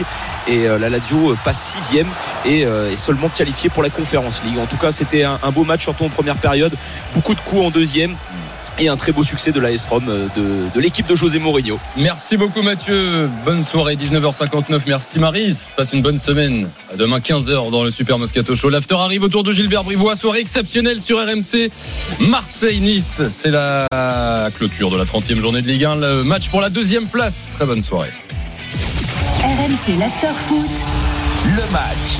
Et 0.48 0.68
euh, 0.68 0.78
la 0.78 0.88
Lazio 0.88 1.32
euh, 1.32 1.38
passe 1.44 1.76
6 1.88 2.04
et 2.44 2.62
est 2.62 2.96
seulement 2.96 3.28
qualifiée 3.28 3.70
pour 3.70 3.82
la 3.82 3.90
Conférence 3.90 4.42
League. 4.44 4.58
En 4.58 4.66
tout 4.66 4.76
cas 4.76 4.92
c'était 4.92 5.24
un 5.24 5.50
beau 5.52 5.64
match 5.64 5.82
surtout 5.82 6.04
en 6.04 6.08
première 6.08 6.36
période, 6.36 6.74
beaucoup 7.14 7.34
de 7.34 7.40
coups 7.40 7.62
en 7.62 7.70
deuxième 7.70 8.14
et 8.78 8.88
un 8.88 8.96
très 8.96 9.12
beau 9.12 9.24
succès 9.24 9.52
de 9.52 9.60
la 9.60 9.70
S-Rom 9.72 10.04
euh, 10.08 10.26
de, 10.36 10.74
de 10.74 10.80
l'équipe 10.80 11.06
de 11.06 11.14
José 11.14 11.38
Mourinho. 11.38 11.78
Merci 11.96 12.36
beaucoup 12.36 12.62
Mathieu. 12.62 13.28
Bonne 13.44 13.64
soirée 13.64 13.96
19h59. 13.96 14.80
Merci 14.86 15.18
Marise. 15.18 15.68
Passe 15.76 15.92
une 15.92 16.02
bonne 16.02 16.18
semaine. 16.18 16.68
À 16.92 16.96
demain 16.96 17.18
15h 17.18 17.70
dans 17.70 17.84
le 17.84 17.90
Super 17.90 18.18
Moscato 18.18 18.54
Show. 18.54 18.70
L'after 18.70 18.96
arrive 18.96 19.22
autour 19.22 19.44
de 19.44 19.52
Gilbert 19.52 19.84
Brivois. 19.84 20.16
Soirée 20.16 20.40
exceptionnelle 20.40 21.00
sur 21.00 21.18
RMC. 21.18 21.70
Marseille-Nice. 22.20 23.22
C'est 23.30 23.50
la 23.50 23.86
clôture 24.56 24.90
de 24.90 24.96
la 24.96 25.04
30e 25.04 25.40
journée 25.40 25.62
de 25.62 25.68
Ligue 25.68 25.84
1. 25.84 25.96
Le 25.96 26.24
match 26.24 26.48
pour 26.48 26.60
la 26.60 26.70
deuxième 26.70 27.06
place. 27.06 27.48
Très 27.52 27.66
bonne 27.66 27.82
soirée. 27.82 28.12
RMC 29.42 29.98
l'after 29.98 30.32
foot. 30.48 30.70
Le 31.44 31.72
match. 31.72 32.18